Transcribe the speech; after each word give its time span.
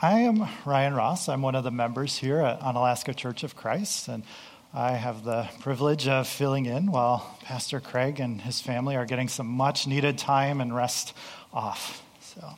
I 0.00 0.20
am 0.20 0.48
Ryan 0.64 0.94
Ross. 0.94 1.28
I'm 1.28 1.42
one 1.42 1.54
of 1.54 1.64
the 1.64 1.70
members 1.70 2.16
here 2.16 2.40
at 2.40 2.60
Onalaska 2.60 3.16
Church 3.16 3.42
of 3.42 3.56
Christ, 3.56 4.08
and 4.08 4.22
I 4.72 4.92
have 4.92 5.24
the 5.24 5.48
privilege 5.60 6.06
of 6.06 6.28
filling 6.28 6.66
in 6.66 6.90
while 6.90 7.36
Pastor 7.42 7.80
Craig 7.80 8.20
and 8.20 8.40
his 8.40 8.60
family 8.60 8.96
are 8.96 9.04
getting 9.04 9.28
some 9.28 9.48
much 9.48 9.86
needed 9.86 10.18
time 10.18 10.60
and 10.60 10.74
rest 10.74 11.14
off. 11.52 12.02
So, 12.20 12.48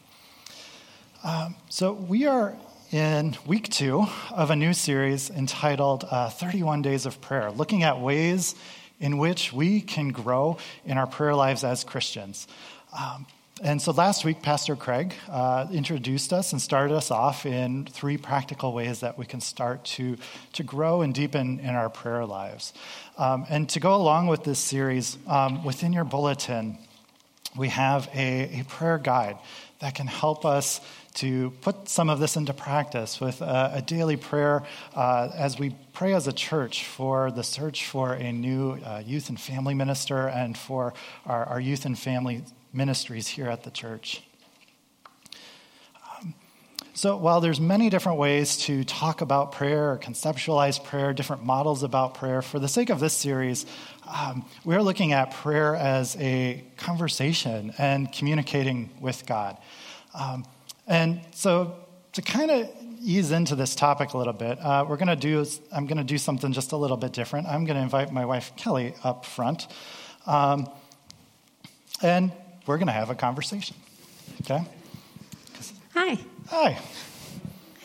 um, 1.24 1.56
so 1.70 1.92
we 1.92 2.26
are 2.26 2.56
in 2.92 3.36
week 3.46 3.70
two 3.70 4.06
of 4.30 4.50
a 4.50 4.56
new 4.56 4.74
series 4.74 5.30
entitled 5.30 6.04
uh, 6.08 6.28
31 6.28 6.82
Days 6.82 7.06
of 7.06 7.20
Prayer, 7.20 7.50
looking 7.50 7.82
at 7.82 8.00
ways 8.00 8.54
in 9.00 9.18
which 9.18 9.52
we 9.52 9.80
can 9.80 10.10
grow 10.10 10.58
in 10.84 10.98
our 10.98 11.06
prayer 11.06 11.34
lives 11.34 11.64
as 11.64 11.84
Christians. 11.84 12.46
Um, 12.96 13.26
and 13.62 13.80
so 13.80 13.92
last 13.92 14.24
week, 14.24 14.42
Pastor 14.42 14.74
Craig 14.74 15.14
uh, 15.30 15.66
introduced 15.70 16.32
us 16.32 16.50
and 16.50 16.60
started 16.60 16.92
us 16.92 17.12
off 17.12 17.46
in 17.46 17.86
three 17.86 18.16
practical 18.16 18.72
ways 18.72 19.00
that 19.00 19.16
we 19.16 19.26
can 19.26 19.40
start 19.40 19.84
to, 19.84 20.16
to 20.54 20.64
grow 20.64 21.02
and 21.02 21.14
deepen 21.14 21.60
in 21.60 21.68
our 21.68 21.88
prayer 21.88 22.26
lives. 22.26 22.72
Um, 23.16 23.46
and 23.48 23.68
to 23.68 23.78
go 23.78 23.94
along 23.94 24.26
with 24.26 24.42
this 24.42 24.58
series, 24.58 25.18
um, 25.28 25.62
within 25.62 25.92
your 25.92 26.02
bulletin, 26.02 26.78
we 27.56 27.68
have 27.68 28.08
a, 28.12 28.60
a, 28.60 28.64
prayer 28.64 28.98
guide 28.98 29.38
that 29.78 29.94
can 29.94 30.08
help 30.08 30.44
us 30.44 30.80
to 31.14 31.52
put 31.60 31.88
some 31.88 32.10
of 32.10 32.18
this 32.18 32.34
into 32.34 32.52
practice 32.52 33.20
with 33.20 33.40
a, 33.40 33.70
a 33.74 33.82
daily 33.82 34.16
prayer 34.16 34.64
uh, 34.96 35.30
as 35.32 35.60
we 35.60 35.76
pray 35.92 36.12
as 36.12 36.26
a 36.26 36.32
church 36.32 36.84
for 36.84 37.30
the 37.30 37.44
search 37.44 37.86
for 37.86 38.14
a 38.14 38.32
new 38.32 38.72
uh, 38.72 39.00
youth 39.06 39.28
and 39.28 39.38
family 39.38 39.74
minister 39.74 40.26
and 40.26 40.58
for 40.58 40.92
our, 41.24 41.44
our 41.44 41.60
youth 41.60 41.84
and 41.84 41.96
family 41.96 42.42
ministries 42.74 43.28
here 43.28 43.48
at 43.48 43.62
the 43.62 43.70
church. 43.70 44.22
Um, 46.20 46.34
so 46.92 47.16
while 47.16 47.40
there's 47.40 47.60
many 47.60 47.90
different 47.90 48.18
ways 48.18 48.56
to 48.58 48.84
talk 48.84 49.20
about 49.20 49.52
prayer 49.52 49.92
or 49.92 49.98
conceptualize 49.98 50.82
prayer, 50.82 51.12
different 51.12 51.44
models 51.44 51.82
about 51.82 52.14
prayer, 52.14 52.42
for 52.42 52.58
the 52.58 52.68
sake 52.68 52.90
of 52.90 53.00
this 53.00 53.14
series, 53.14 53.66
um, 54.06 54.44
we're 54.64 54.82
looking 54.82 55.12
at 55.12 55.30
prayer 55.32 55.74
as 55.74 56.16
a 56.18 56.62
conversation 56.76 57.72
and 57.78 58.12
communicating 58.12 58.90
with 59.00 59.24
God. 59.26 59.56
Um, 60.12 60.44
and 60.86 61.20
so 61.32 61.76
to 62.12 62.22
kind 62.22 62.50
of 62.50 62.70
ease 63.00 63.30
into 63.32 63.54
this 63.54 63.74
topic 63.74 64.14
a 64.14 64.18
little 64.18 64.32
bit, 64.32 64.58
uh, 64.60 64.84
we're 64.88 64.96
going 64.96 65.08
to 65.08 65.16
do. 65.16 65.44
I'm 65.72 65.86
going 65.86 65.98
to 65.98 66.04
do 66.04 66.18
something 66.18 66.52
just 66.52 66.72
a 66.72 66.76
little 66.76 66.96
bit 66.96 67.12
different. 67.12 67.46
I'm 67.46 67.64
going 67.64 67.76
to 67.76 67.82
invite 67.82 68.12
my 68.12 68.24
wife 68.24 68.52
Kelly 68.56 68.94
up 69.02 69.24
front, 69.24 69.66
um, 70.26 70.68
and 72.02 72.32
we're 72.66 72.78
going 72.78 72.86
to 72.86 72.92
have 72.92 73.10
a 73.10 73.14
conversation. 73.14 73.76
Okay? 74.42 74.64
Hi. 75.94 76.18
Hi. 76.48 76.70
Hi, 76.70 76.80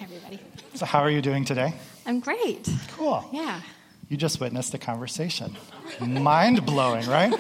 everybody. 0.02 0.40
So, 0.76 0.86
how 0.86 1.00
are 1.00 1.10
you 1.10 1.22
doing 1.22 1.46
today? 1.46 1.74
I'm 2.06 2.20
great. 2.20 2.68
Cool. 2.98 3.28
Yeah. 3.32 3.62
You 4.10 4.18
just 4.18 4.40
witnessed 4.40 4.74
a 4.74 4.78
conversation. 4.78 5.56
Mind 6.00 6.66
blowing, 6.66 7.08
right? 7.08 7.34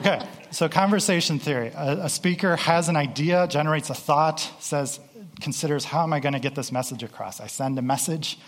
Okay, 0.00 0.26
so 0.50 0.68
conversation 0.68 1.38
theory. 1.38 1.72
A, 1.74 2.04
a, 2.04 2.08
speaker 2.08 2.56
has 2.56 2.88
an 2.88 2.96
idea, 2.96 3.46
generates 3.48 3.90
a 3.90 3.94
thought, 3.94 4.40
says, 4.60 5.00
considers, 5.40 5.84
how 5.84 6.02
am 6.02 6.12
I 6.12 6.20
going 6.20 6.34
to 6.34 6.38
get 6.38 6.54
this 6.54 6.70
message 6.70 7.02
across? 7.02 7.40
I 7.40 7.46
send 7.46 7.78
a 7.78 7.82
message, 7.82 8.38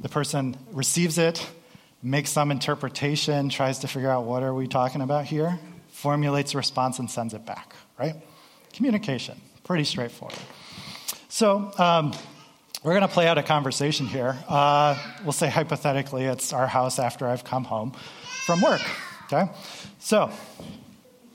the 0.00 0.08
person 0.08 0.56
receives 0.72 1.18
it, 1.18 1.46
makes 2.02 2.30
some 2.30 2.50
interpretation, 2.50 3.48
tries 3.48 3.80
to 3.80 3.88
figure 3.88 4.10
out 4.10 4.24
what 4.24 4.42
are 4.42 4.54
we 4.54 4.66
talking 4.66 5.02
about 5.02 5.26
here, 5.26 5.58
formulates 5.98 6.54
a 6.54 6.56
response 6.56 7.00
and 7.00 7.10
sends 7.10 7.34
it 7.34 7.44
back, 7.44 7.74
right? 7.98 8.14
Communication, 8.72 9.40
pretty 9.64 9.82
straightforward. 9.82 10.38
So, 11.28 11.72
um, 11.76 12.12
we're 12.84 12.92
going 12.92 13.02
to 13.02 13.12
play 13.12 13.26
out 13.26 13.36
a 13.36 13.42
conversation 13.42 14.06
here. 14.06 14.38
Uh, 14.48 14.96
we'll 15.24 15.32
say 15.32 15.48
hypothetically, 15.48 16.24
it's 16.24 16.52
our 16.52 16.68
house 16.68 17.00
after 17.00 17.26
I've 17.26 17.42
come 17.42 17.64
home 17.64 17.92
from 18.46 18.60
work, 18.60 18.80
okay? 19.24 19.50
So, 19.98 20.30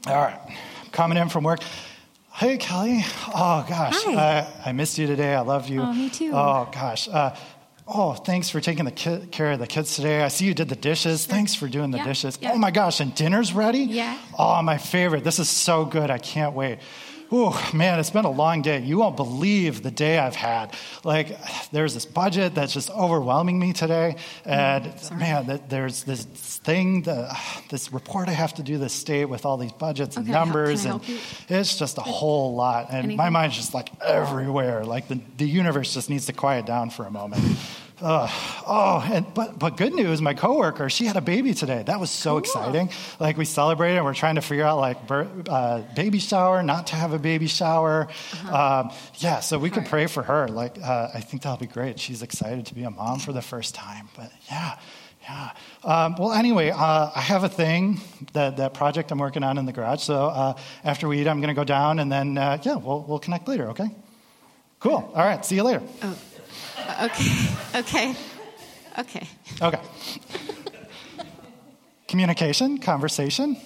all 0.08 0.16
right, 0.16 0.40
coming 0.94 1.18
in 1.18 1.28
from 1.28 1.44
work. 1.44 1.60
Hey, 2.32 2.58
Kelly. 2.58 3.04
Oh, 3.28 3.66
gosh. 3.68 4.02
Hi. 4.06 4.48
I 4.66 4.72
missed 4.72 4.98
you 4.98 5.06
today. 5.06 5.36
I 5.36 5.42
love 5.42 5.68
you. 5.68 5.82
Oh, 5.82 5.94
me 5.94 6.10
too. 6.10 6.32
Oh, 6.34 6.68
gosh. 6.72 7.08
Uh, 7.08 7.36
Oh, 7.88 8.14
thanks 8.14 8.50
for 8.50 8.62
taking 8.62 8.86
the 8.86 8.92
ki- 8.92 9.28
care 9.32 9.52
of 9.52 9.60
the 9.60 9.68
kids 9.68 9.96
today. 9.96 10.22
I 10.22 10.30
see 10.30 10.46
you 10.46 10.54
did 10.54 10.70
the 10.70 10.76
dishes. 10.76 11.26
Thanks 11.26 11.54
for 11.54 11.68
doing 11.68 11.92
the 11.92 11.98
yeah, 11.98 12.06
dishes. 12.06 12.38
yeah. 12.42 12.52
Oh 12.54 12.58
my 12.58 12.72
gosh, 12.72 13.00
and 13.02 13.14
dinner's 13.14 13.54
ready? 13.54 13.80
Yeah. 13.80 14.18
Oh, 14.40 14.62
my 14.62 14.78
favorite. 14.78 15.24
This 15.24 15.40
is 15.40 15.50
so 15.50 15.84
good. 15.84 16.10
I 16.10 16.18
can't 16.18 16.54
wait. 16.56 16.80
Ooh, 17.34 17.52
man, 17.74 18.00
it's 18.00 18.12
been 18.12 18.26
a 18.26 18.32
long 18.32 18.62
day. 18.62 18.80
You 18.82 19.00
won't 19.00 19.16
believe 19.16 19.82
the 19.82 19.90
day 19.90 20.20
I've 20.20 20.36
had. 20.36 20.72
Like, 21.04 21.36
there's 21.72 21.96
this 21.96 22.06
budget 22.06 22.54
that's 22.54 22.74
just 22.74 22.92
overwhelming 22.92 23.58
me 23.58 23.74
today. 23.74 24.18
And 24.46 24.86
Mm, 24.86 25.18
man, 25.18 25.62
there's 25.68 26.04
this 26.04 26.26
thing, 26.26 27.02
the, 27.02 27.36
this 27.70 27.92
report 27.92 28.30
I 28.30 28.34
have 28.34 28.54
to 28.56 28.64
do 28.64 28.78
this 28.78 28.94
state 28.94 29.26
with 29.26 29.46
all 29.46 29.58
these 29.58 29.72
budgets 29.72 30.16
and 30.16 30.26
Okay, 30.26 30.32
numbers. 30.32 30.86
and 30.86 31.02
it's 31.50 31.78
just 31.78 31.98
a 31.98 32.02
whole 32.02 32.54
lot. 32.56 32.88
And 32.92 33.16
my 33.18 33.30
mind's 33.30 33.56
just 33.56 33.74
like 33.74 33.90
everywhere. 34.02 34.86
Like, 34.86 35.08
the, 35.08 35.20
the 35.38 35.48
universe 35.48 35.94
just 35.96 36.12
needs 36.12 36.28
to 36.28 36.34
quiet 36.34 36.68
down 36.68 36.92
for 36.92 37.06
a 37.06 37.12
moment. 37.12 37.44
Uh, 38.02 38.28
oh, 38.68 39.04
and, 39.12 39.34
but, 39.34 39.58
but 39.60 39.78
good 39.78 39.94
news, 39.94 40.22
my 40.22 40.34
coworker, 40.34 40.90
she 40.90 41.06
had 41.06 41.16
a 41.16 41.22
baby 41.22 41.54
today. 41.54 41.84
That 41.86 42.00
was 42.00 42.10
so 42.10 42.32
Cool. 42.32 42.40
exciting. 42.40 42.90
Like 43.20 43.38
we 43.38 43.46
celebrated, 43.46 43.98
and 43.98 44.06
we're 44.06 44.14
trying 44.14 44.36
to 44.36 44.42
figure 44.42 44.66
out 44.66 44.80
like 44.80 44.98
uh, 45.10 45.82
baby 45.96 46.20
shower, 46.20 46.64
not 46.64 46.88
to 46.88 46.96
have 46.96 47.14
a 47.14 47.20
baby 47.20 47.48
shower. 47.48 48.08
Um, 48.52 48.92
yeah, 49.18 49.40
so 49.40 49.58
we 49.60 49.70
could 49.70 49.86
pray 49.86 50.08
for 50.08 50.24
her. 50.24 50.48
Like 50.48 50.78
uh, 50.82 51.10
I 51.14 51.22
think 51.22 51.44
that'll 51.44 51.58
be 51.58 51.68
great. 51.68 52.00
She's 52.00 52.22
excited 52.24 52.66
to 52.66 52.76
be 52.76 52.84
a 52.84 52.90
mom 52.92 53.20
for 53.20 53.32
the 53.32 53.42
first 53.44 53.76
time. 53.76 54.10
But 54.18 54.32
yeah, 54.50 54.78
yeah. 55.22 55.52
Um, 55.84 56.16
well, 56.18 56.34
anyway, 56.34 56.72
uh, 56.72 57.12
I 57.16 57.22
have 57.22 57.44
a 57.44 57.50
thing 57.50 58.02
that 58.34 58.58
that 58.58 58.74
project 58.74 59.12
I'm 59.12 59.20
working 59.20 59.44
on 59.44 59.58
in 59.58 59.66
the 59.66 59.72
garage. 59.74 60.02
So 60.02 60.28
uh, 60.28 60.58
after 60.84 61.08
we 61.08 61.22
eat, 61.22 61.28
I'm 61.28 61.40
going 61.42 61.54
to 61.56 61.60
go 61.60 61.64
down, 61.64 62.00
and 62.00 62.12
then 62.12 62.38
uh, 62.38 62.58
yeah, 62.64 62.76
we'll 62.76 63.06
we'll 63.08 63.20
connect 63.20 63.48
later. 63.48 63.70
Okay. 63.70 63.90
Cool. 64.80 64.96
All 65.16 65.26
right. 65.26 65.46
See 65.46 65.56
you 65.56 65.64
later. 65.64 65.82
Oh, 66.02 66.18
okay. 67.04 67.50
Okay. 67.76 68.16
Okay. 69.00 69.28
Okay. 69.60 69.80
Communication, 72.08 72.78
conversation. 72.78 73.58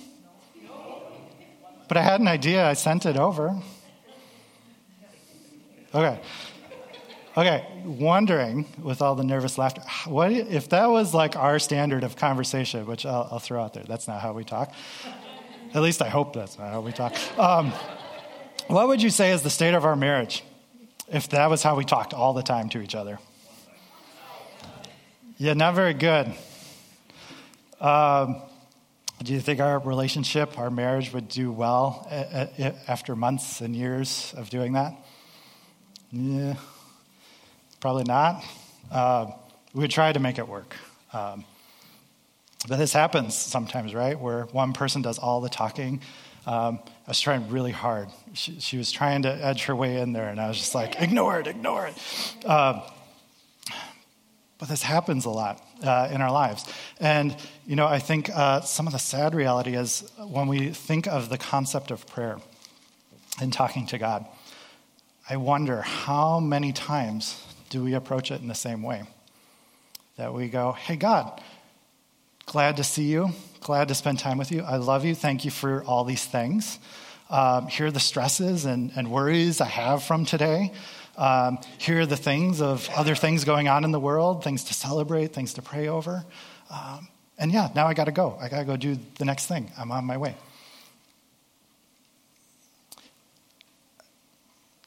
But 1.89 1.97
I 1.97 2.01
had 2.01 2.21
an 2.21 2.27
idea, 2.29 2.65
I 2.65 2.71
sent 2.71 3.05
it 3.05 3.17
over. 3.17 3.61
Okay. 5.93 6.21
Okay, 7.35 7.67
wondering 7.85 8.65
with 8.81 9.01
all 9.01 9.15
the 9.15 9.23
nervous 9.23 9.57
laughter, 9.57 9.81
what 10.05 10.31
if 10.31 10.69
that 10.69 10.87
was 10.89 11.13
like 11.13 11.35
our 11.35 11.59
standard 11.59 12.03
of 12.03 12.15
conversation, 12.15 12.85
which 12.87 13.05
I'll, 13.05 13.27
I'll 13.31 13.39
throw 13.39 13.61
out 13.61 13.73
there? 13.73 13.83
That's 13.83 14.07
not 14.07 14.21
how 14.21 14.33
we 14.33 14.43
talk. 14.43 14.73
At 15.73 15.81
least 15.81 16.01
I 16.01 16.09
hope 16.09 16.33
that's 16.33 16.57
not 16.57 16.71
how 16.71 16.81
we 16.81 16.93
talk. 16.93 17.13
Um, 17.37 17.71
what 18.67 18.87
would 18.87 19.01
you 19.01 19.09
say 19.09 19.31
is 19.31 19.43
the 19.43 19.49
state 19.49 19.73
of 19.73 19.85
our 19.85 19.95
marriage 19.95 20.43
if 21.07 21.29
that 21.29 21.49
was 21.49 21.63
how 21.63 21.75
we 21.75 21.85
talked 21.85 22.13
all 22.13 22.33
the 22.33 22.43
time 22.43 22.69
to 22.69 22.81
each 22.81 22.95
other? 22.95 23.19
Yeah, 25.37 25.53
not 25.53 25.75
very 25.75 25.93
good. 25.93 26.33
Um, 27.79 28.41
do 29.23 29.33
you 29.33 29.39
think 29.39 29.59
our 29.59 29.79
relationship, 29.79 30.57
our 30.57 30.69
marriage, 30.69 31.13
would 31.13 31.27
do 31.27 31.51
well 31.51 32.07
a- 32.11 32.49
a- 32.59 32.75
after 32.87 33.15
months 33.15 33.61
and 33.61 33.75
years 33.75 34.33
of 34.37 34.49
doing 34.49 34.73
that? 34.73 34.93
Yeah, 36.11 36.55
probably 37.79 38.03
not. 38.03 38.43
Uh, 38.91 39.27
we 39.73 39.81
would 39.81 39.91
try 39.91 40.11
to 40.11 40.19
make 40.19 40.37
it 40.39 40.47
work. 40.47 40.75
Um, 41.13 41.45
but 42.67 42.77
this 42.77 42.93
happens 42.93 43.35
sometimes, 43.35 43.93
right? 43.93 44.19
Where 44.19 44.43
one 44.45 44.73
person 44.73 45.01
does 45.01 45.19
all 45.19 45.41
the 45.41 45.49
talking. 45.49 46.01
Um, 46.45 46.79
I 47.07 47.11
was 47.11 47.21
trying 47.21 47.49
really 47.49 47.71
hard. 47.71 48.09
She, 48.33 48.59
she, 48.59 48.77
was 48.77 48.91
trying 48.91 49.21
to 49.21 49.29
edge 49.29 49.63
her 49.63 49.75
way 49.75 50.01
in 50.01 50.11
there, 50.11 50.27
and 50.27 50.41
I 50.41 50.49
was 50.49 50.57
just 50.57 50.75
like, 50.75 51.01
ignore 51.01 51.39
it, 51.39 51.47
ignore 51.47 51.87
it. 51.87 52.45
Um, 52.45 52.81
but 54.57 54.67
this 54.67 54.83
happens 54.83 55.23
a 55.23 55.29
lot 55.29 55.63
uh, 55.83 56.09
in 56.11 56.21
our 56.21 56.31
lives. 56.31 56.65
And, 56.99 57.33
you 57.65 57.77
know, 57.77 57.87
I 57.87 57.99
think 57.99 58.29
uh, 58.29 58.59
some 58.59 58.87
of 58.87 58.93
the 58.93 58.99
sad 58.99 59.33
reality 59.33 59.73
is 59.73 60.11
when 60.17 60.49
we 60.49 60.71
think 60.71 61.07
of 61.07 61.29
the 61.29 61.37
concept 61.37 61.91
of 61.91 62.05
prayer 62.07 62.39
and 63.39 63.53
talking 63.53 63.85
to 63.87 63.97
God, 63.97 64.25
I 65.29 65.37
wonder 65.37 65.83
how 65.83 66.41
many 66.41 66.73
times 66.73 67.41
do 67.69 67.85
we 67.85 67.93
approach 67.93 68.31
it 68.31 68.41
in 68.41 68.49
the 68.49 68.55
same 68.55 68.83
way? 68.83 69.03
That 70.17 70.33
we 70.33 70.49
go, 70.49 70.73
hey, 70.73 70.97
God, 70.97 71.41
glad 72.47 72.75
to 72.77 72.83
see 72.83 73.05
you, 73.05 73.29
glad 73.61 73.87
to 73.89 73.95
spend 73.95 74.19
time 74.19 74.37
with 74.37 74.51
you. 74.51 74.61
I 74.61 74.77
love 74.77 75.05
you. 75.05 75.15
Thank 75.15 75.45
you 75.45 75.51
for 75.51 75.83
all 75.83 76.03
these 76.03 76.25
things. 76.25 76.79
Um, 77.29 77.67
here 77.67 77.87
are 77.87 77.91
the 77.91 77.99
stresses 77.99 78.65
and, 78.65 78.91
and 78.95 79.11
worries 79.11 79.59
I 79.59 79.65
have 79.65 80.03
from 80.03 80.25
today. 80.25 80.71
Um, 81.17 81.59
here 81.77 82.01
are 82.01 82.05
the 82.05 82.17
things 82.17 82.61
of 82.61 82.89
other 82.95 83.15
things 83.15 83.43
going 83.43 83.67
on 83.67 83.83
in 83.83 83.91
the 83.91 83.99
world, 83.99 84.43
things 84.43 84.65
to 84.65 84.73
celebrate, 84.73 85.33
things 85.33 85.53
to 85.55 85.61
pray 85.61 85.87
over. 85.87 86.23
Um, 86.69 87.07
and 87.37 87.51
yeah, 87.51 87.69
now 87.75 87.87
I 87.87 87.93
got 87.93 88.05
to 88.05 88.11
go. 88.11 88.37
I 88.39 88.49
got 88.49 88.59
to 88.59 88.65
go 88.65 88.77
do 88.77 88.97
the 89.17 89.25
next 89.25 89.47
thing. 89.47 89.71
I'm 89.77 89.91
on 89.91 90.05
my 90.05 90.17
way. 90.17 90.35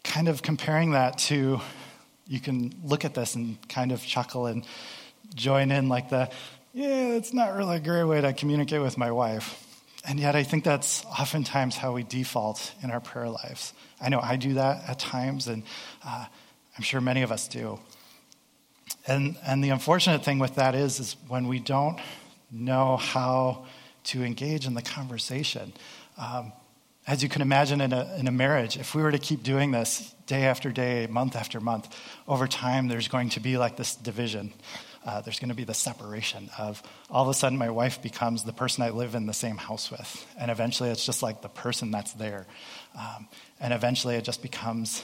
Kind 0.04 0.28
of 0.28 0.42
comparing 0.42 0.92
that 0.92 1.18
to 1.18 1.60
you 2.26 2.40
can 2.40 2.72
look 2.84 3.04
at 3.04 3.14
this 3.14 3.34
and 3.34 3.56
kind 3.68 3.90
of 3.90 4.02
chuckle 4.02 4.46
and 4.46 4.64
join 5.34 5.70
in 5.70 5.88
like 5.88 6.08
the, 6.10 6.30
yeah, 6.72 7.16
it's 7.16 7.32
not 7.32 7.56
really 7.56 7.76
a 7.76 7.80
great 7.80 8.04
way 8.04 8.20
to 8.20 8.32
communicate 8.32 8.80
with 8.80 8.96
my 8.96 9.10
wife. 9.10 9.66
And 10.06 10.18
yet, 10.18 10.34
I 10.34 10.44
think 10.44 10.64
that's 10.64 11.04
oftentimes 11.04 11.76
how 11.76 11.92
we 11.92 12.04
default 12.04 12.72
in 12.82 12.90
our 12.90 13.00
prayer 13.00 13.28
lives. 13.28 13.74
I 14.00 14.08
know 14.08 14.20
I 14.20 14.36
do 14.36 14.54
that 14.54 14.88
at 14.88 14.98
times, 14.98 15.46
and 15.46 15.62
uh, 16.06 16.24
I'm 16.76 16.82
sure 16.82 17.00
many 17.00 17.22
of 17.22 17.32
us 17.32 17.48
do. 17.48 17.78
And, 19.06 19.36
and 19.46 19.62
the 19.62 19.70
unfortunate 19.70 20.24
thing 20.24 20.38
with 20.38 20.54
that 20.54 20.74
is, 20.74 21.00
is 21.00 21.16
when 21.28 21.48
we 21.48 21.58
don't 21.58 21.98
know 22.50 22.96
how 22.96 23.66
to 24.04 24.22
engage 24.24 24.66
in 24.66 24.74
the 24.74 24.82
conversation. 24.82 25.72
Um, 26.16 26.52
as 27.06 27.22
you 27.22 27.28
can 27.28 27.42
imagine 27.42 27.80
in 27.80 27.92
a, 27.92 28.16
in 28.18 28.28
a 28.28 28.32
marriage, 28.32 28.76
if 28.76 28.94
we 28.94 29.02
were 29.02 29.10
to 29.10 29.18
keep 29.18 29.42
doing 29.42 29.72
this 29.72 30.14
day 30.26 30.44
after 30.44 30.70
day, 30.70 31.06
month 31.08 31.34
after 31.34 31.60
month, 31.60 31.94
over 32.28 32.46
time, 32.46 32.88
there's 32.88 33.08
going 33.08 33.30
to 33.30 33.40
be 33.40 33.58
like 33.58 33.76
this 33.76 33.96
division 33.96 34.52
uh, 35.04 35.20
there's 35.22 35.38
going 35.38 35.48
to 35.48 35.54
be 35.54 35.64
the 35.64 35.74
separation 35.74 36.50
of 36.58 36.82
all 37.10 37.22
of 37.22 37.28
a 37.28 37.34
sudden 37.34 37.56
my 37.56 37.70
wife 37.70 38.02
becomes 38.02 38.44
the 38.44 38.52
person 38.52 38.84
I 38.84 38.90
live 38.90 39.14
in 39.14 39.26
the 39.26 39.32
same 39.32 39.56
house 39.56 39.90
with. 39.90 40.26
And 40.38 40.50
eventually 40.50 40.90
it's 40.90 41.06
just 41.06 41.22
like 41.22 41.40
the 41.40 41.48
person 41.48 41.90
that's 41.90 42.12
there. 42.12 42.46
Um, 42.98 43.28
and 43.60 43.72
eventually 43.72 44.16
it 44.16 44.24
just 44.24 44.42
becomes 44.42 45.02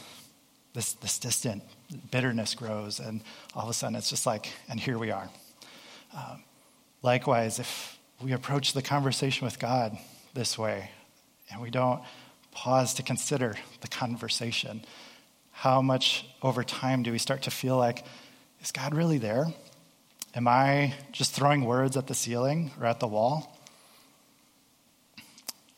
this, 0.75 0.93
this 0.95 1.19
distant 1.19 1.63
bitterness 2.11 2.55
grows. 2.55 3.01
And 3.01 3.23
all 3.55 3.65
of 3.65 3.71
a 3.71 3.73
sudden 3.73 3.97
it's 3.97 4.11
just 4.11 4.27
like, 4.27 4.49
and 4.69 4.79
here 4.79 4.99
we 4.99 5.11
are. 5.11 5.31
Um, 6.15 6.45
likewise, 7.03 7.59
if 7.59 7.99
we 8.21 8.33
approach 8.33 8.75
the 8.75 8.83
conversation 8.83 9.47
with 9.47 9.59
God 9.59 9.97
this 10.35 10.59
way 10.59 10.91
and 11.51 11.63
we 11.63 11.71
don't 11.71 12.03
pause 12.51 12.93
to 12.95 13.03
consider 13.03 13.55
the 13.81 13.89
conversation, 13.89 14.85
how 15.53 15.81
much 15.81 16.27
over 16.43 16.63
time 16.63 17.03
do 17.03 17.13
we 17.13 17.19
start 17.19 17.43
to 17.43 17.51
feel 17.51 17.79
like, 17.79 18.05
is 18.61 18.73
God 18.73 18.95
really 18.95 19.17
there? 19.17 19.47
Am 20.37 20.47
I 20.47 20.93
just 21.13 21.33
throwing 21.33 21.65
words 21.65 21.97
at 21.97 22.09
the 22.09 22.15
ceiling 22.15 22.71
or 22.79 22.87
at 22.87 23.01
the 23.01 23.07
wall? 23.07 23.59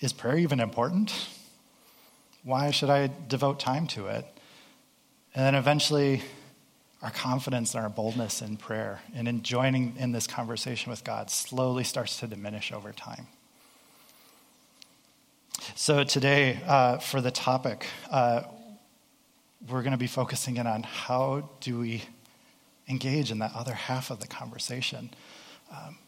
Is 0.00 0.12
prayer 0.12 0.36
even 0.36 0.58
important? 0.58 1.28
Why 2.42 2.72
should 2.72 2.90
I 2.90 3.08
devote 3.28 3.60
time 3.60 3.86
to 3.88 4.08
it? 4.08 4.26
And 5.32 5.44
then 5.44 5.54
eventually, 5.54 6.22
our 7.02 7.12
confidence 7.12 7.72
and 7.76 7.84
our 7.84 7.88
boldness 7.88 8.42
in 8.42 8.56
prayer 8.56 9.00
and 9.14 9.28
in 9.28 9.42
joining 9.42 9.94
in 9.96 10.10
this 10.10 10.26
conversation 10.26 10.90
with 10.90 11.04
God 11.04 11.30
slowly 11.30 11.84
starts 11.84 12.18
to 12.18 12.26
diminish 12.26 12.72
over 12.72 12.90
time. 12.90 13.28
So, 15.76 16.02
today, 16.02 16.58
uh, 16.66 16.98
for 16.98 17.20
the 17.20 17.30
topic, 17.30 17.86
uh, 18.10 18.42
we're 19.68 19.82
going 19.82 19.92
to 19.92 19.98
be 19.98 20.08
focusing 20.08 20.56
in 20.56 20.66
on 20.66 20.82
how 20.82 21.48
do 21.60 21.78
we 21.78 22.02
engage 22.88 23.30
in 23.30 23.38
that 23.38 23.52
other 23.54 23.74
half 23.74 24.10
of 24.10 24.20
the 24.20 24.26
conversation. 24.26 25.10
Um, 25.70 25.98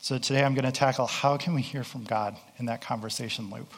so 0.00 0.18
today 0.18 0.44
I'm 0.44 0.54
going 0.54 0.64
to 0.64 0.72
tackle 0.72 1.06
how 1.06 1.36
can 1.36 1.54
we 1.54 1.62
hear 1.62 1.82
from 1.82 2.04
God 2.04 2.36
in 2.58 2.66
that 2.66 2.80
conversation 2.80 3.50
loop. 3.50 3.72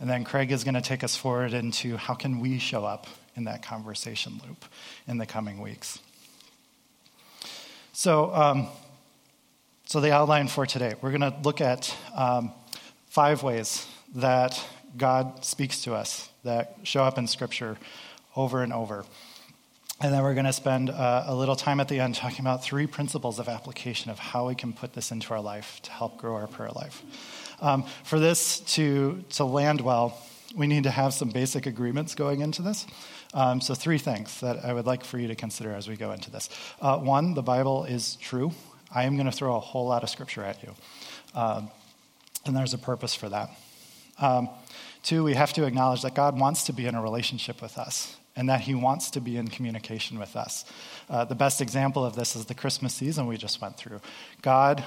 And 0.00 0.10
then 0.10 0.24
Craig 0.24 0.50
is 0.50 0.64
going 0.64 0.74
to 0.74 0.80
take 0.80 1.04
us 1.04 1.16
forward 1.16 1.54
into 1.54 1.96
how 1.96 2.14
can 2.14 2.40
we 2.40 2.58
show 2.58 2.84
up 2.84 3.06
in 3.36 3.44
that 3.44 3.62
conversation 3.62 4.40
loop 4.46 4.64
in 5.06 5.18
the 5.18 5.26
coming 5.26 5.60
weeks. 5.60 6.00
So, 7.92 8.34
um, 8.34 8.68
so 9.86 10.00
the 10.00 10.12
outline 10.12 10.48
for 10.48 10.66
today, 10.66 10.94
we're 11.00 11.10
going 11.10 11.20
to 11.20 11.34
look 11.44 11.60
at 11.60 11.94
um, 12.14 12.52
five 13.06 13.42
ways 13.42 13.86
that 14.16 14.62
God 14.96 15.44
speaks 15.44 15.82
to 15.82 15.94
us 15.94 16.28
that 16.44 16.76
show 16.82 17.04
up 17.04 17.18
in 17.18 17.26
Scripture 17.26 17.76
over 18.34 18.62
and 18.62 18.72
over. 18.72 19.04
And 20.02 20.12
then 20.12 20.24
we're 20.24 20.34
going 20.34 20.46
to 20.46 20.52
spend 20.52 20.90
uh, 20.90 21.26
a 21.28 21.34
little 21.34 21.54
time 21.54 21.78
at 21.78 21.86
the 21.86 22.00
end 22.00 22.16
talking 22.16 22.40
about 22.40 22.64
three 22.64 22.88
principles 22.88 23.38
of 23.38 23.48
application 23.48 24.10
of 24.10 24.18
how 24.18 24.48
we 24.48 24.56
can 24.56 24.72
put 24.72 24.94
this 24.94 25.12
into 25.12 25.32
our 25.32 25.40
life 25.40 25.78
to 25.82 25.92
help 25.92 26.18
grow 26.18 26.34
our 26.34 26.48
prayer 26.48 26.72
life. 26.74 27.04
Um, 27.60 27.84
for 28.02 28.18
this 28.18 28.58
to, 28.74 29.22
to 29.30 29.44
land 29.44 29.80
well, 29.80 30.18
we 30.56 30.66
need 30.66 30.82
to 30.82 30.90
have 30.90 31.14
some 31.14 31.28
basic 31.28 31.66
agreements 31.66 32.16
going 32.16 32.40
into 32.40 32.62
this. 32.62 32.84
Um, 33.32 33.60
so, 33.60 33.76
three 33.76 33.96
things 33.96 34.40
that 34.40 34.64
I 34.64 34.74
would 34.74 34.86
like 34.86 35.04
for 35.04 35.18
you 35.18 35.28
to 35.28 35.36
consider 35.36 35.70
as 35.72 35.86
we 35.86 35.96
go 35.96 36.10
into 36.10 36.32
this. 36.32 36.50
Uh, 36.80 36.98
one, 36.98 37.34
the 37.34 37.42
Bible 37.42 37.84
is 37.84 38.16
true. 38.16 38.50
I 38.92 39.04
am 39.04 39.14
going 39.14 39.30
to 39.30 39.32
throw 39.32 39.54
a 39.54 39.60
whole 39.60 39.86
lot 39.86 40.02
of 40.02 40.10
scripture 40.10 40.42
at 40.42 40.60
you, 40.64 40.74
um, 41.36 41.70
and 42.44 42.56
there's 42.56 42.74
a 42.74 42.78
purpose 42.78 43.14
for 43.14 43.28
that. 43.28 43.50
Um, 44.18 44.50
two, 45.04 45.22
we 45.22 45.34
have 45.34 45.52
to 45.52 45.64
acknowledge 45.64 46.02
that 46.02 46.14
God 46.16 46.38
wants 46.38 46.64
to 46.64 46.72
be 46.72 46.86
in 46.86 46.96
a 46.96 47.00
relationship 47.00 47.62
with 47.62 47.78
us 47.78 48.16
and 48.36 48.48
that 48.48 48.62
He 48.62 48.74
wants 48.74 49.10
to 49.10 49.20
be 49.20 49.36
in 49.36 49.48
communication 49.48 50.18
with 50.18 50.36
us. 50.36 50.64
Uh, 51.08 51.24
the 51.24 51.34
best 51.34 51.60
example 51.60 52.04
of 52.04 52.14
this 52.14 52.34
is 52.36 52.46
the 52.46 52.54
Christmas 52.54 52.94
season 52.94 53.26
we 53.26 53.36
just 53.36 53.60
went 53.60 53.76
through. 53.76 54.00
God, 54.40 54.82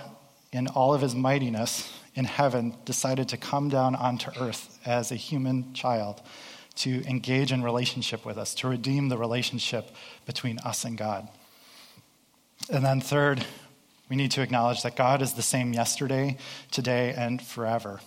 in 0.51 0.67
all 0.67 0.93
of 0.93 1.01
His 1.01 1.15
mightiness 1.15 1.97
in 2.15 2.25
heaven, 2.25 2.75
decided 2.85 3.29
to 3.29 3.37
come 3.37 3.69
down 3.69 3.95
onto 3.95 4.31
earth 4.39 4.79
as 4.85 5.11
a 5.11 5.15
human 5.15 5.73
child 5.73 6.21
to 6.75 7.03
engage 7.07 7.51
in 7.51 7.63
relationship 7.63 8.25
with 8.25 8.37
us, 8.37 8.53
to 8.55 8.67
redeem 8.67 9.09
the 9.09 9.17
relationship 9.17 9.91
between 10.25 10.59
us 10.59 10.83
and 10.83 10.97
God. 10.97 11.27
And 12.69 12.83
then, 12.83 12.99
third, 12.99 13.45
we 14.09 14.15
need 14.15 14.31
to 14.31 14.41
acknowledge 14.41 14.83
that 14.83 14.95
God 14.95 15.21
is 15.21 15.33
the 15.33 15.41
same 15.41 15.73
yesterday, 15.73 16.37
today, 16.71 17.13
and 17.15 17.41
forever. 17.41 18.01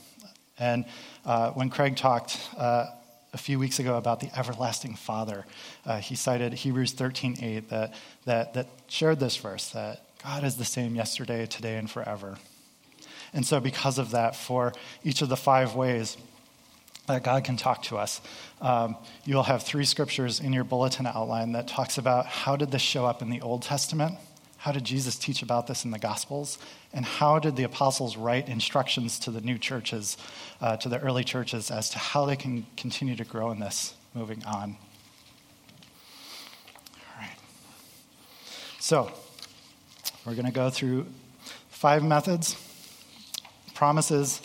And 0.59 0.85
uh, 1.25 1.51
when 1.53 1.71
Craig 1.71 1.97
talked, 1.97 2.39
uh, 2.57 2.87
a 3.33 3.39
few 3.39 3.59
weeks 3.59 3.79
ago 3.79 3.97
about 3.97 4.21
the 4.21 4.31
everlasting 4.39 4.95
Father. 4.95 5.45
Uh, 5.85 5.99
he 5.99 6.15
cited 6.15 6.53
Hebrews 6.53 6.95
13:8 6.95 7.69
that, 7.69 7.95
that, 8.25 8.55
that 8.55 8.67
shared 8.89 9.21
this 9.21 9.37
verse 9.37 9.69
that 9.71 10.03
God 10.23 10.45
is 10.45 10.57
the 10.57 10.65
same 10.65 10.95
yesterday, 10.95 11.47
today, 11.47 11.77
and 11.77 11.91
forever. 11.91 12.39
And 13.33 13.47
so, 13.47 13.61
because 13.61 13.99
of 13.99 14.13
that, 14.13 14.35
for 14.35 14.73
each 15.05 15.23
of 15.23 15.29
the 15.29 15.37
five 15.37 15.75
ways 15.75 16.17
that 17.07 17.23
God 17.23 17.45
can 17.45 17.57
talk 17.57 17.83
to 17.85 17.97
us, 17.97 18.21
um, 18.61 18.97
you'll 19.25 19.43
have 19.43 19.63
three 19.63 19.85
scriptures 19.85 20.41
in 20.41 20.53
your 20.53 20.65
bulletin 20.65 21.07
outline 21.07 21.53
that 21.53 21.69
talks 21.69 21.99
about 21.99 22.27
how 22.27 22.57
did 22.57 22.71
this 22.71 22.83
show 22.83 23.07
up 23.07 23.23
in 23.23 23.31
the 23.31 23.41
Old 23.41 23.63
Testament, 23.63 24.17
how 24.69 24.73
did 24.73 24.85
Jesus 24.85 25.17
teach 25.17 25.41
about 25.41 25.67
this 25.67 25.87
in 25.87 25.93
the 25.93 25.99
Gospels? 25.99 26.59
And 26.93 27.03
how 27.03 27.39
did 27.39 27.57
the 27.57 27.63
apostles 27.63 28.19
write 28.19 28.51
instructions 28.51 29.19
to 29.21 29.31
the 29.31 29.41
new 29.41 29.57
churches, 29.57 30.19
uh, 30.61 30.77
to 30.77 30.91
the 30.91 30.99
early 30.99 31.25
churches, 31.25 31.71
as 31.71 31.89
to 31.89 31.99
how 31.99 32.27
they 32.27 32.37
can 32.37 32.67
continue 32.77 33.17
to 33.17 33.25
grow 33.25 33.51
in 33.51 33.61
this 33.61 33.95
moving 34.13 34.45
on? 34.45 34.77
All 36.93 37.19
right. 37.19 37.39
So, 38.79 39.11
we're 40.27 40.35
going 40.35 40.45
to 40.45 40.53
go 40.53 40.69
through 40.69 41.07
five 41.71 42.05
methods, 42.05 42.55
promises, 43.73 44.43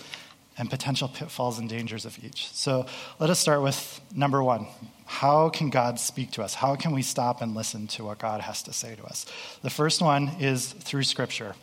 and 0.57 0.69
potential 0.69 1.09
pitfalls 1.09 1.59
and 1.59 1.67
dangers 1.67 2.05
of 2.05 2.17
each. 2.23 2.47
So, 2.53 2.85
let 3.19 3.29
us 3.29 3.39
start 3.39 3.61
with 3.61 3.99
number 4.15 4.41
one 4.41 4.67
how 5.13 5.47
can 5.49 5.69
God 5.69 5.99
speak 5.99 6.31
to 6.31 6.41
us? 6.41 6.55
How 6.55 6.75
can 6.75 6.91
we 6.91 7.03
stop 7.03 7.43
and 7.43 7.53
listen 7.53 7.85
to 7.89 8.03
what 8.03 8.17
God 8.17 8.41
has 8.41 8.63
to 8.63 8.73
say 8.73 8.95
to 8.95 9.03
us? 9.03 9.27
The 9.61 9.69
first 9.69 10.01
one 10.01 10.29
is 10.39 10.73
through 10.73 11.03
Scripture. 11.03 11.53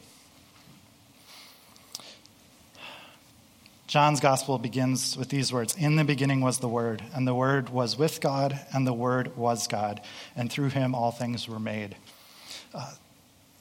John's 3.88 4.20
gospel 4.20 4.56
begins 4.56 5.16
with 5.16 5.30
these 5.30 5.52
words 5.52 5.74
In 5.76 5.96
the 5.96 6.04
beginning 6.04 6.42
was 6.42 6.60
the 6.60 6.68
Word, 6.68 7.02
and 7.12 7.26
the 7.26 7.34
Word 7.34 7.70
was 7.70 7.98
with 7.98 8.20
God, 8.20 8.58
and 8.72 8.86
the 8.86 8.92
Word 8.92 9.36
was 9.36 9.66
God, 9.66 10.00
and 10.36 10.50
through 10.50 10.68
him 10.68 10.94
all 10.94 11.10
things 11.10 11.48
were 11.48 11.58
made. 11.58 11.96
Uh, 12.72 12.92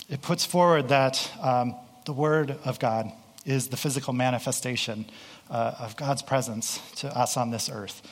it 0.07 0.21
puts 0.21 0.45
forward 0.45 0.89
that 0.89 1.31
um, 1.41 1.73
the 2.05 2.13
Word 2.13 2.59
of 2.63 2.79
God 2.79 3.11
is 3.43 3.69
the 3.69 3.77
physical 3.77 4.13
manifestation 4.13 5.09
uh, 5.49 5.73
of 5.79 5.95
God's 5.95 6.21
presence 6.21 6.79
to 6.97 7.07
us 7.17 7.37
on 7.37 7.49
this 7.49 7.71
earth. 7.71 8.03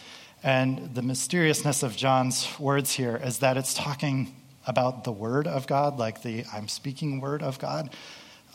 And 0.44 0.94
the 0.94 1.02
mysteriousness 1.02 1.84
of 1.84 1.96
John's 1.96 2.48
words 2.60 2.92
here 2.92 3.20
is 3.24 3.40
that 3.40 3.58
it's 3.58 3.74
talking 3.74 4.36
about 4.66 5.04
the 5.04 5.12
Word 5.12 5.48
of 5.48 5.66
God, 5.66 5.98
like 5.98 6.22
the 6.22 6.46
I'm 6.54 6.68
speaking 6.68 7.20
Word 7.20 7.42
of 7.42 7.58
God, 7.58 7.90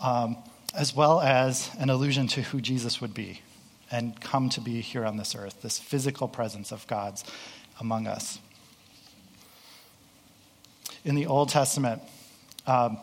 um, 0.00 0.36
as 0.74 0.94
well 0.94 1.20
as 1.20 1.70
an 1.78 1.90
allusion 1.90 2.28
to 2.28 2.42
who 2.42 2.60
Jesus 2.60 3.00
would 3.00 3.14
be 3.14 3.40
and 3.90 4.18
come 4.20 4.48
to 4.50 4.60
be 4.60 4.80
here 4.80 5.04
on 5.04 5.16
this 5.16 5.34
earth, 5.34 5.60
this 5.62 5.78
physical 5.78 6.28
presence 6.28 6.72
of 6.72 6.86
God's 6.86 7.24
among 7.80 8.06
us. 8.06 8.38
In 11.04 11.14
the 11.14 11.26
Old 11.26 11.48
Testament, 11.48 12.00
um, 12.66 12.98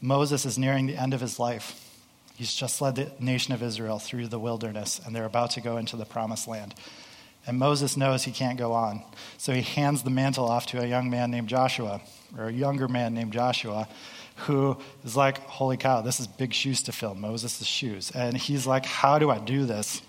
Moses 0.00 0.46
is 0.46 0.56
nearing 0.56 0.86
the 0.86 0.96
end 0.96 1.12
of 1.12 1.20
his 1.20 1.38
life. 1.38 1.84
He's 2.36 2.54
just 2.54 2.80
led 2.80 2.94
the 2.94 3.10
nation 3.18 3.52
of 3.52 3.62
Israel 3.62 3.98
through 3.98 4.28
the 4.28 4.38
wilderness, 4.38 5.00
and 5.04 5.14
they're 5.14 5.24
about 5.24 5.50
to 5.52 5.60
go 5.60 5.76
into 5.76 5.96
the 5.96 6.04
promised 6.04 6.46
land. 6.46 6.74
And 7.48 7.58
Moses 7.58 7.96
knows 7.96 8.24
he 8.24 8.30
can't 8.30 8.58
go 8.58 8.74
on. 8.74 9.02
So 9.38 9.54
he 9.54 9.62
hands 9.62 10.02
the 10.02 10.10
mantle 10.10 10.44
off 10.44 10.66
to 10.66 10.82
a 10.82 10.86
young 10.86 11.08
man 11.08 11.30
named 11.30 11.48
Joshua, 11.48 12.02
or 12.36 12.48
a 12.48 12.52
younger 12.52 12.88
man 12.88 13.14
named 13.14 13.32
Joshua, 13.32 13.88
who 14.36 14.76
is 15.02 15.16
like, 15.16 15.38
Holy 15.44 15.78
cow, 15.78 16.02
this 16.02 16.20
is 16.20 16.26
big 16.26 16.52
shoes 16.52 16.82
to 16.82 16.92
fill, 16.92 17.14
Moses' 17.14 17.64
shoes. 17.64 18.10
And 18.10 18.36
he's 18.36 18.66
like, 18.66 18.84
How 18.84 19.18
do 19.18 19.30
I 19.30 19.38
do 19.38 19.64
this? 19.64 20.02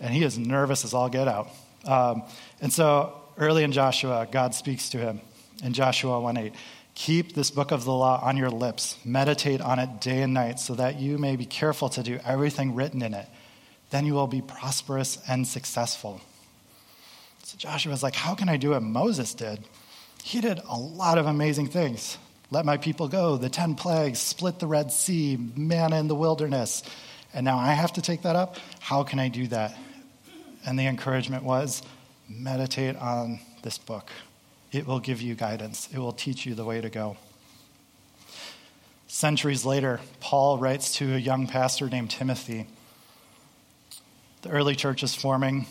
And 0.00 0.14
he 0.14 0.24
is 0.24 0.38
nervous 0.38 0.82
as 0.82 0.94
all 0.94 1.10
get 1.10 1.28
out. 1.28 1.50
Um, 1.84 2.22
and 2.62 2.72
so 2.72 3.20
early 3.36 3.64
in 3.64 3.72
Joshua, 3.72 4.26
God 4.30 4.54
speaks 4.54 4.88
to 4.90 4.98
him 4.98 5.20
in 5.62 5.74
Joshua 5.74 6.18
1 6.18 6.38
8. 6.38 6.54
Keep 6.94 7.34
this 7.34 7.50
book 7.50 7.70
of 7.70 7.84
the 7.84 7.92
law 7.92 8.18
on 8.24 8.38
your 8.38 8.50
lips, 8.50 8.96
meditate 9.04 9.60
on 9.60 9.78
it 9.78 10.00
day 10.00 10.22
and 10.22 10.32
night, 10.32 10.58
so 10.58 10.74
that 10.74 10.98
you 10.98 11.18
may 11.18 11.36
be 11.36 11.44
careful 11.44 11.90
to 11.90 12.02
do 12.02 12.18
everything 12.24 12.74
written 12.74 13.02
in 13.02 13.12
it. 13.12 13.28
Then 13.90 14.06
you 14.06 14.14
will 14.14 14.26
be 14.26 14.40
prosperous 14.40 15.18
and 15.28 15.46
successful. 15.46 16.22
So 17.48 17.56
Joshua's 17.56 18.02
like, 18.02 18.14
How 18.14 18.34
can 18.34 18.50
I 18.50 18.58
do 18.58 18.70
what 18.70 18.82
Moses 18.82 19.32
did? 19.32 19.60
He 20.22 20.42
did 20.42 20.60
a 20.68 20.76
lot 20.76 21.16
of 21.16 21.24
amazing 21.24 21.68
things. 21.68 22.18
Let 22.50 22.66
my 22.66 22.76
people 22.76 23.08
go, 23.08 23.38
the 23.38 23.48
10 23.48 23.74
plagues, 23.74 24.18
split 24.18 24.58
the 24.58 24.66
Red 24.66 24.92
Sea, 24.92 25.38
manna 25.56 25.98
in 25.98 26.08
the 26.08 26.14
wilderness. 26.14 26.82
And 27.32 27.46
now 27.46 27.56
I 27.56 27.72
have 27.72 27.94
to 27.94 28.02
take 28.02 28.20
that 28.22 28.36
up? 28.36 28.58
How 28.80 29.02
can 29.02 29.18
I 29.18 29.28
do 29.28 29.46
that? 29.46 29.78
And 30.66 30.78
the 30.78 30.86
encouragement 30.86 31.42
was 31.42 31.80
meditate 32.28 32.96
on 32.96 33.40
this 33.62 33.78
book. 33.78 34.10
It 34.70 34.86
will 34.86 35.00
give 35.00 35.22
you 35.22 35.34
guidance, 35.34 35.88
it 35.90 35.98
will 35.98 36.12
teach 36.12 36.44
you 36.44 36.54
the 36.54 36.66
way 36.66 36.82
to 36.82 36.90
go. 36.90 37.16
Centuries 39.06 39.64
later, 39.64 40.00
Paul 40.20 40.58
writes 40.58 40.96
to 40.96 41.14
a 41.14 41.18
young 41.18 41.46
pastor 41.46 41.88
named 41.88 42.10
Timothy. 42.10 42.66
The 44.42 44.50
early 44.50 44.74
church 44.74 45.02
is 45.02 45.14
forming. 45.14 45.64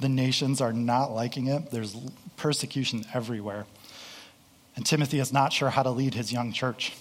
The 0.00 0.08
nations 0.08 0.60
are 0.60 0.72
not 0.72 1.12
liking 1.12 1.46
it. 1.46 1.70
There's 1.70 1.96
persecution 2.36 3.04
everywhere. 3.14 3.66
And 4.76 4.84
Timothy 4.84 5.20
is 5.20 5.32
not 5.32 5.52
sure 5.52 5.70
how 5.70 5.82
to 5.82 5.90
lead 5.90 6.14
his 6.14 6.32
young 6.32 6.52
church. 6.52 6.92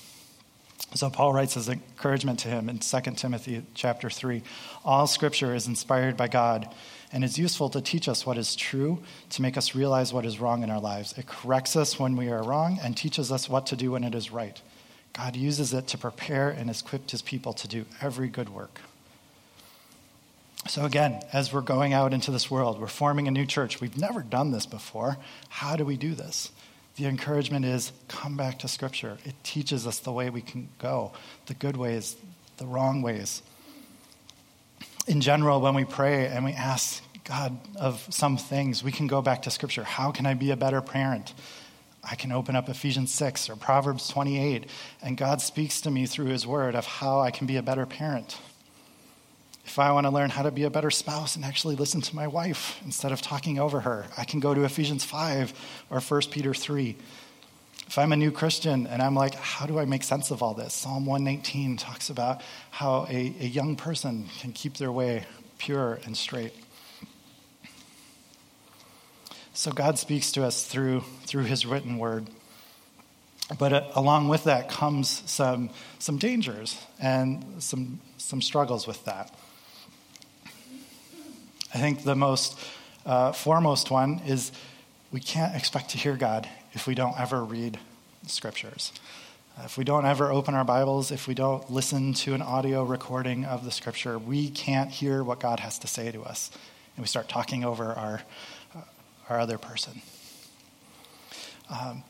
So 0.95 1.09
Paul 1.09 1.33
writes 1.33 1.55
his 1.55 1.69
encouragement 1.69 2.39
to 2.39 2.49
him 2.49 2.69
in 2.69 2.77
2 2.77 2.99
Timothy 3.15 3.63
chapter 3.73 4.11
3. 4.11 4.43
All 4.85 5.07
scripture 5.07 5.55
is 5.55 5.65
inspired 5.65 6.15
by 6.15 6.27
God 6.27 6.71
and 7.11 7.23
is 7.23 7.39
useful 7.39 7.69
to 7.69 7.81
teach 7.81 8.07
us 8.07 8.25
what 8.25 8.37
is 8.37 8.55
true, 8.55 8.99
to 9.31 9.41
make 9.41 9.57
us 9.57 9.73
realize 9.73 10.13
what 10.13 10.25
is 10.25 10.39
wrong 10.39 10.61
in 10.61 10.69
our 10.69 10.79
lives. 10.79 11.13
It 11.17 11.25
corrects 11.25 11.75
us 11.75 11.99
when 11.99 12.15
we 12.15 12.29
are 12.29 12.43
wrong 12.43 12.79
and 12.83 12.95
teaches 12.95 13.31
us 13.31 13.49
what 13.49 13.65
to 13.67 13.75
do 13.75 13.91
when 13.91 14.03
it 14.03 14.13
is 14.13 14.31
right. 14.31 14.61
God 15.13 15.35
uses 15.35 15.73
it 15.73 15.87
to 15.87 15.97
prepare 15.97 16.49
and 16.49 16.69
equip 16.69 17.09
his 17.09 17.21
people 17.21 17.53
to 17.53 17.67
do 17.67 17.85
every 18.01 18.27
good 18.27 18.49
work. 18.49 18.81
So, 20.67 20.85
again, 20.85 21.21
as 21.33 21.51
we're 21.51 21.61
going 21.61 21.91
out 21.91 22.13
into 22.13 22.31
this 22.31 22.49
world, 22.49 22.79
we're 22.79 22.87
forming 22.87 23.27
a 23.27 23.31
new 23.31 23.45
church. 23.45 23.81
We've 23.81 23.97
never 23.97 24.21
done 24.21 24.51
this 24.51 24.65
before. 24.65 25.17
How 25.49 25.75
do 25.75 25.83
we 25.83 25.97
do 25.97 26.15
this? 26.15 26.51
The 26.95 27.05
encouragement 27.05 27.65
is 27.65 27.91
come 28.07 28.37
back 28.37 28.59
to 28.59 28.67
Scripture. 28.67 29.17
It 29.25 29.35
teaches 29.43 29.85
us 29.85 29.99
the 29.99 30.11
way 30.11 30.29
we 30.29 30.41
can 30.41 30.69
go, 30.79 31.11
the 31.47 31.53
good 31.53 31.75
ways, 31.75 32.15
the 32.57 32.65
wrong 32.65 33.01
ways. 33.01 33.41
In 35.05 35.19
general, 35.19 35.59
when 35.59 35.73
we 35.73 35.83
pray 35.83 36.27
and 36.27 36.45
we 36.45 36.53
ask 36.53 37.03
God 37.25 37.57
of 37.75 38.05
some 38.09 38.37
things, 38.37 38.83
we 38.83 38.91
can 38.91 39.07
go 39.07 39.21
back 39.21 39.41
to 39.43 39.51
Scripture. 39.51 39.83
How 39.83 40.11
can 40.11 40.25
I 40.25 40.33
be 40.33 40.51
a 40.51 40.57
better 40.57 40.81
parent? 40.81 41.33
I 42.09 42.15
can 42.15 42.31
open 42.31 42.55
up 42.55 42.69
Ephesians 42.69 43.11
6 43.13 43.49
or 43.49 43.57
Proverbs 43.57 44.07
28, 44.07 44.69
and 45.01 45.17
God 45.17 45.41
speaks 45.41 45.81
to 45.81 45.91
me 45.91 46.05
through 46.05 46.27
His 46.27 46.47
Word 46.47 46.75
of 46.75 46.85
how 46.85 47.19
I 47.19 47.31
can 47.31 47.47
be 47.47 47.57
a 47.57 47.63
better 47.63 47.85
parent. 47.85 48.37
If 49.65 49.79
I 49.79 49.91
want 49.91 50.05
to 50.05 50.11
learn 50.11 50.29
how 50.29 50.43
to 50.43 50.51
be 50.51 50.63
a 50.63 50.69
better 50.69 50.91
spouse 50.91 51.35
and 51.35 51.45
actually 51.45 51.75
listen 51.75 52.01
to 52.01 52.15
my 52.15 52.27
wife 52.27 52.79
instead 52.85 53.11
of 53.11 53.21
talking 53.21 53.59
over 53.59 53.79
her, 53.81 54.05
I 54.17 54.25
can 54.25 54.39
go 54.39 54.53
to 54.53 54.63
Ephesians 54.63 55.03
5 55.03 55.53
or 55.89 55.99
1 55.99 56.21
Peter 56.31 56.53
3. 56.53 56.95
If 57.87 57.97
I'm 57.97 58.11
a 58.11 58.17
new 58.17 58.31
Christian 58.31 58.87
and 58.87 59.01
I'm 59.01 59.15
like, 59.15 59.35
how 59.35 59.65
do 59.65 59.79
I 59.79 59.85
make 59.85 60.03
sense 60.03 60.31
of 60.31 60.43
all 60.43 60.53
this? 60.53 60.73
Psalm 60.73 61.05
119 61.05 61.77
talks 61.77 62.09
about 62.09 62.41
how 62.71 63.05
a, 63.09 63.35
a 63.39 63.45
young 63.45 63.75
person 63.75 64.27
can 64.39 64.51
keep 64.51 64.77
their 64.77 64.91
way 64.91 65.25
pure 65.57 65.99
and 66.05 66.15
straight. 66.17 66.53
So 69.53 69.71
God 69.71 69.99
speaks 69.99 70.31
to 70.33 70.43
us 70.43 70.65
through, 70.65 71.01
through 71.25 71.43
his 71.43 71.65
written 71.65 71.99
word. 71.99 72.27
But 73.59 73.73
uh, 73.73 73.87
along 73.95 74.27
with 74.27 74.45
that 74.45 74.69
comes 74.69 75.21
some, 75.29 75.69
some 75.99 76.17
dangers 76.17 76.83
and 76.99 77.61
some, 77.61 77.99
some 78.17 78.41
struggles 78.41 78.87
with 78.87 79.05
that. 79.05 79.33
I 81.73 81.79
think 81.79 82.03
the 82.03 82.15
most 82.15 82.59
uh, 83.03 83.31
foremost 83.31 83.89
one 83.89 84.21
is 84.27 84.51
we 85.11 85.19
can't 85.19 85.55
expect 85.55 85.89
to 85.91 85.97
hear 85.97 86.15
God 86.15 86.47
if 86.73 86.85
we 86.85 86.93
don't 86.93 87.19
ever 87.19 87.43
read 87.43 87.79
scriptures. 88.27 88.93
Uh, 89.57 89.63
if 89.65 89.77
we 89.77 89.83
don't 89.83 90.05
ever 90.05 90.31
open 90.31 90.53
our 90.53 90.63
Bibles, 90.63 91.09
if 91.09 91.27
we 91.27 91.33
don't 91.33 91.67
listen 91.71 92.13
to 92.13 92.35
an 92.35 92.43
audio 92.43 92.83
recording 92.83 93.45
of 93.45 93.65
the 93.65 93.71
scripture, 93.71 94.19
we 94.19 94.49
can't 94.49 94.91
hear 94.91 95.23
what 95.23 95.39
God 95.39 95.59
has 95.61 95.79
to 95.79 95.87
say 95.87 96.11
to 96.11 96.21
us. 96.21 96.51
And 96.95 97.03
we 97.03 97.07
start 97.07 97.27
talking 97.27 97.63
over 97.63 97.85
our, 97.85 98.21
uh, 98.75 98.81
our 99.29 99.39
other 99.39 99.57
person. 99.57 100.01
Um, 101.71 102.03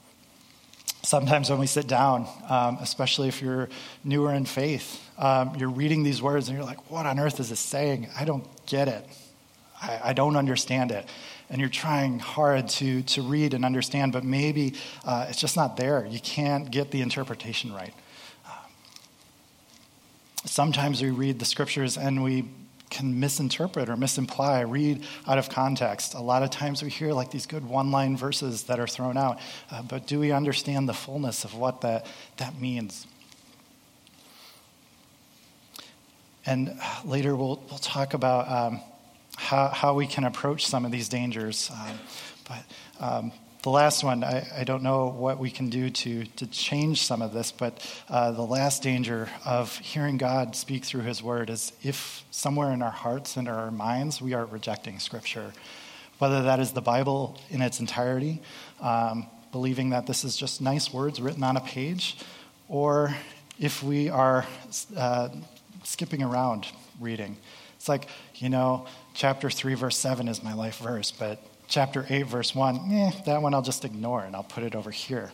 sometimes 1.04 1.50
when 1.50 1.60
we 1.60 1.68
sit 1.68 1.88
down, 1.88 2.28
um, 2.50 2.80
especially 2.82 3.30
if 3.30 3.42
you're 3.42 3.70
newer 4.04 4.34
in 4.34 4.44
faith, 4.44 5.02
um, 5.18 5.56
you're 5.56 5.70
reading 5.70 6.04
these 6.04 6.22
words 6.22 6.50
and 6.50 6.58
you're 6.58 6.66
like, 6.66 6.92
what 6.92 7.06
on 7.06 7.18
earth 7.18 7.40
is 7.40 7.50
this 7.50 7.62
saying? 7.62 8.10
I 8.20 8.26
don't 8.26 8.46
get 8.66 8.90
it. 8.90 9.08
I, 9.84 10.00
I 10.06 10.14
don't 10.14 10.36
understand 10.36 10.92
it. 10.92 11.08
And 11.50 11.60
you're 11.60 11.70
trying 11.70 12.20
hard 12.20 12.70
to, 12.70 13.04
to 13.04 13.22
read 13.22 13.54
and 13.54 13.66
understand, 13.66 14.14
but 14.14 14.24
maybe 14.24 14.76
uh, 15.06 15.28
it's 15.30 15.40
just 15.40 15.56
not 15.56 15.78
there. 15.78 16.06
You 16.06 16.20
can't 16.20 16.72
get 16.72 16.90
the 16.90 17.02
interpretation 17.02 17.74
right. 17.74 17.94
Um, 18.46 18.72
sometimes 20.46 21.02
we 21.02 21.12
read 21.12 21.40
the 21.40 21.46
scriptures 21.46 21.98
and 21.98 22.24
we 22.24 22.46
can 22.90 23.20
misinterpret 23.20 23.90
or 23.90 23.96
misimply, 23.96 24.70
read 24.70 25.04
out 25.28 25.38
of 25.38 25.50
context. 25.50 26.14
A 26.14 26.22
lot 26.22 26.44
of 26.44 26.50
times 26.52 26.82
we 26.82 26.90
hear 26.90 27.12
like 27.12 27.32
these 27.32 27.46
good 27.46 27.68
one 27.68 27.92
line 27.92 28.16
verses 28.16 28.64
that 28.64 28.80
are 28.80 28.88
thrown 28.88 29.18
out, 29.18 29.40
uh, 29.72 29.82
but 29.82 30.08
do 30.08 30.20
we 30.20 30.32
understand 30.32 30.88
the 30.88 30.94
fullness 30.94 31.44
of 31.44 31.56
what 31.56 31.82
that, 31.82 32.06
that 32.38 32.60
means? 32.62 33.08
And 36.46 36.78
uh, 36.82 37.02
later 37.04 37.36
we'll, 37.36 37.64
we'll 37.70 37.80
talk 37.80 38.14
about 38.14 38.50
um, 38.50 38.82
how, 39.44 39.68
how 39.68 39.94
we 39.94 40.08
can 40.08 40.24
approach 40.24 40.66
some 40.66 40.86
of 40.86 40.92
these 40.92 41.10
dangers. 41.10 41.70
Um, 41.72 42.00
but 42.48 42.66
um, 43.00 43.32
the 43.62 43.70
last 43.70 44.04
one, 44.04 44.24
I, 44.24 44.48
I, 44.60 44.64
don't 44.64 44.84
know 44.84 45.08
what 45.08 45.38
we 45.38 45.50
can 45.50 45.70
do 45.70 45.90
to, 45.90 46.26
to 46.26 46.48
change 46.48 47.06
some 47.06 47.22
of 47.22 47.34
this, 47.34 47.52
but 47.52 47.86
uh, 48.10 48.32
the 48.32 48.46
last 48.46 48.84
danger 48.84 49.30
of 49.46 49.78
hearing 49.78 50.18
God 50.18 50.56
speak 50.56 50.86
through 50.86 51.02
his 51.02 51.22
word 51.22 51.50
is 51.50 51.74
if 51.84 52.24
somewhere 52.32 52.72
in 52.72 52.82
our 52.82 52.92
hearts 52.92 53.38
and 53.38 53.48
our 53.48 53.70
minds 53.70 54.22
we 54.22 54.34
are 54.34 54.46
rejecting 54.46 55.00
scripture, 55.00 55.54
whether 56.20 56.44
that 56.44 56.60
is 56.60 56.72
the 56.72 56.82
Bible 56.82 57.40
in 57.50 57.62
its 57.62 57.80
entirety, 57.80 58.42
um, 58.82 59.28
believing 59.52 59.90
that 59.92 60.08
this 60.08 60.24
is 60.24 60.36
just 60.38 60.62
nice 60.62 60.94
words 60.94 61.22
written 61.22 61.44
on 61.44 61.58
a 61.58 61.62
page, 61.62 62.18
or 62.70 63.16
if 63.60 63.84
we 63.84 64.10
are 64.10 64.46
uh, 64.96 65.30
skipping 65.84 66.24
around 66.24 66.68
reading. 67.00 67.38
It's 67.84 67.90
like, 67.90 68.08
you 68.36 68.48
know, 68.48 68.86
chapter 69.14 69.50
3, 69.50 69.74
verse 69.74 69.98
7 69.98 70.30
is 70.30 70.42
my 70.42 70.54
life 70.54 70.78
verse, 70.78 71.12
but 71.12 71.46
chapter 71.68 72.06
8, 72.10 72.24
verse 72.24 72.56
1, 72.56 72.90
eh, 72.94 73.12
that 73.26 73.42
one 73.42 73.54
I'll 73.54 73.62
just 73.62 73.84
ignore 73.84 74.24
and 74.24 74.38
I'll 74.38 74.44
put 74.44 74.64
it 74.64 74.74
over 74.74 74.90
here. 74.90 75.34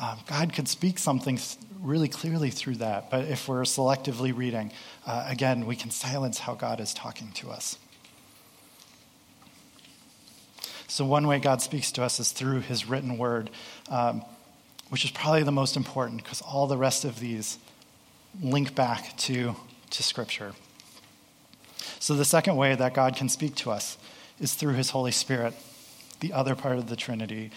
Um, 0.00 0.16
God 0.28 0.52
could 0.52 0.68
speak 0.68 1.00
something 1.00 1.40
really 1.80 2.06
clearly 2.06 2.50
through 2.50 2.76
that, 2.76 3.10
but 3.10 3.24
if 3.24 3.48
we're 3.48 3.62
selectively 3.62 4.32
reading, 4.32 4.70
uh, 5.04 5.26
again, 5.26 5.66
we 5.66 5.74
can 5.74 5.90
silence 5.90 6.38
how 6.38 6.54
God 6.54 6.78
is 6.78 6.94
talking 6.94 7.32
to 7.32 7.50
us. 7.50 7.76
So, 10.86 11.04
one 11.04 11.26
way 11.26 11.40
God 11.40 11.60
speaks 11.60 11.90
to 11.90 12.04
us 12.04 12.20
is 12.20 12.30
through 12.30 12.60
his 12.60 12.86
written 12.86 13.18
word, 13.18 13.50
um, 13.88 14.24
which 14.90 15.04
is 15.04 15.10
probably 15.10 15.42
the 15.42 15.50
most 15.50 15.76
important 15.76 16.22
because 16.22 16.40
all 16.40 16.68
the 16.68 16.78
rest 16.78 17.04
of 17.04 17.18
these 17.18 17.58
link 18.40 18.76
back 18.76 19.16
to, 19.16 19.56
to 19.90 20.02
Scripture. 20.04 20.52
So, 21.98 22.14
the 22.14 22.24
second 22.24 22.56
way 22.56 22.74
that 22.74 22.94
God 22.94 23.16
can 23.16 23.28
speak 23.28 23.54
to 23.56 23.70
us 23.70 23.98
is 24.40 24.54
through 24.54 24.74
his 24.74 24.90
Holy 24.90 25.12
Spirit, 25.12 25.54
the 26.20 26.32
other 26.32 26.54
part 26.54 26.78
of 26.78 26.88
the 26.88 26.96
Trinity. 26.96 27.50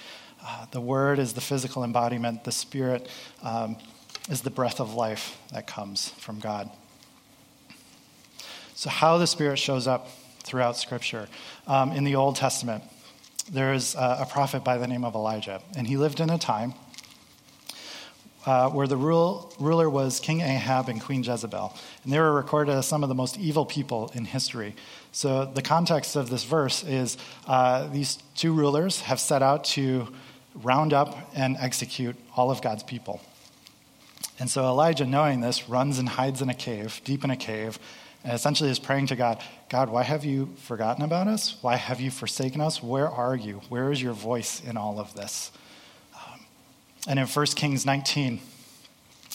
Uh, 0.46 0.66
the 0.72 0.82
Word 0.82 1.20
is 1.20 1.34
the 1.34 1.42
physical 1.42 1.84
embodiment, 1.84 2.44
the 2.44 2.52
Spirit 2.52 3.10
um, 3.42 3.78
is 4.30 4.42
the 4.42 4.50
breath 4.50 4.80
of 4.80 4.94
life 4.94 5.38
that 5.54 5.68
comes 5.68 6.10
from 6.10 6.40
God. 6.40 6.70
So, 8.76 8.90
how 8.90 9.18
the 9.18 9.28
Spirit 9.28 9.60
shows 9.60 9.88
up 9.88 10.10
throughout 10.44 10.78
Scripture. 10.78 11.28
Um, 11.68 11.92
in 11.92 12.04
the 12.04 12.16
Old 12.16 12.36
Testament, 12.36 12.84
there 13.52 13.74
is 13.74 13.96
a, 13.96 14.20
a 14.22 14.28
prophet 14.30 14.64
by 14.64 14.78
the 14.78 14.88
name 14.88 15.04
of 15.04 15.16
Elijah, 15.16 15.62
and 15.78 15.88
he 15.88 15.98
lived 15.98 16.20
in 16.20 16.30
a 16.30 16.38
time 16.38 16.74
uh, 18.46 18.70
where 18.70 18.88
the 18.88 18.98
rule, 18.98 19.52
ruler 19.60 19.90
was 19.90 20.20
King 20.20 20.42
Ahab 20.42 20.90
and 20.90 21.02
Queen 21.02 21.24
Jezebel. 21.24 21.76
And 22.04 22.14
they 22.14 22.20
were 22.20 22.34
recorded 22.34 22.74
as 22.74 22.86
some 22.86 23.04
of 23.04 23.10
the 23.10 23.16
most 23.16 23.38
evil 23.40 23.66
people 23.66 24.12
in 24.14 24.26
history. 24.26 24.76
So, 25.12 25.46
the 25.46 25.62
context 25.62 26.16
of 26.16 26.30
this 26.30 26.44
verse 26.44 26.84
is 26.84 27.18
uh, 27.48 27.88
these 27.88 28.18
two 28.36 28.54
rulers 28.54 29.02
have 29.02 29.20
set 29.20 29.42
out 29.42 29.64
to 29.66 30.08
round 30.56 30.94
up 30.94 31.18
and 31.36 31.56
execute 31.60 32.16
all 32.36 32.52
of 32.52 32.62
God's 32.62 32.84
people. 32.84 33.22
And 34.40 34.50
so, 34.50 34.66
Elijah, 34.66 35.06
knowing 35.06 35.42
this, 35.42 35.70
runs 35.70 36.00
and 36.00 36.10
hides 36.10 36.42
in 36.42 36.50
a 36.50 36.54
cave, 36.54 37.02
deep 37.04 37.24
in 37.24 37.30
a 37.30 37.38
cave, 37.38 37.80
and 38.24 38.34
essentially 38.34 38.70
is 38.70 38.80
praying 38.80 39.08
to 39.08 39.16
God 39.16 39.42
God, 39.70 39.90
why 39.90 40.04
have 40.04 40.24
you 40.24 40.50
forgotten 40.58 41.04
about 41.04 41.28
us? 41.28 41.58
Why 41.62 41.78
have 41.78 42.00
you 42.00 42.12
forsaken 42.12 42.62
us? 42.62 42.84
Where 42.84 43.10
are 43.10 43.36
you? 43.36 43.62
Where 43.70 43.92
is 43.92 44.02
your 44.02 44.14
voice 44.14 44.62
in 44.64 44.78
all 44.78 45.00
of 45.00 45.16
this? 45.16 45.52
And 47.08 47.20
in 47.20 47.28
1 47.28 47.46
Kings 47.48 47.86
19, 47.86 48.40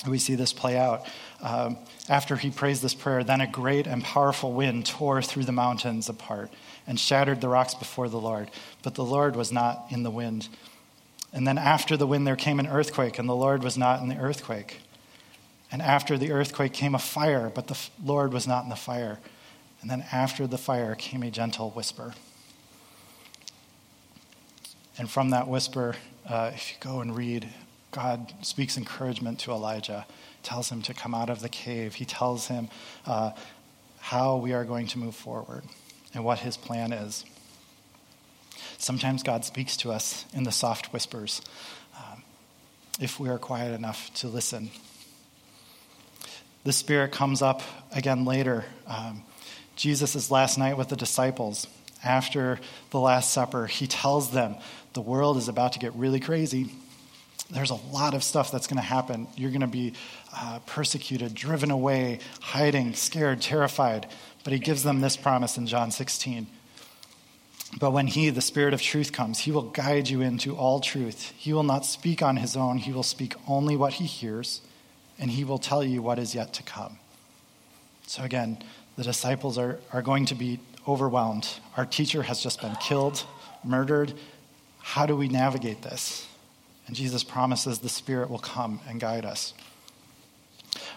we 0.07 0.19
see 0.19 0.35
this 0.35 0.53
play 0.53 0.77
out. 0.77 1.07
Um, 1.43 1.77
after 2.09 2.37
he 2.37 2.51
prays 2.51 2.81
this 2.81 2.95
prayer, 2.95 3.23
then 3.23 3.41
a 3.41 3.47
great 3.47 3.87
and 3.87 4.03
powerful 4.03 4.53
wind 4.53 4.87
tore 4.87 5.23
through 5.23 5.45
the 5.45 5.53
mountains 5.53 6.09
apart 6.09 6.51
and 6.87 6.99
shattered 6.99 7.41
the 7.41 7.49
rocks 7.49 7.75
before 7.75 8.09
the 8.09 8.21
Lord. 8.21 8.51
But 8.83 8.95
the 8.95 9.05
Lord 9.05 9.37
was 9.37 9.53
not 9.53 9.87
in 9.91 10.03
the 10.03 10.11
wind. 10.11 10.49
And 11.33 11.47
then 11.47 11.59
after 11.59 11.97
the 11.97 12.07
wind, 12.07 12.27
there 12.27 12.37
came 12.37 12.59
an 12.59 12.67
earthquake, 12.67 13.19
and 13.19 13.29
the 13.29 13.37
Lord 13.37 13.63
was 13.63 13.77
not 13.77 14.01
in 14.01 14.09
the 14.09 14.17
earthquake. 14.17 14.81
And 15.71 15.83
after 15.83 16.17
the 16.17 16.33
earthquake 16.33 16.73
came 16.73 16.95
a 16.95 16.99
fire, 16.99 17.53
but 17.55 17.67
the 17.67 17.79
Lord 18.03 18.33
was 18.33 18.47
not 18.47 18.65
in 18.65 18.71
the 18.71 18.77
fire. 18.77 19.19
And 19.83 19.91
then 19.91 20.05
after 20.11 20.47
the 20.47 20.59
fire 20.59 20.95
came 20.95 21.23
a 21.23 21.31
gentle 21.31 21.71
whisper. 21.71 22.15
And 24.99 25.09
from 25.09 25.31
that 25.31 25.47
whisper, 25.47 25.95
uh, 26.29 26.51
if 26.53 26.73
you 26.73 26.77
go 26.81 27.01
and 27.01 27.17
read, 27.17 27.49
God 27.93 28.33
speaks 28.43 28.77
encouragement 28.77 29.39
to 29.41 29.53
Elijah, 29.53 30.07
tells 30.43 30.71
him 30.71 30.83
to 30.83 30.95
come 30.95 31.15
out 31.15 31.31
of 31.31 31.41
the 31.41 31.49
cave. 31.49 31.95
He 31.95 32.05
tells 32.05 32.49
him 32.49 32.69
uh, 33.07 33.31
how 34.01 34.37
we 34.37 34.53
are 34.53 34.65
going 34.65 34.89
to 34.89 34.99
move 34.99 35.15
forward 35.15 35.63
and 36.13 36.25
what 36.25 36.41
his 36.41 36.57
plan 36.57 36.93
is. 36.93 37.25
Sometimes 38.77 39.23
God 39.23 39.45
speaks 39.45 39.77
to 39.79 39.93
us 39.93 40.25
in 40.35 40.45
the 40.45 40.53
soft 40.53 40.93
whispers 40.93 41.43
um, 41.97 42.23
if 43.01 43.19
we 43.19 43.29
are 43.29 43.39
quiet 43.39 43.75
enough 43.75 44.13
to 44.15 44.29
listen. 44.29 44.71
The 46.65 46.73
Spirit 46.73 47.13
comes 47.13 47.41
up 47.41 47.63
again 47.93 48.25
later. 48.25 48.65
Um, 48.87 49.23
Jesus' 49.77 50.31
last 50.31 50.59
night 50.59 50.77
with 50.77 50.89
the 50.89 50.97
disciples, 50.97 51.67
after 52.05 52.61
the 52.91 53.01
Last 53.01 53.33
Supper, 53.33 53.67
he 53.67 53.87
tells 53.87 54.31
them 54.31 54.57
the 54.99 55.03
world 55.03 55.37
is 55.37 55.47
about 55.47 55.75
to 55.75 55.79
get 55.79 55.95
really 55.95 56.19
crazy. 56.19 56.73
There's 57.53 57.71
a 57.71 57.77
lot 57.93 58.15
of 58.15 58.25
stuff 58.25 58.51
that's 58.51 58.67
going 58.67 58.79
to 58.79 58.83
happen. 58.83 59.29
You're 59.37 59.53
going 59.53 59.61
to 59.61 59.69
be 59.69 59.93
uh, 60.35 60.59
persecuted, 60.67 61.37
driven 61.37 61.71
away, 61.71 62.19
hiding, 62.41 62.95
scared, 62.95 63.41
terrified. 63.41 64.09
But 64.43 64.55
he 64.55 64.59
gives 64.59 64.83
them 64.83 65.01
this 65.01 65.17
promise 65.17 65.57
in 65.57 65.69
John 65.69 65.93
16. 65.93 66.49
But 67.79 67.93
when 67.93 68.09
he, 68.09 68.31
the 68.31 68.41
Spirit 68.41 68.75
of 68.75 68.83
truth, 68.83 69.13
comes, 69.13 69.39
he 69.39 69.53
will 69.53 69.71
guide 69.71 70.09
you 70.09 70.21
into 70.21 70.57
all 70.57 70.81
truth. 70.81 71.33
He 71.37 71.53
will 71.53 71.63
not 71.63 71.87
speak 71.87 72.21
on 72.21 72.37
his 72.37 72.57
own, 72.57 72.79
he 72.79 72.91
will 72.91 73.05
speak 73.05 73.37
only 73.47 73.77
what 73.77 73.93
he 73.93 74.05
hears, 74.05 74.63
and 75.17 75.31
he 75.31 75.45
will 75.45 75.59
tell 75.59 75.85
you 75.85 76.03
what 76.03 76.19
is 76.19 76.35
yet 76.35 76.53
to 76.55 76.65
come. 76.65 76.99
So 78.09 78.25
again, 78.25 78.59
the 78.97 79.05
disciples 79.05 79.59
are, 79.59 79.79
are 79.93 80.03
going 80.03 80.27
to 80.27 80.35
be 80.35 80.59
overwhelmed. 80.89 81.49
Our 81.77 81.87
teacher 81.87 82.25
has 82.25 82.43
just 82.43 82.61
been 82.61 82.75
killed, 82.81 83.25
murdered. 83.63 84.13
How 84.89 85.05
do 85.05 85.15
we 85.15 85.29
navigate 85.29 85.83
this? 85.83 86.27
And 86.87 86.97
Jesus 86.97 87.23
promises 87.23 87.81
the 87.81 87.91
Spirit 87.91 88.31
will 88.31 88.39
come 88.39 88.81
and 88.89 88.99
guide 88.99 89.27
us. 89.27 89.53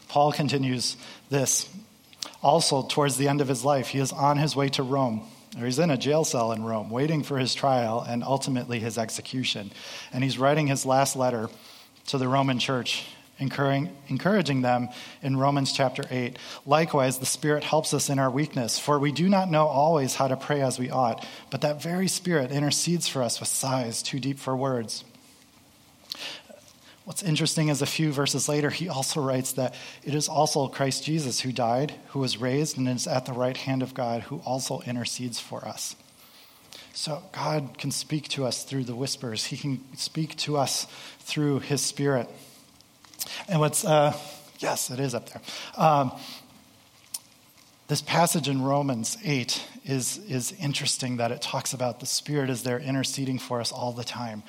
Paul 0.08 0.32
continues 0.32 0.96
this. 1.30 1.70
Also, 2.42 2.84
towards 2.84 3.18
the 3.18 3.28
end 3.28 3.42
of 3.42 3.50
his 3.50 3.66
life, 3.66 3.90
he 3.90 4.00
is 4.00 4.14
on 4.14 4.38
his 4.38 4.56
way 4.56 4.70
to 4.70 4.82
Rome, 4.82 5.28
or 5.60 5.66
he's 5.66 5.78
in 5.78 5.90
a 5.90 5.98
jail 5.98 6.24
cell 6.24 6.54
in 6.54 6.64
Rome, 6.64 6.90
waiting 6.90 7.22
for 7.22 7.38
his 7.38 7.54
trial 7.54 8.00
and 8.00 8.24
ultimately 8.24 8.80
his 8.80 8.98
execution. 8.98 9.74
And 10.14 10.24
he's 10.24 10.40
writing 10.40 10.68
his 10.68 10.86
last 10.86 11.18
letter 11.18 11.50
to 12.08 12.18
the 12.18 12.30
Roman 12.30 12.60
church 12.60 13.06
encouraging 13.42 14.62
them 14.62 14.90
in 15.22 15.36
Romans 15.36 15.74
chapter 15.74 16.04
8. 16.10 16.38
Likewise, 16.66 17.20
the 17.20 17.26
Spirit 17.26 17.64
helps 17.64 17.94
us 17.94 18.10
in 18.10 18.20
our 18.20 18.30
weakness, 18.30 18.80
for 18.80 19.00
we 19.00 19.12
do 19.12 19.28
not 19.28 19.50
know 19.50 19.68
always 19.68 20.16
how 20.16 20.28
to 20.28 20.38
pray 20.38 20.62
as 20.62 20.80
we 20.80 20.90
ought, 20.90 21.26
but 21.50 21.62
that 21.62 21.82
very 21.82 22.08
Spirit 22.08 22.52
intercedes 22.52 23.08
for 23.08 23.24
us 23.24 23.40
with 23.40 23.50
sighs 23.50 24.02
too 24.02 24.20
deep 24.20 24.40
for 24.40 24.56
words. 24.56 25.04
What's 27.04 27.24
interesting 27.24 27.70
is 27.70 27.82
a 27.82 27.88
few 27.88 28.12
verses 28.12 28.48
later, 28.48 28.70
he 28.70 28.88
also 28.88 29.22
writes 29.22 29.54
that 29.54 29.74
it 30.04 30.14
is 30.14 30.30
also 30.30 30.68
Christ 30.68 31.04
Jesus 31.04 31.42
who 31.42 31.52
died, 31.52 31.96
who 32.10 32.20
was 32.20 32.38
raised, 32.38 32.78
and 32.78 32.88
is 32.88 33.08
at 33.08 33.26
the 33.26 33.34
right 33.34 33.58
hand 33.58 33.82
of 33.82 33.94
God, 33.94 34.22
who 34.22 34.38
also 34.46 34.82
intercedes 34.82 35.40
for 35.40 35.68
us. 35.68 35.96
So 36.94 37.24
God 37.32 37.78
can 37.78 37.90
speak 37.90 38.30
to 38.30 38.46
us 38.46 38.64
through 38.64 38.84
the 38.84 38.96
whispers, 38.96 39.46
He 39.46 39.58
can 39.58 39.84
speak 39.96 40.36
to 40.38 40.58
us 40.58 40.86
through 41.20 41.60
His 41.60 41.82
Spirit. 41.82 42.30
And 43.48 43.60
what's, 43.60 43.86
uh, 43.86 44.18
yes, 44.60 44.90
it 44.90 45.00
is 45.00 45.14
up 45.16 45.30
there. 45.30 45.42
Um, 45.78 46.12
this 47.88 48.02
passage 48.02 48.48
in 48.48 48.62
Romans 48.62 49.18
8 49.24 49.68
is, 49.84 50.18
is 50.20 50.54
interesting 50.62 51.18
that 51.18 51.32
it 51.32 51.42
talks 51.42 51.74
about 51.74 52.00
the 52.00 52.06
Spirit 52.06 52.50
is 52.50 52.64
there 52.64 52.80
interceding 52.80 53.38
for 53.38 53.60
us 53.60 53.72
all 53.72 53.92
the 53.92 54.06
time. 54.06 54.44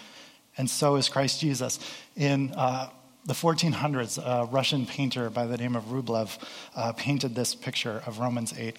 And 0.56 0.70
so 0.70 0.96
is 0.96 1.08
Christ 1.08 1.40
Jesus. 1.40 1.80
In 2.16 2.52
uh, 2.52 2.90
the 3.24 3.32
1400s, 3.32 4.18
a 4.18 4.46
Russian 4.46 4.86
painter 4.86 5.30
by 5.30 5.46
the 5.46 5.56
name 5.56 5.74
of 5.74 5.84
Rublev 5.86 6.38
uh, 6.76 6.92
painted 6.92 7.34
this 7.34 7.54
picture 7.54 8.02
of 8.06 8.18
Romans 8.18 8.54
8, 8.56 8.76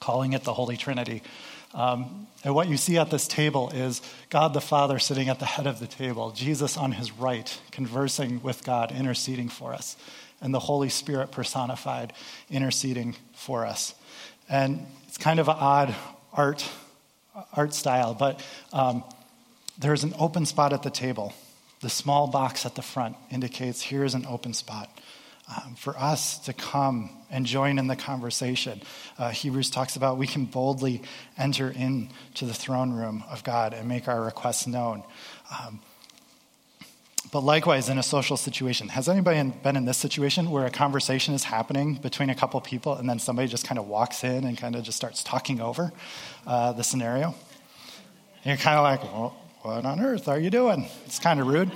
calling 0.00 0.32
it 0.32 0.44
the 0.44 0.54
Holy 0.54 0.76
Trinity. 0.76 1.22
Um, 1.74 2.26
and 2.44 2.54
what 2.54 2.68
you 2.68 2.76
see 2.76 2.98
at 2.98 3.10
this 3.10 3.26
table 3.26 3.70
is 3.70 4.02
God 4.28 4.52
the 4.52 4.60
Father 4.60 4.98
sitting 4.98 5.28
at 5.28 5.38
the 5.38 5.46
head 5.46 5.66
of 5.66 5.80
the 5.80 5.86
table, 5.86 6.30
Jesus 6.32 6.76
on 6.76 6.92
his 6.92 7.12
right, 7.12 7.58
conversing 7.70 8.42
with 8.42 8.64
God, 8.64 8.92
interceding 8.92 9.48
for 9.48 9.72
us, 9.72 9.96
and 10.40 10.52
the 10.52 10.58
Holy 10.58 10.88
Spirit 10.88 11.30
personified, 11.30 12.12
interceding 12.50 13.16
for 13.34 13.64
us. 13.64 13.94
And 14.48 14.86
it's 15.08 15.18
kind 15.18 15.40
of 15.40 15.48
an 15.48 15.56
odd 15.58 15.94
art, 16.32 16.68
art 17.54 17.72
style, 17.72 18.14
but 18.14 18.44
um, 18.72 19.04
there's 19.78 20.04
an 20.04 20.14
open 20.18 20.44
spot 20.44 20.72
at 20.72 20.82
the 20.82 20.90
table. 20.90 21.32
The 21.80 21.88
small 21.90 22.26
box 22.26 22.66
at 22.66 22.74
the 22.74 22.82
front 22.82 23.16
indicates 23.30 23.82
here's 23.82 24.14
an 24.14 24.26
open 24.26 24.52
spot 24.52 24.90
um, 25.48 25.74
for 25.74 25.98
us 25.98 26.38
to 26.40 26.52
come 26.52 27.10
and 27.30 27.44
join 27.44 27.78
in 27.78 27.86
the 27.86 27.96
conversation. 27.96 28.80
Uh, 29.18 29.30
Hebrews 29.30 29.70
talks 29.70 29.96
about 29.96 30.18
we 30.18 30.26
can 30.26 30.44
boldly 30.44 31.02
enter 31.36 31.70
into 31.70 32.44
the 32.44 32.54
throne 32.54 32.92
room 32.92 33.24
of 33.28 33.42
God 33.44 33.74
and 33.74 33.88
make 33.88 34.08
our 34.08 34.22
requests 34.22 34.66
known. 34.66 35.02
Um, 35.50 35.80
but 37.32 37.40
likewise, 37.40 37.88
in 37.88 37.96
a 37.96 38.02
social 38.02 38.36
situation, 38.36 38.88
has 38.88 39.08
anybody 39.08 39.42
been 39.62 39.74
in 39.74 39.86
this 39.86 39.96
situation 39.96 40.50
where 40.50 40.66
a 40.66 40.70
conversation 40.70 41.32
is 41.32 41.44
happening 41.44 41.94
between 41.94 42.28
a 42.28 42.34
couple 42.34 42.60
people 42.60 42.94
and 42.94 43.08
then 43.08 43.18
somebody 43.18 43.48
just 43.48 43.66
kind 43.66 43.78
of 43.78 43.88
walks 43.88 44.22
in 44.22 44.44
and 44.44 44.58
kind 44.58 44.76
of 44.76 44.82
just 44.82 44.98
starts 44.98 45.22
talking 45.24 45.58
over 45.58 45.92
uh, 46.46 46.72
the 46.72 46.84
scenario? 46.84 47.34
And 48.44 48.46
you're 48.46 48.56
kind 48.58 48.76
of 48.76 48.82
like, 48.82 49.02
well, 49.04 49.36
what 49.62 49.86
on 49.86 50.00
earth 50.00 50.28
are 50.28 50.38
you 50.38 50.50
doing? 50.50 50.86
It's 51.06 51.18
kind 51.18 51.40
of 51.40 51.46
rude. 51.46 51.70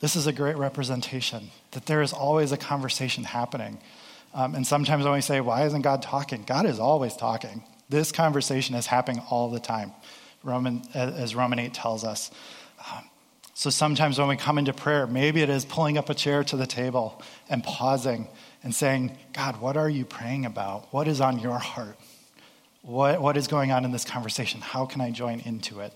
This 0.00 0.14
is 0.14 0.26
a 0.26 0.32
great 0.32 0.56
representation 0.56 1.50
that 1.72 1.86
there 1.86 2.02
is 2.02 2.12
always 2.12 2.52
a 2.52 2.56
conversation 2.56 3.24
happening. 3.24 3.78
Um, 4.32 4.54
and 4.54 4.66
sometimes 4.66 5.04
when 5.04 5.14
we 5.14 5.20
say, 5.20 5.40
Why 5.40 5.64
isn't 5.66 5.82
God 5.82 6.02
talking? 6.02 6.44
God 6.44 6.66
is 6.66 6.78
always 6.78 7.16
talking. 7.16 7.64
This 7.88 8.12
conversation 8.12 8.74
is 8.74 8.86
happening 8.86 9.22
all 9.30 9.50
the 9.50 9.60
time, 9.60 9.92
Roman, 10.44 10.82
as 10.94 11.34
Roman 11.34 11.58
8 11.58 11.72
tells 11.72 12.04
us. 12.04 12.30
Um, 12.92 13.08
so 13.54 13.70
sometimes 13.70 14.18
when 14.18 14.28
we 14.28 14.36
come 14.36 14.58
into 14.58 14.72
prayer, 14.72 15.06
maybe 15.06 15.42
it 15.42 15.48
is 15.48 15.64
pulling 15.64 15.98
up 15.98 16.10
a 16.10 16.14
chair 16.14 16.44
to 16.44 16.56
the 16.56 16.66
table 16.66 17.20
and 17.48 17.64
pausing 17.64 18.28
and 18.62 18.74
saying, 18.74 19.16
God, 19.32 19.60
what 19.60 19.76
are 19.76 19.88
you 19.88 20.04
praying 20.04 20.44
about? 20.46 20.92
What 20.92 21.08
is 21.08 21.20
on 21.20 21.38
your 21.40 21.58
heart? 21.58 21.96
What, 22.82 23.20
what 23.20 23.36
is 23.36 23.48
going 23.48 23.72
on 23.72 23.84
in 23.84 23.90
this 23.90 24.04
conversation? 24.04 24.60
How 24.60 24.86
can 24.86 25.00
I 25.00 25.10
join 25.10 25.40
into 25.40 25.80
it? 25.80 25.92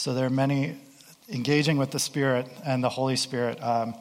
So 0.00 0.14
there 0.14 0.24
are 0.24 0.30
many 0.30 0.78
engaging 1.28 1.76
with 1.76 1.90
the 1.90 1.98
Spirit 1.98 2.46
and 2.64 2.82
the 2.82 2.88
Holy 2.88 3.16
Spirit. 3.16 3.62
Um, 3.62 3.94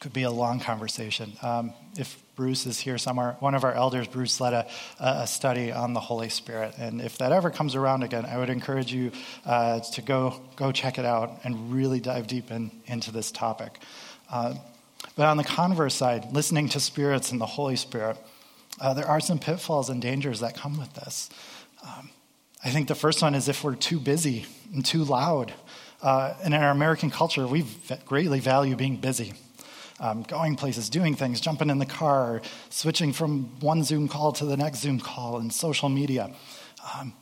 could 0.00 0.14
be 0.14 0.22
a 0.22 0.30
long 0.30 0.58
conversation. 0.58 1.34
Um, 1.42 1.74
if 1.98 2.18
Bruce 2.34 2.64
is 2.64 2.80
here 2.80 2.96
somewhere, 2.96 3.36
one 3.40 3.54
of 3.54 3.62
our 3.62 3.74
elders, 3.74 4.08
Bruce, 4.08 4.40
led 4.40 4.54
a, 4.54 4.66
a, 4.98 5.26
study 5.26 5.70
on 5.70 5.92
the 5.92 6.00
Holy 6.00 6.30
Spirit. 6.30 6.76
And 6.78 7.02
if 7.02 7.18
that 7.18 7.30
ever 7.30 7.50
comes 7.50 7.74
around 7.74 8.04
again, 8.04 8.24
I 8.24 8.38
would 8.38 8.48
encourage 8.48 8.90
you 8.90 9.12
uh, 9.44 9.80
to 9.80 10.00
go, 10.00 10.40
go 10.56 10.72
check 10.72 10.98
it 10.98 11.04
out 11.04 11.40
and 11.44 11.70
really 11.70 12.00
dive 12.00 12.26
deep 12.26 12.50
in, 12.50 12.70
into 12.86 13.12
this 13.12 13.30
topic. 13.30 13.78
Uh, 14.30 14.54
but 15.14 15.26
on 15.26 15.36
the 15.36 15.44
converse 15.44 15.94
side, 15.94 16.32
listening 16.32 16.70
to 16.70 16.80
spirits 16.80 17.32
and 17.32 17.38
the 17.38 17.44
Holy 17.44 17.76
Spirit, 17.76 18.16
uh, 18.80 18.94
there 18.94 19.06
are 19.06 19.20
some 19.20 19.38
pitfalls 19.38 19.90
and 19.90 20.00
dangers 20.00 20.40
that 20.40 20.56
come 20.56 20.78
with 20.78 20.94
this. 20.94 21.28
Um, 21.86 22.08
I 22.64 22.70
think 22.70 22.88
the 22.88 22.94
first 22.94 23.22
one 23.22 23.34
is 23.34 23.48
if 23.48 23.62
we're 23.62 23.76
too 23.76 24.00
busy 24.00 24.46
and 24.74 24.84
too 24.84 25.04
loud. 25.04 25.52
Uh, 26.02 26.34
and 26.42 26.54
in 26.54 26.60
our 26.60 26.70
American 26.70 27.10
culture, 27.10 27.46
we 27.46 27.64
greatly 28.06 28.40
value 28.40 28.76
being 28.76 28.96
busy. 28.96 29.34
Um, 30.00 30.22
going 30.22 30.54
places, 30.54 30.88
doing 30.88 31.16
things, 31.16 31.40
jumping 31.40 31.70
in 31.70 31.78
the 31.78 31.86
car, 31.86 32.40
switching 32.70 33.12
from 33.12 33.58
one 33.60 33.82
Zoom 33.82 34.06
call 34.06 34.32
to 34.32 34.44
the 34.44 34.56
next 34.56 34.78
Zoom 34.78 35.00
call, 35.00 35.38
and 35.38 35.52
social 35.52 35.88
media. 35.88 36.30
Um, 36.94 37.12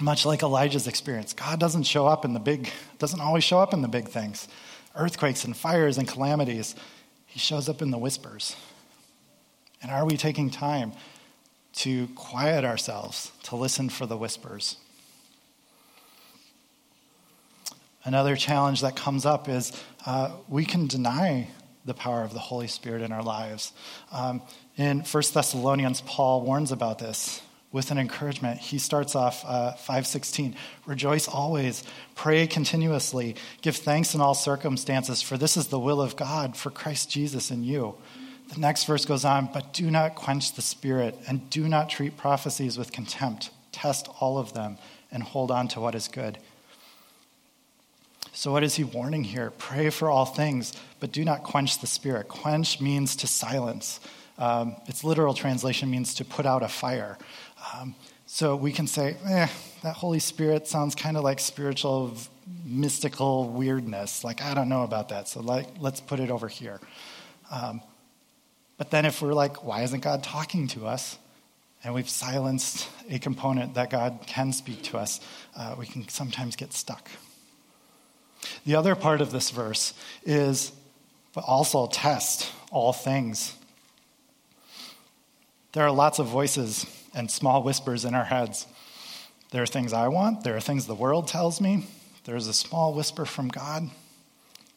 much 0.00 0.24
like 0.24 0.42
Elijah's 0.42 0.88
experience, 0.88 1.34
God 1.34 1.60
doesn't 1.60 1.82
show 1.82 2.06
up 2.06 2.24
in 2.24 2.32
the 2.32 2.40
big, 2.40 2.70
doesn't 2.98 3.20
always 3.20 3.44
show 3.44 3.60
up 3.60 3.74
in 3.74 3.82
the 3.82 3.88
big 3.88 4.08
things, 4.08 4.48
earthquakes 4.96 5.44
and 5.44 5.54
fires 5.54 5.98
and 5.98 6.08
calamities. 6.08 6.74
He 7.26 7.38
shows 7.38 7.68
up 7.68 7.82
in 7.82 7.90
the 7.90 7.98
whispers. 7.98 8.56
And 9.82 9.90
are 9.90 10.06
we 10.06 10.16
taking 10.16 10.48
time 10.48 10.92
to 11.74 12.08
quiet 12.08 12.64
ourselves, 12.64 13.32
to 13.44 13.56
listen 13.56 13.88
for 13.88 14.06
the 14.06 14.16
whispers? 14.16 14.76
Another 18.04 18.36
challenge 18.36 18.82
that 18.82 18.96
comes 18.96 19.24
up 19.24 19.48
is 19.48 19.72
uh, 20.06 20.32
we 20.48 20.64
can 20.64 20.86
deny 20.86 21.48
the 21.84 21.94
power 21.94 22.22
of 22.22 22.32
the 22.32 22.38
Holy 22.38 22.66
Spirit 22.66 23.02
in 23.02 23.12
our 23.12 23.22
lives. 23.22 23.72
Um, 24.12 24.42
in 24.76 25.00
1 25.00 25.22
Thessalonians, 25.32 26.02
Paul 26.02 26.42
warns 26.42 26.72
about 26.72 26.98
this 26.98 27.40
with 27.72 27.90
an 27.90 27.98
encouragement. 27.98 28.60
He 28.60 28.78
starts 28.78 29.16
off 29.16 29.44
uh, 29.44 29.72
516 29.72 30.54
Rejoice 30.86 31.26
always, 31.26 31.82
pray 32.14 32.46
continuously, 32.46 33.36
give 33.62 33.76
thanks 33.76 34.14
in 34.14 34.20
all 34.20 34.34
circumstances, 34.34 35.22
for 35.22 35.36
this 35.36 35.56
is 35.56 35.68
the 35.68 35.78
will 35.78 36.00
of 36.00 36.14
God 36.14 36.56
for 36.56 36.70
Christ 36.70 37.10
Jesus 37.10 37.50
in 37.50 37.64
you. 37.64 37.96
The 38.52 38.60
next 38.60 38.84
verse 38.84 39.04
goes 39.04 39.24
on, 39.24 39.48
but 39.52 39.72
do 39.72 39.90
not 39.90 40.14
quench 40.14 40.54
the 40.54 40.62
spirit 40.62 41.18
and 41.26 41.48
do 41.50 41.68
not 41.68 41.88
treat 41.88 42.16
prophecies 42.16 42.76
with 42.76 42.92
contempt. 42.92 43.50
Test 43.72 44.08
all 44.20 44.38
of 44.38 44.52
them 44.52 44.78
and 45.10 45.22
hold 45.22 45.50
on 45.50 45.68
to 45.68 45.80
what 45.80 45.94
is 45.94 46.08
good. 46.08 46.38
So, 48.32 48.50
what 48.50 48.64
is 48.64 48.74
he 48.74 48.84
warning 48.84 49.24
here? 49.24 49.52
Pray 49.58 49.90
for 49.90 50.10
all 50.10 50.24
things, 50.24 50.72
but 50.98 51.12
do 51.12 51.24
not 51.24 51.44
quench 51.44 51.80
the 51.80 51.86
spirit. 51.86 52.28
Quench 52.28 52.80
means 52.80 53.14
to 53.16 53.28
silence. 53.28 54.00
Um, 54.38 54.74
its 54.86 55.04
literal 55.04 55.34
translation 55.34 55.88
means 55.90 56.14
to 56.14 56.24
put 56.24 56.44
out 56.44 56.64
a 56.64 56.68
fire. 56.68 57.16
Um, 57.72 57.94
so 58.26 58.56
we 58.56 58.72
can 58.72 58.88
say, 58.88 59.16
eh, 59.24 59.46
that 59.82 59.94
Holy 59.94 60.18
Spirit 60.18 60.66
sounds 60.66 60.96
kind 60.96 61.16
of 61.16 61.22
like 61.22 61.38
spiritual, 61.38 62.16
mystical 62.64 63.48
weirdness. 63.50 64.24
Like, 64.24 64.42
I 64.42 64.54
don't 64.54 64.68
know 64.68 64.82
about 64.82 65.10
that, 65.10 65.28
so 65.28 65.40
like, 65.40 65.68
let's 65.78 66.00
put 66.00 66.18
it 66.18 66.30
over 66.30 66.48
here. 66.48 66.80
Um, 67.52 67.80
but 68.76 68.90
then 68.90 69.04
if 69.04 69.22
we're 69.22 69.34
like, 69.34 69.64
why 69.64 69.82
isn't 69.82 70.00
God 70.00 70.22
talking 70.22 70.66
to 70.68 70.86
us? 70.86 71.18
And 71.82 71.94
we've 71.94 72.08
silenced 72.08 72.88
a 73.10 73.18
component 73.18 73.74
that 73.74 73.90
God 73.90 74.20
can 74.26 74.52
speak 74.52 74.82
to 74.84 74.98
us, 74.98 75.20
uh, 75.56 75.74
we 75.78 75.86
can 75.86 76.08
sometimes 76.08 76.56
get 76.56 76.72
stuck. 76.72 77.10
The 78.66 78.74
other 78.76 78.94
part 78.94 79.20
of 79.20 79.30
this 79.30 79.50
verse 79.50 79.94
is, 80.24 80.72
but 81.34 81.44
also 81.46 81.86
test 81.86 82.50
all 82.70 82.92
things. 82.92 83.54
There 85.72 85.84
are 85.84 85.90
lots 85.90 86.18
of 86.18 86.26
voices 86.26 86.86
and 87.14 87.30
small 87.30 87.62
whispers 87.62 88.04
in 88.04 88.14
our 88.14 88.24
heads. 88.24 88.66
There 89.50 89.62
are 89.62 89.66
things 89.66 89.92
I 89.92 90.08
want, 90.08 90.42
there 90.42 90.56
are 90.56 90.60
things 90.60 90.86
the 90.86 90.94
world 90.94 91.28
tells 91.28 91.60
me, 91.60 91.86
there's 92.24 92.46
a 92.46 92.54
small 92.54 92.94
whisper 92.94 93.24
from 93.24 93.48
God. 93.48 93.90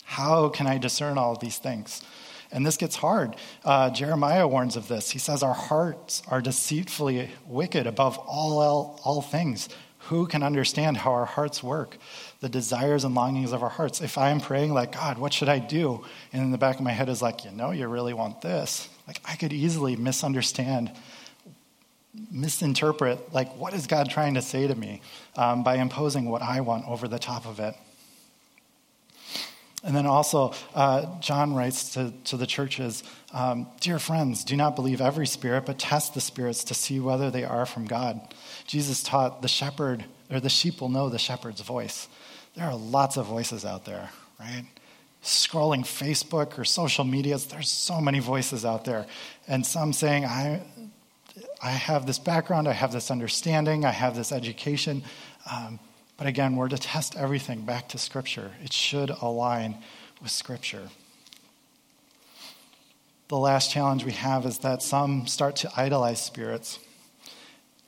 How 0.03 0.49
can 0.49 0.67
I 0.67 0.77
discern 0.77 1.17
all 1.17 1.35
these 1.35 1.57
things? 1.57 2.03
And 2.51 2.65
this 2.65 2.77
gets 2.77 2.95
hard. 2.95 3.35
Uh, 3.65 3.89
Jeremiah 3.89 4.47
warns 4.47 4.75
of 4.75 4.87
this. 4.87 5.11
He 5.11 5.19
says, 5.19 5.43
Our 5.43 5.53
hearts 5.53 6.21
are 6.27 6.41
deceitfully 6.41 7.29
wicked 7.45 7.87
above 7.87 8.17
all, 8.17 8.59
all, 8.59 8.99
all 9.03 9.21
things. 9.21 9.69
Who 10.07 10.25
can 10.25 10.41
understand 10.41 10.97
how 10.97 11.11
our 11.11 11.25
hearts 11.25 11.61
work? 11.61 11.97
The 12.39 12.47
desires 12.47 13.03
and 13.03 13.13
longings 13.13 13.51
of 13.51 13.61
our 13.61 13.69
hearts. 13.69 13.99
If 13.99 14.17
I 14.17 14.29
am 14.29 14.39
praying, 14.39 14.73
like, 14.73 14.93
God, 14.93 15.17
what 15.17 15.33
should 15.33 15.49
I 15.49 15.59
do? 15.59 16.05
And 16.31 16.41
in 16.41 16.51
the 16.51 16.57
back 16.57 16.77
of 16.77 16.81
my 16.81 16.91
head 16.91 17.09
is 17.09 17.21
like, 17.21 17.43
you 17.43 17.51
know, 17.51 17.71
you 17.71 17.87
really 17.87 18.13
want 18.13 18.41
this. 18.41 18.87
Like, 19.05 19.19
I 19.25 19.35
could 19.35 19.51
easily 19.51 19.97
misunderstand, 19.97 20.91
misinterpret, 22.31 23.33
like, 23.33 23.53
what 23.57 23.73
is 23.73 23.85
God 23.87 24.09
trying 24.09 24.35
to 24.35 24.41
say 24.41 24.67
to 24.67 24.75
me 24.75 25.01
um, 25.35 25.63
by 25.63 25.75
imposing 25.75 26.29
what 26.29 26.41
I 26.41 26.61
want 26.61 26.87
over 26.87 27.09
the 27.09 27.19
top 27.19 27.45
of 27.45 27.59
it. 27.59 27.75
And 29.87 29.95
then 29.95 30.05
also, 30.05 30.53
uh, 30.75 31.17
John 31.21 31.55
writes 31.55 31.93
to, 31.93 32.13
to 32.25 32.35
the 32.35 32.45
churches 32.45 33.03
um, 33.33 33.67
Dear 33.79 33.99
friends, 33.99 34.43
do 34.43 34.57
not 34.57 34.75
believe 34.75 34.99
every 34.99 35.25
spirit, 35.25 35.65
but 35.65 35.79
test 35.79 36.13
the 36.13 36.19
spirits 36.19 36.65
to 36.65 36.73
see 36.73 36.99
whether 36.99 37.31
they 37.31 37.45
are 37.45 37.65
from 37.65 37.85
God. 37.85 38.19
Jesus 38.65 39.01
taught 39.01 39.41
the 39.41 39.47
shepherd, 39.47 40.03
or 40.29 40.41
the 40.41 40.49
sheep 40.49 40.81
will 40.81 40.89
know 40.89 41.07
the 41.07 41.17
shepherd's 41.17 41.61
voice. 41.61 42.09
There 42.55 42.65
are 42.65 42.75
lots 42.75 43.15
of 43.15 43.27
voices 43.27 43.63
out 43.63 43.85
there, 43.85 44.09
right? 44.37 44.65
Scrolling 45.23 45.83
Facebook 45.83 46.59
or 46.59 46.65
social 46.65 47.05
medias, 47.05 47.45
there's 47.45 47.69
so 47.69 48.01
many 48.01 48.19
voices 48.19 48.65
out 48.65 48.83
there. 48.83 49.05
And 49.47 49.65
some 49.65 49.93
saying, 49.93 50.25
I, 50.25 50.63
I 51.63 51.69
have 51.69 52.05
this 52.05 52.19
background, 52.19 52.67
I 52.67 52.73
have 52.73 52.91
this 52.91 53.09
understanding, 53.09 53.85
I 53.85 53.91
have 53.91 54.17
this 54.17 54.33
education. 54.33 55.03
Um, 55.49 55.79
but 56.17 56.27
again, 56.27 56.55
we're 56.55 56.69
to 56.69 56.77
test 56.77 57.15
everything 57.15 57.61
back 57.61 57.89
to 57.89 57.97
Scripture. 57.97 58.51
It 58.63 58.73
should 58.73 59.09
align 59.09 59.77
with 60.21 60.31
Scripture. 60.31 60.89
The 63.27 63.37
last 63.37 63.71
challenge 63.71 64.03
we 64.03 64.13
have 64.13 64.45
is 64.45 64.59
that 64.59 64.81
some 64.81 65.27
start 65.27 65.57
to 65.57 65.71
idolize 65.75 66.21
spirits. 66.21 66.79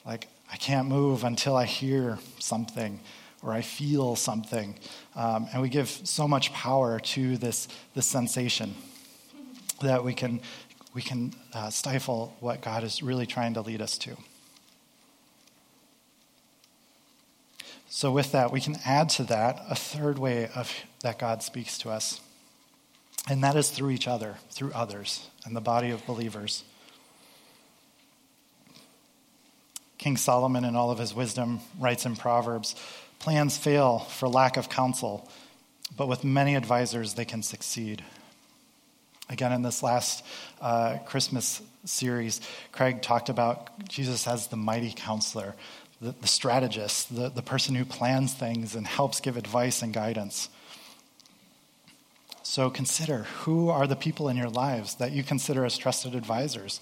Like, 0.05 0.27
I 0.51 0.57
can't 0.57 0.87
move 0.87 1.23
until 1.23 1.55
I 1.55 1.65
hear 1.65 2.19
something 2.39 2.99
or 3.41 3.53
I 3.53 3.61
feel 3.61 4.15
something. 4.15 4.75
Um, 5.15 5.47
and 5.53 5.61
we 5.61 5.69
give 5.69 5.89
so 5.89 6.27
much 6.27 6.51
power 6.51 6.99
to 6.99 7.37
this, 7.37 7.67
this 7.95 8.05
sensation 8.05 8.75
that 9.81 10.03
we 10.03 10.13
can, 10.13 10.41
we 10.93 11.01
can 11.01 11.33
uh, 11.53 11.69
stifle 11.69 12.35
what 12.41 12.61
God 12.61 12.83
is 12.83 13.01
really 13.01 13.25
trying 13.25 13.53
to 13.53 13.61
lead 13.61 13.81
us 13.81 13.97
to. 13.99 14.17
So, 17.99 18.13
with 18.13 18.31
that, 18.31 18.53
we 18.53 18.61
can 18.61 18.77
add 18.85 19.09
to 19.09 19.25
that 19.25 19.61
a 19.69 19.75
third 19.75 20.19
way 20.19 20.47
of, 20.55 20.73
that 21.01 21.19
God 21.19 21.43
speaks 21.43 21.77
to 21.79 21.89
us, 21.89 22.21
and 23.27 23.43
that 23.43 23.57
is 23.57 23.71
through 23.71 23.89
each 23.89 24.07
other, 24.07 24.37
through 24.51 24.71
others, 24.71 25.27
and 25.43 25.53
the 25.53 25.59
body 25.59 25.89
of 25.89 26.05
believers. 26.05 26.63
King 29.97 30.15
Solomon, 30.15 30.63
in 30.63 30.77
all 30.77 30.91
of 30.91 30.97
his 30.97 31.13
wisdom, 31.13 31.59
writes 31.77 32.05
in 32.05 32.15
Proverbs 32.15 32.73
plans 33.19 33.57
fail 33.57 33.99
for 33.99 34.29
lack 34.29 34.55
of 34.55 34.69
counsel, 34.69 35.29
but 35.97 36.07
with 36.07 36.23
many 36.23 36.55
advisors, 36.55 37.15
they 37.15 37.25
can 37.25 37.43
succeed. 37.43 38.01
Again, 39.29 39.51
in 39.51 39.61
this 39.61 39.83
last 39.83 40.23
uh, 40.61 40.99
Christmas 41.05 41.61
series, 41.83 42.39
Craig 42.71 43.01
talked 43.01 43.27
about 43.27 43.89
Jesus 43.89 44.25
as 44.25 44.47
the 44.47 44.55
mighty 44.55 44.93
counselor 44.95 45.53
the, 46.01 46.15
the 46.21 46.27
strategist, 46.27 47.15
the, 47.15 47.29
the 47.29 47.41
person 47.41 47.75
who 47.75 47.85
plans 47.85 48.33
things 48.33 48.75
and 48.75 48.87
helps 48.87 49.19
give 49.19 49.37
advice 49.37 49.81
and 49.81 49.93
guidance. 49.93 50.49
So 52.43 52.69
consider 52.69 53.23
who 53.41 53.69
are 53.69 53.85
the 53.85 53.95
people 53.95 54.29
in 54.29 54.37
your 54.37 54.49
lives 54.49 54.95
that 54.95 55.11
you 55.11 55.23
consider 55.23 55.65
as 55.65 55.77
trusted 55.77 56.15
advisors. 56.15 56.81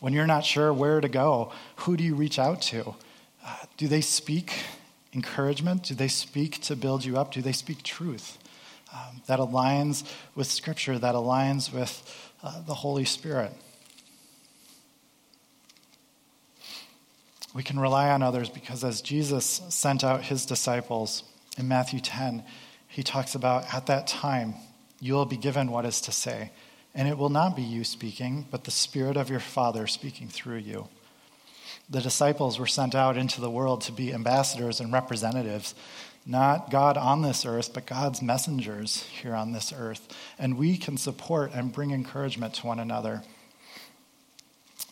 When 0.00 0.12
you're 0.12 0.26
not 0.26 0.44
sure 0.44 0.72
where 0.72 1.00
to 1.00 1.08
go, 1.08 1.52
who 1.76 1.96
do 1.96 2.04
you 2.04 2.14
reach 2.14 2.38
out 2.38 2.60
to? 2.62 2.94
Uh, 3.44 3.56
do 3.76 3.88
they 3.88 4.00
speak 4.00 4.52
encouragement? 5.14 5.84
Do 5.84 5.94
they 5.94 6.08
speak 6.08 6.60
to 6.62 6.76
build 6.76 7.04
you 7.04 7.16
up? 7.16 7.32
Do 7.32 7.40
they 7.40 7.52
speak 7.52 7.82
truth 7.82 8.38
um, 8.92 9.22
that 9.26 9.38
aligns 9.38 10.04
with 10.34 10.46
Scripture, 10.46 10.98
that 10.98 11.14
aligns 11.14 11.72
with 11.72 12.32
uh, 12.42 12.60
the 12.62 12.74
Holy 12.74 13.04
Spirit? 13.04 13.52
We 17.54 17.62
can 17.62 17.78
rely 17.78 18.10
on 18.10 18.22
others 18.22 18.48
because 18.48 18.84
as 18.84 19.00
Jesus 19.00 19.62
sent 19.68 20.04
out 20.04 20.24
his 20.24 20.44
disciples 20.44 21.22
in 21.56 21.68
Matthew 21.68 22.00
10, 22.00 22.44
he 22.88 23.02
talks 23.02 23.34
about 23.34 23.72
at 23.72 23.86
that 23.86 24.06
time, 24.06 24.54
you 25.00 25.14
will 25.14 25.24
be 25.24 25.36
given 25.36 25.70
what 25.70 25.86
is 25.86 26.00
to 26.02 26.12
say. 26.12 26.50
And 26.94 27.08
it 27.08 27.16
will 27.16 27.28
not 27.28 27.56
be 27.56 27.62
you 27.62 27.84
speaking, 27.84 28.46
but 28.50 28.64
the 28.64 28.70
Spirit 28.70 29.16
of 29.16 29.30
your 29.30 29.40
Father 29.40 29.86
speaking 29.86 30.28
through 30.28 30.58
you. 30.58 30.88
The 31.90 32.00
disciples 32.00 32.58
were 32.58 32.66
sent 32.66 32.94
out 32.94 33.16
into 33.16 33.40
the 33.40 33.50
world 33.50 33.82
to 33.82 33.92
be 33.92 34.12
ambassadors 34.12 34.80
and 34.80 34.92
representatives, 34.92 35.74
not 36.26 36.70
God 36.70 36.96
on 36.98 37.22
this 37.22 37.46
earth, 37.46 37.72
but 37.72 37.86
God's 37.86 38.20
messengers 38.20 39.04
here 39.04 39.34
on 39.34 39.52
this 39.52 39.72
earth. 39.72 40.14
And 40.38 40.58
we 40.58 40.76
can 40.76 40.98
support 40.98 41.52
and 41.54 41.72
bring 41.72 41.92
encouragement 41.92 42.54
to 42.54 42.66
one 42.66 42.78
another 42.78 43.22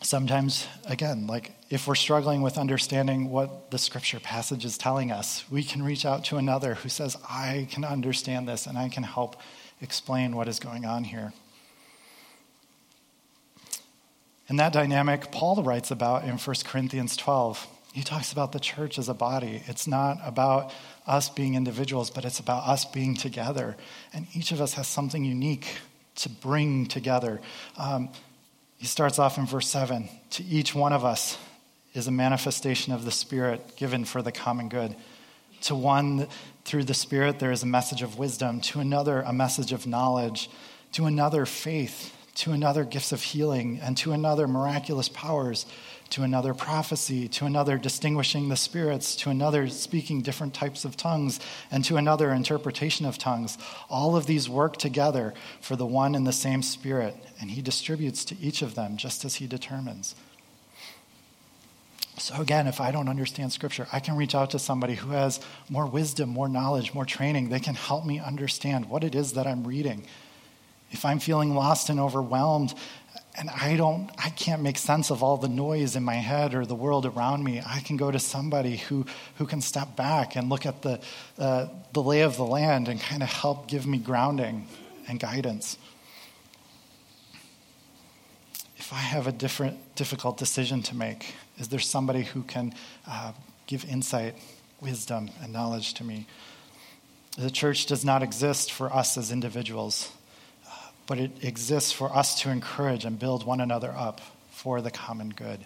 sometimes, 0.07 0.65
again, 0.85 1.27
like 1.27 1.51
if 1.69 1.85
we're 1.85 1.95
struggling 1.95 2.41
with 2.41 2.57
understanding 2.57 3.29
what 3.29 3.71
the 3.71 3.77
scripture 3.77 4.21
passage 4.21 4.63
is 4.63 4.77
telling 4.77 5.11
us, 5.11 5.43
we 5.51 5.63
can 5.63 5.83
reach 5.83 6.05
out 6.05 6.23
to 6.25 6.37
another 6.37 6.75
who 6.75 6.87
says, 6.87 7.17
I 7.29 7.67
can 7.69 7.83
understand 7.83 8.47
this 8.47 8.67
and 8.67 8.77
I 8.77 8.87
can 8.87 9.03
help 9.03 9.35
explain 9.81 10.35
what 10.35 10.47
is 10.47 10.59
going 10.59 10.85
on 10.85 11.03
here. 11.03 11.33
And 14.47 14.57
that 14.59 14.71
dynamic, 14.71 15.29
Paul 15.29 15.61
writes 15.61 15.91
about 15.91 16.23
in 16.23 16.37
1 16.37 16.55
Corinthians 16.63 17.17
12. 17.17 17.67
He 17.91 18.01
talks 18.01 18.31
about 18.31 18.53
the 18.53 18.61
church 18.61 18.97
as 18.97 19.09
a 19.09 19.13
body. 19.13 19.61
It's 19.67 19.87
not 19.87 20.19
about 20.23 20.73
us 21.05 21.29
being 21.29 21.55
individuals, 21.55 22.09
but 22.09 22.23
it's 22.23 22.39
about 22.39 22.65
us 22.65 22.85
being 22.85 23.13
together. 23.13 23.75
And 24.13 24.25
each 24.33 24.53
of 24.53 24.61
us 24.61 24.75
has 24.75 24.87
something 24.87 25.25
unique 25.25 25.67
to 26.15 26.29
bring 26.29 26.85
together. 26.85 27.41
Um, 27.77 28.09
he 28.77 28.85
starts 28.85 29.19
off 29.19 29.37
in 29.37 29.45
verse 29.45 29.67
7 29.67 30.07
To 30.31 30.43
each 30.43 30.73
one 30.75 30.93
of 30.93 31.03
us 31.03 31.37
is 31.93 32.07
a 32.07 32.11
manifestation 32.11 32.93
of 32.93 33.05
the 33.05 33.11
Spirit 33.11 33.75
given 33.75 34.05
for 34.05 34.21
the 34.21 34.31
common 34.31 34.69
good. 34.69 34.95
To 35.61 35.75
one, 35.75 36.27
through 36.63 36.83
the 36.83 36.93
Spirit, 36.93 37.39
there 37.39 37.51
is 37.51 37.63
a 37.63 37.67
message 37.67 38.03
of 38.03 38.19
wisdom. 38.19 38.61
To 38.61 38.79
another, 38.79 39.21
a 39.21 39.33
message 39.33 39.71
of 39.73 39.87
knowledge. 39.87 40.49
To 40.93 41.05
another, 41.05 41.45
faith. 41.45 42.13
to 42.35 42.51
another 42.51 42.83
gifts 42.83 43.11
of 43.11 43.23
healing, 43.23 43.79
and 43.81 43.97
to 43.97 44.11
another 44.11 44.47
miraculous 44.47 45.09
powers, 45.09 45.65
to 46.09 46.23
another 46.23 46.53
prophecy, 46.53 47.27
to 47.27 47.45
another 47.45 47.77
distinguishing 47.77 48.49
the 48.49 48.55
spirits, 48.55 49.15
to 49.17 49.29
another 49.29 49.67
speaking 49.67 50.21
different 50.21 50.53
types 50.53 50.85
of 50.85 50.97
tongues, 50.97 51.39
and 51.71 51.83
to 51.85 51.97
another 51.97 52.31
interpretation 52.31 53.05
of 53.05 53.17
tongues. 53.17 53.57
All 53.89 54.15
of 54.15 54.25
these 54.25 54.49
work 54.49 54.77
together 54.77 55.33
for 55.61 55.75
the 55.75 55.85
one 55.85 56.15
and 56.15 56.25
the 56.25 56.31
same 56.31 56.61
Spirit, 56.61 57.15
and 57.39 57.51
He 57.51 57.61
distributes 57.61 58.25
to 58.25 58.37
each 58.39 58.61
of 58.61 58.75
them 58.75 58.97
just 58.97 59.25
as 59.25 59.35
He 59.35 59.47
determines. 59.47 60.15
So, 62.17 62.41
again, 62.41 62.65
if 62.65 62.81
I 62.81 62.91
don't 62.91 63.09
understand 63.09 63.53
Scripture, 63.53 63.87
I 63.93 63.99
can 63.99 64.15
reach 64.15 64.33
out 64.33 64.49
to 64.51 64.59
somebody 64.59 64.95
who 64.95 65.11
has 65.11 65.39
more 65.69 65.85
wisdom, 65.85 66.29
more 66.29 66.49
knowledge, 66.49 66.93
more 66.93 67.05
training. 67.05 67.49
They 67.49 67.59
can 67.59 67.75
help 67.75 68.05
me 68.05 68.19
understand 68.19 68.89
what 68.89 69.03
it 69.03 69.13
is 69.13 69.33
that 69.33 69.45
I'm 69.45 69.65
reading. 69.65 70.03
If 70.89 71.05
I'm 71.05 71.19
feeling 71.19 71.53
lost 71.53 71.89
and 71.89 71.99
overwhelmed, 71.99 72.73
and 73.37 73.51
I 73.51 73.75
don't, 73.75 74.09
I 74.17 74.29
can't 74.29 74.63
make 74.63 74.79
sense 74.79 75.11
of 75.11 75.21
all 75.21 75.37
the 75.37 75.47
noise 75.47 75.95
in 75.95 76.03
my 76.03 76.15
head 76.15 76.55
or 76.55 76.65
the 76.65 76.75
world 76.75 77.05
around 77.05 77.43
me, 77.43 77.61
I 77.63 77.81
can 77.81 77.95
go 77.95 78.09
to 78.09 78.17
somebody 78.17 78.77
who, 78.77 79.05
who 79.35 79.45
can 79.45 79.61
step 79.61 79.95
back 79.95 80.35
and 80.35 80.49
look 80.49 80.65
at 80.65 80.81
the, 80.81 80.99
uh, 81.37 81.67
the 81.93 82.01
lay 82.01 82.21
of 82.21 82.35
the 82.35 82.45
land 82.45 82.87
and 82.87 82.99
kind 82.99 83.21
of 83.21 83.29
help 83.29 83.67
give 83.67 83.85
me 83.85 83.99
grounding 83.99 84.67
and 85.07 85.19
guidance. 85.19 85.77
If 88.77 88.91
I 88.91 88.97
have 88.97 89.27
a 89.27 89.31
different, 89.31 89.95
difficult 89.95 90.37
decision 90.37 90.81
to 90.83 90.95
make, 90.95 91.35
is 91.59 91.67
there 91.67 91.79
somebody 91.79 92.23
who 92.23 92.41
can 92.41 92.73
uh, 93.05 93.33
give 93.67 93.85
insight, 93.85 94.35
wisdom, 94.81 95.29
and 95.43 95.53
knowledge 95.53 95.93
to 95.95 96.03
me? 96.03 96.25
The 97.37 97.51
church 97.51 97.85
does 97.85 98.03
not 98.03 98.23
exist 98.23 98.71
for 98.71 98.91
us 98.91 99.15
as 99.15 99.31
individuals, 99.31 100.11
but 101.07 101.17
it 101.17 101.31
exists 101.41 101.91
for 101.91 102.15
us 102.15 102.39
to 102.41 102.49
encourage 102.51 103.05
and 103.05 103.17
build 103.17 103.45
one 103.45 103.61
another 103.61 103.91
up 103.97 104.21
for 104.51 104.81
the 104.81 104.91
common 104.91 105.29
good. 105.29 105.61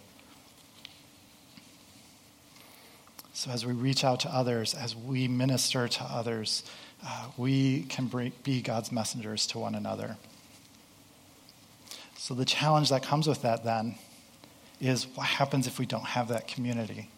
So, 3.33 3.49
as 3.49 3.65
we 3.65 3.73
reach 3.73 4.03
out 4.03 4.19
to 4.19 4.29
others, 4.29 4.75
as 4.75 4.95
we 4.95 5.27
minister 5.27 5.87
to 5.87 6.03
others, 6.03 6.63
uh, 7.03 7.25
we 7.37 7.83
can 7.83 8.31
be 8.43 8.61
God's 8.61 8.91
messengers 8.91 9.47
to 9.47 9.57
one 9.57 9.73
another. 9.73 10.17
So, 12.17 12.35
the 12.35 12.45
challenge 12.45 12.89
that 12.89 13.01
comes 13.01 13.27
with 13.27 13.41
that 13.41 13.63
then 13.63 13.95
is 14.79 15.07
what 15.15 15.25
happens 15.25 15.65
if 15.65 15.79
we 15.79 15.87
don't 15.87 16.05
have 16.05 16.27
that 16.27 16.47
community? 16.47 17.09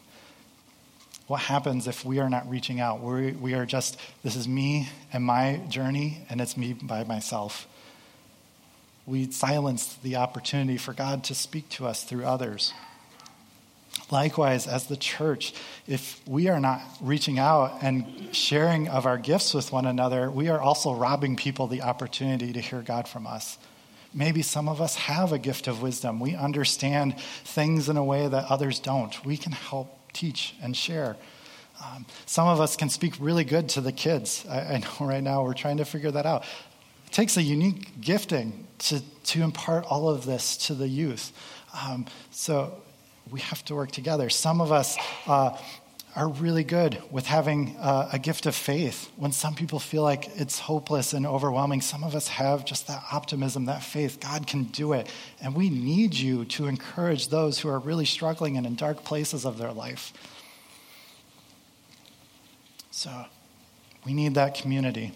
What 1.28 1.42
happens 1.42 1.88
if 1.88 2.06
we 2.06 2.20
are 2.20 2.30
not 2.30 2.50
reaching 2.50 2.80
out? 2.80 3.02
we 3.02 3.32
we 3.34 3.54
are 3.54 3.66
just, 3.66 4.00
this 4.24 4.38
is 4.38 4.48
me 4.48 4.88
and 5.12 5.26
my 5.26 5.58
journey, 5.68 6.26
and 6.30 6.40
it's 6.40 6.56
me 6.56 6.72
by 6.72 7.04
myself. 7.04 7.68
We 9.06 9.32
silence 9.32 9.96
the 10.02 10.16
opportunity 10.16 10.78
for 10.78 10.94
God 10.94 11.24
to 11.26 11.36
speak 11.36 11.70
to 11.70 11.86
us 11.86 12.04
through 12.04 12.26
others. 12.26 12.74
Likewise, 14.12 14.68
as 14.68 14.88
the 14.88 14.96
church, 14.96 15.54
if 15.88 16.22
we 16.28 16.48
are 16.48 16.60
not 16.60 16.82
reaching 17.02 17.40
out 17.40 17.80
and 17.82 18.30
sharing 18.34 18.88
of 18.88 19.06
our 19.06 19.18
gifts 19.18 19.54
with 19.54 19.72
one 19.72 19.86
another, 19.86 20.30
we 20.30 20.50
are 20.50 20.62
also 20.62 20.94
robbing 20.94 21.36
people 21.36 21.68
the 21.68 21.82
opportunity 21.82 22.54
to 22.54 22.62
hear 22.62 22.82
God 22.82 23.08
from 23.08 23.28
us. 23.28 23.58
Maybe 24.14 24.42
some 24.42 24.70
of 24.70 24.80
us 24.80 24.96
have 24.96 25.34
a 25.34 25.40
gift 25.40 25.68
of 25.68 25.82
wisdom. 25.82 26.20
We 26.20 26.36
understand 26.36 27.20
things 27.44 27.90
in 27.90 27.98
a 27.98 28.04
way 28.04 28.28
that 28.28 28.52
others 28.52 28.80
don't. 28.80 29.26
We 29.26 29.38
can 29.38 29.52
help 29.52 29.98
teach 30.14 30.56
and 30.62 30.78
share. 30.78 31.18
Um, 31.84 32.06
some 32.26 32.48
of 32.48 32.62
us 32.62 32.76
can 32.76 32.90
speak 32.90 33.16
really 33.20 33.44
good 33.44 33.70
to 33.70 33.82
the 33.82 33.92
kids. 33.92 34.46
I, 34.48 34.60
I, 34.60 34.78
know 34.78 35.08
right 35.08 35.24
now 35.24 35.44
we're 35.44 35.56
trying 35.56 35.78
to 35.78 35.86
figure 35.86 36.12
that 36.12 36.26
out. 36.26 36.44
It 37.08 37.12
takes 37.12 37.36
a 37.36 37.42
unique 37.42 38.00
gifting 38.00 38.68
to, 38.88 39.02
to 39.02 39.42
impart 39.42 39.86
all 39.86 40.10
of 40.10 40.26
this 40.26 40.58
to 40.68 40.74
the 40.74 40.88
youth. 40.88 41.32
Um, 41.86 42.06
so 42.32 42.74
we 43.32 43.40
have 43.40 43.64
to 43.66 43.76
work 43.76 43.92
together. 43.92 44.30
Some 44.30 44.62
of 44.62 44.72
us 44.72 44.98
uh, 45.26 45.58
are 46.16 46.28
really 46.28 46.64
good 46.64 47.02
with 47.10 47.26
having 47.26 47.76
uh, 47.80 48.10
a 48.12 48.20
gift 48.20 48.46
of 48.46 48.54
faith. 48.54 49.10
When 49.16 49.32
some 49.32 49.56
people 49.56 49.80
feel 49.80 50.04
like 50.04 50.30
it's 50.36 50.60
hopeless 50.60 51.14
and 51.14 51.26
overwhelming, 51.26 51.82
some 51.82 52.04
of 52.04 52.14
us 52.14 52.28
have 52.28 52.66
just 52.66 52.88
that 52.88 53.04
optimism, 53.12 53.66
that 53.66 53.84
faith. 53.84 54.20
God 54.20 54.46
can 54.46 54.66
do 54.66 54.94
it. 54.94 55.08
And 55.42 55.56
we 55.56 55.70
need 55.70 56.14
you 56.14 56.46
to 56.46 56.68
encourage 56.68 57.30
those 57.30 57.60
who 57.60 57.70
are 57.70 57.80
really 57.80 58.06
struggling 58.06 58.58
and 58.58 58.68
in 58.68 58.76
dark 58.76 59.04
places 59.04 59.46
of 59.46 59.58
their 59.58 59.72
life. 59.72 60.14
So 62.92 63.26
we 64.06 64.14
need 64.14 64.36
that 64.36 64.56
community. 64.56 65.14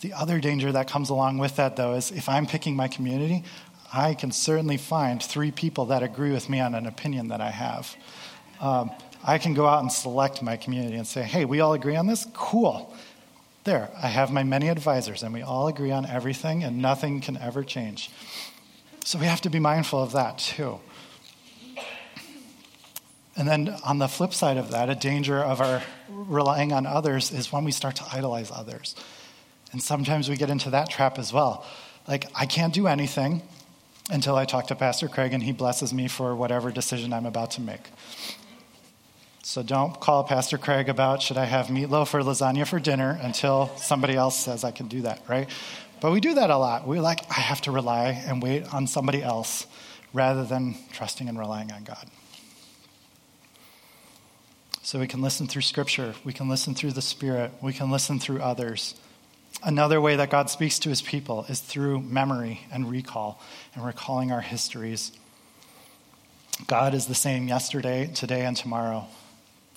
The 0.00 0.12
other 0.14 0.40
danger 0.40 0.72
that 0.72 0.88
comes 0.88 1.10
along 1.10 1.38
with 1.38 1.56
that, 1.56 1.76
though, 1.76 1.94
is 1.94 2.10
if 2.10 2.28
I'm 2.28 2.46
picking 2.46 2.74
my 2.74 2.88
community, 2.88 3.44
I 3.92 4.14
can 4.14 4.32
certainly 4.32 4.78
find 4.78 5.22
three 5.22 5.50
people 5.50 5.86
that 5.86 6.02
agree 6.02 6.32
with 6.32 6.48
me 6.48 6.60
on 6.60 6.74
an 6.74 6.86
opinion 6.86 7.28
that 7.28 7.40
I 7.40 7.50
have. 7.50 7.94
Um, 8.60 8.90
I 9.22 9.38
can 9.38 9.54
go 9.54 9.66
out 9.66 9.80
and 9.80 9.92
select 9.92 10.42
my 10.42 10.56
community 10.56 10.96
and 10.96 11.06
say, 11.06 11.22
hey, 11.22 11.44
we 11.44 11.60
all 11.60 11.74
agree 11.74 11.96
on 11.96 12.06
this? 12.06 12.26
Cool. 12.32 12.92
There, 13.64 13.90
I 14.02 14.08
have 14.08 14.32
my 14.32 14.42
many 14.42 14.68
advisors, 14.68 15.22
and 15.22 15.32
we 15.32 15.42
all 15.42 15.68
agree 15.68 15.92
on 15.92 16.04
everything, 16.06 16.64
and 16.64 16.82
nothing 16.82 17.20
can 17.20 17.36
ever 17.36 17.62
change. 17.62 18.10
So 19.04 19.18
we 19.18 19.26
have 19.26 19.40
to 19.42 19.50
be 19.50 19.60
mindful 19.60 20.02
of 20.02 20.12
that 20.12 20.38
too. 20.38 20.80
And 23.36 23.48
then 23.48 23.76
on 23.84 23.98
the 23.98 24.08
flip 24.08 24.34
side 24.34 24.56
of 24.56 24.72
that, 24.72 24.90
a 24.90 24.94
danger 24.94 25.38
of 25.38 25.60
our 25.60 25.82
relying 26.08 26.72
on 26.72 26.86
others 26.86 27.30
is 27.30 27.52
when 27.52 27.64
we 27.64 27.72
start 27.72 27.96
to 27.96 28.04
idolize 28.12 28.50
others. 28.50 28.94
And 29.72 29.82
sometimes 29.82 30.28
we 30.28 30.36
get 30.36 30.50
into 30.50 30.70
that 30.70 30.90
trap 30.90 31.18
as 31.18 31.32
well. 31.32 31.66
Like, 32.06 32.26
I 32.34 32.46
can't 32.46 32.74
do 32.74 32.86
anything 32.86 33.42
until 34.10 34.36
I 34.36 34.44
talk 34.44 34.66
to 34.68 34.74
Pastor 34.74 35.08
Craig 35.08 35.32
and 35.32 35.42
he 35.42 35.52
blesses 35.52 35.94
me 35.94 36.08
for 36.08 36.34
whatever 36.36 36.70
decision 36.70 37.12
I'm 37.12 37.26
about 37.26 37.52
to 37.52 37.60
make. 37.60 37.80
So 39.44 39.62
don't 39.62 39.98
call 39.98 40.24
Pastor 40.24 40.58
Craig 40.58 40.88
about 40.88 41.22
should 41.22 41.36
I 41.36 41.46
have 41.46 41.66
meatloaf 41.66 42.14
or 42.14 42.20
lasagna 42.20 42.66
for 42.66 42.78
dinner 42.78 43.18
until 43.20 43.68
somebody 43.76 44.14
else 44.14 44.38
says 44.38 44.62
I 44.62 44.70
can 44.70 44.86
do 44.86 45.02
that, 45.02 45.20
right? 45.28 45.48
But 46.00 46.12
we 46.12 46.20
do 46.20 46.34
that 46.34 46.50
a 46.50 46.56
lot. 46.56 46.86
We're 46.86 47.00
like, 47.00 47.20
I 47.30 47.40
have 47.40 47.60
to 47.62 47.72
rely 47.72 48.22
and 48.26 48.42
wait 48.42 48.72
on 48.72 48.86
somebody 48.86 49.22
else 49.22 49.66
rather 50.12 50.44
than 50.44 50.76
trusting 50.92 51.28
and 51.28 51.38
relying 51.38 51.72
on 51.72 51.84
God. 51.84 52.08
So 54.82 54.98
we 54.98 55.06
can 55.06 55.22
listen 55.22 55.46
through 55.46 55.62
Scripture, 55.62 56.14
we 56.24 56.32
can 56.32 56.48
listen 56.48 56.74
through 56.74 56.92
the 56.92 57.02
Spirit, 57.02 57.52
we 57.62 57.72
can 57.72 57.90
listen 57.90 58.18
through 58.18 58.40
others. 58.40 58.94
Another 59.64 60.00
way 60.00 60.16
that 60.16 60.30
God 60.30 60.50
speaks 60.50 60.78
to 60.80 60.88
his 60.88 61.02
people 61.02 61.46
is 61.48 61.60
through 61.60 62.00
memory 62.00 62.62
and 62.72 62.90
recall 62.90 63.40
and 63.74 63.84
recalling 63.84 64.32
our 64.32 64.40
histories. 64.40 65.12
God 66.66 66.94
is 66.94 67.06
the 67.06 67.14
same 67.14 67.48
yesterday, 67.48 68.10
today, 68.12 68.44
and 68.44 68.56
tomorrow. 68.56 69.06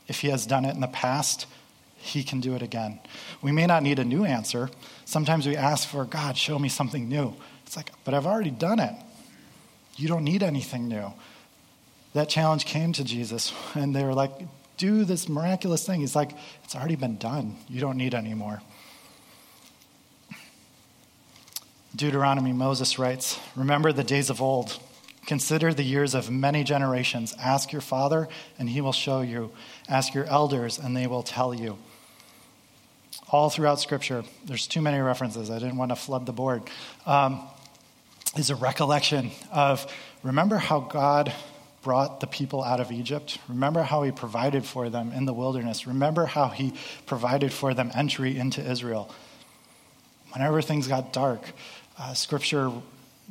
If 0.07 0.21
he 0.21 0.29
has 0.29 0.45
done 0.45 0.65
it 0.65 0.73
in 0.73 0.81
the 0.81 0.87
past, 0.87 1.45
he 1.97 2.23
can 2.23 2.39
do 2.39 2.55
it 2.55 2.61
again. 2.61 2.99
We 3.41 3.51
may 3.51 3.65
not 3.65 3.83
need 3.83 3.99
a 3.99 4.03
new 4.03 4.25
answer. 4.25 4.69
Sometimes 5.05 5.47
we 5.47 5.55
ask 5.55 5.87
for, 5.87 6.05
God, 6.05 6.37
show 6.37 6.59
me 6.59 6.69
something 6.69 7.07
new. 7.07 7.33
It's 7.65 7.77
like, 7.77 7.91
but 8.03 8.13
I've 8.13 8.27
already 8.27 8.51
done 8.51 8.79
it. 8.79 8.95
You 9.97 10.07
don't 10.07 10.23
need 10.23 10.43
anything 10.43 10.87
new. 10.87 11.13
That 12.13 12.29
challenge 12.29 12.65
came 12.65 12.91
to 12.93 13.03
Jesus, 13.03 13.53
and 13.75 13.95
they 13.95 14.03
were 14.03 14.13
like, 14.13 14.31
do 14.77 15.05
this 15.05 15.29
miraculous 15.29 15.85
thing. 15.85 16.01
He's 16.01 16.15
like, 16.15 16.31
it's 16.63 16.75
already 16.75 16.95
been 16.95 17.17
done. 17.17 17.57
You 17.69 17.81
don't 17.81 17.97
need 17.97 18.13
any 18.13 18.33
more. 18.33 18.61
Deuteronomy, 21.95 22.51
Moses 22.51 22.99
writes, 22.99 23.39
Remember 23.55 23.93
the 23.93 24.03
days 24.03 24.29
of 24.29 24.41
old 24.41 24.79
Consider 25.25 25.73
the 25.73 25.83
years 25.83 26.13
of 26.13 26.29
many 26.29 26.63
generations. 26.63 27.33
Ask 27.39 27.71
your 27.71 27.81
father, 27.81 28.27
and 28.59 28.69
he 28.69 28.79
will 28.79 28.93
show 28.93 29.21
you. 29.21 29.51
Ask 29.89 30.13
your 30.13 30.25
elders, 30.25 30.77
and 30.77 30.95
they 30.95 31.07
will 31.07 31.23
tell 31.23 31.53
you. 31.53 31.77
All 33.31 33.49
throughout 33.49 33.79
Scripture, 33.79 34.23
there's 34.45 34.67
too 34.67 34.81
many 34.81 34.99
references. 34.99 35.49
I 35.49 35.57
didn't 35.57 35.77
want 35.77 35.89
to 35.89 35.95
flood 35.95 36.27
the 36.27 36.31
board. 36.31 36.63
Um, 37.07 37.41
is 38.37 38.51
a 38.51 38.55
recollection 38.55 39.31
of 39.51 39.91
remember 40.21 40.57
how 40.57 40.81
God 40.81 41.33
brought 41.81 42.19
the 42.19 42.27
people 42.27 42.63
out 42.63 42.79
of 42.79 42.91
Egypt? 42.91 43.39
Remember 43.47 43.81
how 43.81 44.03
he 44.03 44.11
provided 44.11 44.63
for 44.63 44.89
them 44.89 45.11
in 45.11 45.25
the 45.25 45.33
wilderness? 45.33 45.87
Remember 45.87 46.25
how 46.25 46.49
he 46.49 46.73
provided 47.07 47.51
for 47.51 47.73
them 47.73 47.91
entry 47.95 48.37
into 48.37 48.61
Israel? 48.61 49.11
Whenever 50.33 50.61
things 50.61 50.87
got 50.87 51.13
dark, 51.13 51.41
uh, 51.97 52.13
Scripture 52.13 52.71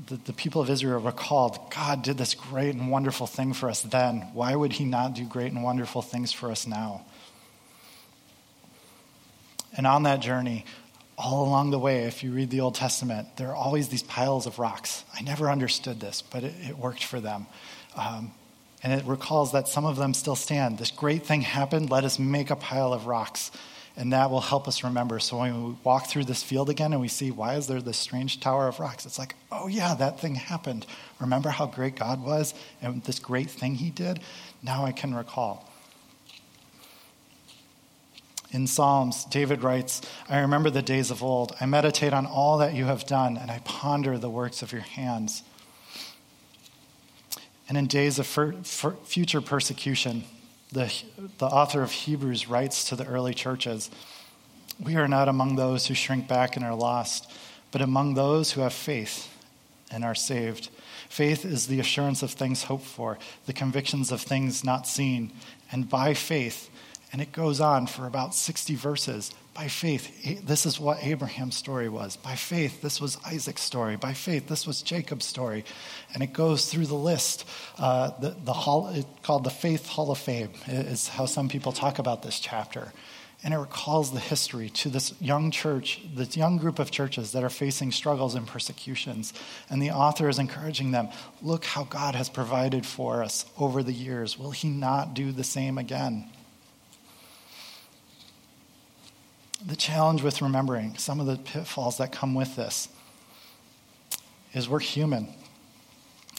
the, 0.07 0.16
the 0.16 0.33
people 0.33 0.61
of 0.61 0.70
Israel 0.70 1.00
recalled 1.00 1.59
God 1.74 2.03
did 2.03 2.18
this 2.18 2.35
great 2.35 2.74
and 2.74 2.90
wonderful 2.90 3.27
thing 3.27 3.53
for 3.53 3.68
us 3.68 3.83
then. 3.83 4.29
Why 4.33 4.55
would 4.55 4.72
he 4.72 4.85
not 4.85 5.14
do 5.14 5.24
great 5.24 5.53
and 5.53 5.62
wonderful 5.62 6.03
things 6.03 6.33
for 6.33 6.50
us 6.50 6.66
now? 6.66 7.05
And 9.77 9.87
on 9.87 10.05
that 10.05 10.20
journey, 10.20 10.64
all 11.16 11.46
along 11.46 11.70
the 11.70 11.79
way, 11.79 12.05
if 12.05 12.22
you 12.24 12.33
read 12.33 12.50
the 12.50 12.61
Old 12.61 12.74
Testament, 12.74 13.37
there 13.37 13.50
are 13.50 13.55
always 13.55 13.88
these 13.88 14.03
piles 14.03 14.46
of 14.46 14.59
rocks. 14.59 15.05
I 15.14 15.22
never 15.22 15.50
understood 15.50 16.00
this, 16.00 16.22
but 16.22 16.42
it, 16.42 16.55
it 16.68 16.79
worked 16.79 17.05
for 17.05 17.20
them. 17.20 17.46
Um, 17.96 18.33
and 18.83 18.92
it 18.92 19.05
recalls 19.07 19.53
that 19.53 19.68
some 19.68 19.85
of 19.85 19.96
them 19.96 20.12
still 20.12 20.37
stand. 20.37 20.79
This 20.79 20.90
great 20.90 21.24
thing 21.24 21.40
happened, 21.40 21.90
let 21.90 22.05
us 22.05 22.18
make 22.18 22.50
a 22.50 22.57
pile 22.57 22.92
of 22.92 23.07
rocks. 23.07 23.50
And 23.96 24.12
that 24.12 24.28
will 24.28 24.40
help 24.40 24.66
us 24.66 24.83
remember. 24.83 25.20
So 25.20 25.38
when 25.38 25.64
we 25.64 25.76
walk 25.85 26.09
through 26.09 26.24
this 26.24 26.42
field 26.42 26.68
again 26.68 26.92
and 26.92 27.00
we 27.00 27.07
see, 27.07 27.30
why 27.30 27.54
is 27.54 27.68
there 27.68 27.80
this 27.80 27.96
strange 27.96 28.40
tower 28.40 28.66
of 28.66 28.80
rocks? 28.80 29.07
It's 29.07 29.20
like, 29.20 29.37
oh, 29.52 29.68
yeah, 29.68 29.94
that 29.94 30.18
thing 30.18 30.35
happened. 30.35 30.85
Remember 31.20 31.50
how 31.50 31.66
great 31.66 31.94
God 31.94 32.20
was 32.20 32.54
and 32.83 33.04
this 33.04 33.20
great 33.20 33.48
thing 33.48 33.76
he 33.76 33.90
did? 33.90 34.18
Now 34.64 34.85
I 34.85 34.90
can 34.90 35.14
recall. 35.14 35.70
In 38.50 38.66
Psalms, 38.66 39.24
David 39.26 39.62
writes, 39.62 40.00
I 40.28 40.40
remember 40.40 40.70
the 40.70 40.83
days 40.83 41.12
of 41.12 41.22
old. 41.22 41.54
I 41.61 41.66
meditate 41.66 42.12
on 42.12 42.26
all 42.26 42.59
that 42.59 42.74
you 42.74 42.85
have 42.87 43.07
done, 43.07 43.37
and 43.37 43.50
I 43.50 43.61
ponder 43.64 44.18
the 44.18 44.30
works 44.30 44.62
of 44.62 44.72
your 44.72 44.83
hands. 44.83 45.42
And 47.68 47.78
in 47.78 47.87
days 47.87 48.18
of 48.18 48.26
future 49.04 49.40
persecution, 49.40 50.24
the, 50.75 50.93
the 51.39 51.47
author 51.47 51.83
of 51.83 51.93
Hebrews 51.93 52.49
writes 52.49 52.85
to 52.89 52.97
the 52.97 53.07
early 53.07 53.33
churches 53.33 53.91
We 54.79 54.97
are 54.97 55.09
not 55.09 55.29
among 55.29 55.57
those 55.57 55.87
who 55.87 55.95
shrink 55.95 56.29
back 56.29 56.57
and 56.57 56.65
are 56.65 56.75
lost, 56.75 57.31
but 57.71 57.81
among 57.81 58.15
those 58.15 58.53
who 58.53 58.61
have 58.61 58.73
faith 58.73 59.31
and 59.91 60.05
are 60.05 60.15
saved. 60.15 60.69
Faith 61.09 61.45
is 61.45 61.69
the 61.69 61.79
assurance 61.79 62.23
of 62.23 62.33
things 62.33 62.65
hoped 62.65 62.85
for, 62.85 63.19
the 63.47 63.53
convictions 63.53 64.11
of 64.11 64.21
things 64.21 64.65
not 64.65 64.87
seen. 64.89 65.33
And 65.71 65.89
by 65.89 66.13
faith, 66.13 66.69
and 67.13 67.23
it 67.23 67.31
goes 67.31 67.61
on 67.61 67.87
for 67.87 68.07
about 68.07 68.35
60 68.35 68.75
verses. 68.75 69.33
By 69.55 69.69
faith, 69.69 70.45
this 70.45 70.67
is 70.67 70.81
what 70.81 71.05
Abraham's 71.05 71.57
story 71.57 71.88
was. 71.88 72.17
By 72.17 72.35
faith, 72.35 72.83
this 72.83 73.01
was 73.01 73.19
Isaac's 73.25 73.62
story. 73.62 73.95
By 73.95 74.12
faith, 74.12 74.49
this 74.49 74.67
was 74.67 74.83
Jacob's 74.83 75.27
story. 75.27 75.64
And 76.12 76.25
it 76.25 76.33
goes 76.33 76.69
through 76.69 76.87
the 76.87 76.97
list. 76.97 77.49
Uh, 77.79 78.11
the, 78.19 78.31
the 78.31 78.53
hall, 78.53 78.93
called 79.23 79.45
the 79.45 79.51
Faith 79.51 79.87
Hall 79.87 80.11
of 80.11 80.19
Fame 80.19 80.51
is 80.67 81.07
how 81.07 81.27
some 81.27 81.49
people 81.49 81.71
talk 81.71 82.01
about 82.01 82.23
this 82.23 82.40
chapter. 82.40 82.93
And 83.45 83.55
it 83.55 83.59
recalls 83.59 84.11
the 84.11 84.19
history 84.19 84.71
to 84.71 84.88
this 84.88 85.14
young 85.21 85.53
church, 85.53 86.01
this 86.12 86.37
young 86.37 86.57
group 86.57 86.81
of 86.81 86.90
churches 86.90 87.31
that 87.33 87.45
are 87.45 87.51
facing 87.51 87.93
struggles 87.93 88.35
and 88.35 88.49
persecutions. 88.49 89.33
And 89.71 89.81
the 89.81 89.93
author 89.93 90.29
is 90.29 90.40
encouraging 90.40 90.90
them 90.90 91.11
look 91.43 91.64
how 91.64 91.85
God 91.85 92.17
has 92.17 92.29
provided 92.29 92.85
for 92.85 93.23
us 93.23 93.47
over 93.57 93.85
the 93.85 93.93
years. 93.93 94.37
Will 94.37 94.51
he 94.51 94.69
not 94.69 95.14
do 95.14 95.31
the 95.31 95.45
same 95.45 95.79
again? 95.79 96.29
The 99.66 99.77
challenge 99.77 100.22
with 100.22 100.42
remembering 100.42 100.96
some 100.98 101.20
of 101.20 101.27
the 101.27 101.37
pitfalls 101.37 101.98
that 101.98 102.12
come 102.12 102.35
with 102.35 102.57
this 102.57 102.88
is 104.53 104.68
we're 104.68 104.79
human. 104.79 105.29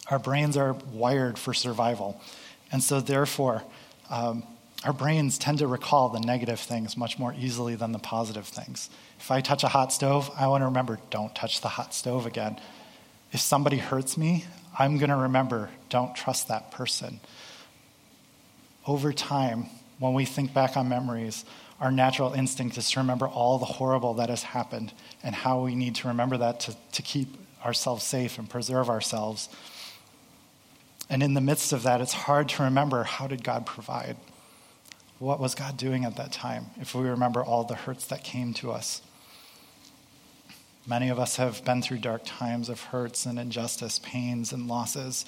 Our 0.09 0.19
brains 0.19 0.55
are 0.57 0.73
wired 0.93 1.39
for 1.39 1.53
survival. 1.53 2.21
And 2.71 2.83
so, 2.83 3.01
therefore, 3.01 3.63
um, 4.09 4.43
our 4.83 4.93
brains 4.93 5.37
tend 5.37 5.59
to 5.59 5.67
recall 5.67 6.09
the 6.09 6.19
negative 6.19 6.59
things 6.59 6.95
much 6.95 7.17
more 7.17 7.33
easily 7.37 7.75
than 7.75 7.91
the 7.91 7.99
positive 7.99 8.45
things. 8.45 8.89
If 9.19 9.31
I 9.31 9.41
touch 9.41 9.63
a 9.63 9.67
hot 9.67 9.91
stove, 9.91 10.29
I 10.37 10.47
want 10.47 10.61
to 10.61 10.65
remember, 10.65 10.99
don't 11.09 11.33
touch 11.33 11.61
the 11.61 11.69
hot 11.69 11.93
stove 11.93 12.27
again. 12.27 12.59
If 13.31 13.39
somebody 13.39 13.77
hurts 13.77 14.17
me, 14.17 14.45
I'm 14.77 14.97
going 14.97 15.09
to 15.09 15.15
remember, 15.15 15.69
don't 15.89 16.15
trust 16.15 16.49
that 16.49 16.71
person. 16.71 17.19
Over 18.85 19.11
time, 19.11 19.65
when 19.97 20.13
we 20.13 20.25
think 20.25 20.53
back 20.53 20.77
on 20.77 20.87
memories, 20.87 21.45
our 21.79 21.91
natural 21.91 22.33
instinct 22.33 22.77
is 22.77 22.89
to 22.91 22.99
remember 22.99 23.27
all 23.27 23.57
the 23.57 23.65
horrible 23.65 24.15
that 24.15 24.29
has 24.29 24.43
happened 24.43 24.93
and 25.23 25.35
how 25.35 25.61
we 25.61 25.75
need 25.75 25.95
to 25.95 26.07
remember 26.07 26.37
that 26.37 26.59
to, 26.61 26.75
to 26.93 27.01
keep 27.01 27.35
ourselves 27.63 28.03
safe 28.03 28.37
and 28.37 28.49
preserve 28.49 28.89
ourselves. 28.89 29.49
And 31.09 31.21
in 31.21 31.33
the 31.33 31.41
midst 31.41 31.73
of 31.73 31.83
that, 31.83 32.01
it's 32.01 32.13
hard 32.13 32.49
to 32.49 32.63
remember 32.63 33.03
how 33.03 33.27
did 33.27 33.43
God 33.43 33.65
provide? 33.65 34.15
What 35.19 35.39
was 35.39 35.55
God 35.55 35.77
doing 35.77 36.05
at 36.05 36.15
that 36.15 36.31
time 36.31 36.67
if 36.79 36.95
we 36.95 37.07
remember 37.07 37.43
all 37.43 37.63
the 37.63 37.75
hurts 37.75 38.05
that 38.07 38.23
came 38.23 38.53
to 38.55 38.71
us? 38.71 39.01
Many 40.87 41.09
of 41.09 41.19
us 41.19 41.37
have 41.37 41.65
been 41.65 41.81
through 41.81 41.97
dark 41.97 42.21
times 42.25 42.69
of 42.69 42.79
hurts 42.79 43.25
and 43.25 43.39
injustice, 43.39 43.99
pains 43.99 44.53
and 44.53 44.67
losses, 44.67 45.25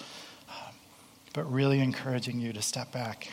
but 1.34 1.52
really 1.52 1.80
encouraging 1.80 2.40
you 2.40 2.54
to 2.54 2.62
step 2.62 2.92
back 2.92 3.30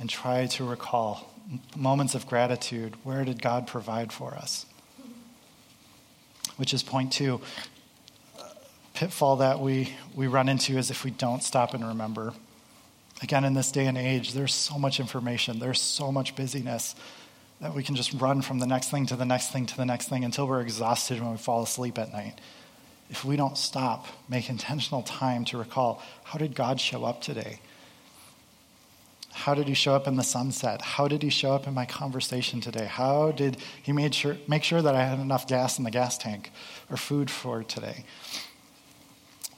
and 0.00 0.08
try 0.08 0.46
to 0.46 0.64
recall 0.64 1.30
moments 1.76 2.14
of 2.14 2.26
gratitude. 2.26 2.94
Where 3.04 3.24
did 3.24 3.40
God 3.40 3.66
provide 3.66 4.12
for 4.12 4.34
us? 4.34 4.66
Which 6.56 6.74
is 6.74 6.82
point 6.82 7.12
two. 7.12 7.40
Uh, 8.38 8.44
pitfall 8.94 9.36
that 9.36 9.60
we, 9.60 9.94
we 10.14 10.26
run 10.26 10.48
into 10.48 10.78
is 10.78 10.90
if 10.90 11.04
we 11.04 11.10
don't 11.10 11.42
stop 11.42 11.74
and 11.74 11.86
remember. 11.86 12.32
Again, 13.22 13.44
in 13.44 13.52
this 13.52 13.70
day 13.70 13.86
and 13.86 13.98
age, 13.98 14.32
there's 14.32 14.54
so 14.54 14.78
much 14.78 14.98
information, 14.98 15.58
there's 15.58 15.80
so 15.80 16.10
much 16.10 16.34
busyness 16.34 16.94
that 17.60 17.74
we 17.74 17.82
can 17.82 17.94
just 17.94 18.14
run 18.14 18.40
from 18.40 18.58
the 18.58 18.66
next 18.66 18.90
thing 18.90 19.04
to 19.06 19.16
the 19.16 19.26
next 19.26 19.52
thing 19.52 19.66
to 19.66 19.76
the 19.76 19.84
next 19.84 20.08
thing 20.08 20.24
until 20.24 20.48
we're 20.48 20.62
exhausted 20.62 21.20
when 21.20 21.32
we 21.32 21.36
fall 21.36 21.62
asleep 21.62 21.98
at 21.98 22.10
night. 22.10 22.40
If 23.10 23.24
we 23.24 23.36
don't 23.36 23.58
stop, 23.58 24.06
make 24.30 24.48
intentional 24.48 25.02
time 25.02 25.44
to 25.46 25.58
recall 25.58 26.02
how 26.24 26.38
did 26.38 26.54
God 26.54 26.80
show 26.80 27.04
up 27.04 27.20
today? 27.20 27.60
How 29.32 29.54
did 29.54 29.68
he 29.68 29.74
show 29.74 29.94
up 29.94 30.06
in 30.06 30.16
the 30.16 30.22
sunset? 30.22 30.82
How 30.82 31.08
did 31.08 31.22
he 31.22 31.30
show 31.30 31.52
up 31.52 31.66
in 31.66 31.74
my 31.74 31.86
conversation 31.86 32.60
today? 32.60 32.86
How 32.86 33.32
did 33.32 33.56
he 33.82 33.92
made 33.92 34.14
sure, 34.14 34.36
make 34.46 34.64
sure 34.64 34.82
that 34.82 34.94
I 34.94 35.04
had 35.04 35.18
enough 35.18 35.46
gas 35.46 35.78
in 35.78 35.84
the 35.84 35.90
gas 35.90 36.18
tank 36.18 36.50
or 36.90 36.96
food 36.96 37.30
for 37.30 37.62
today? 37.62 38.04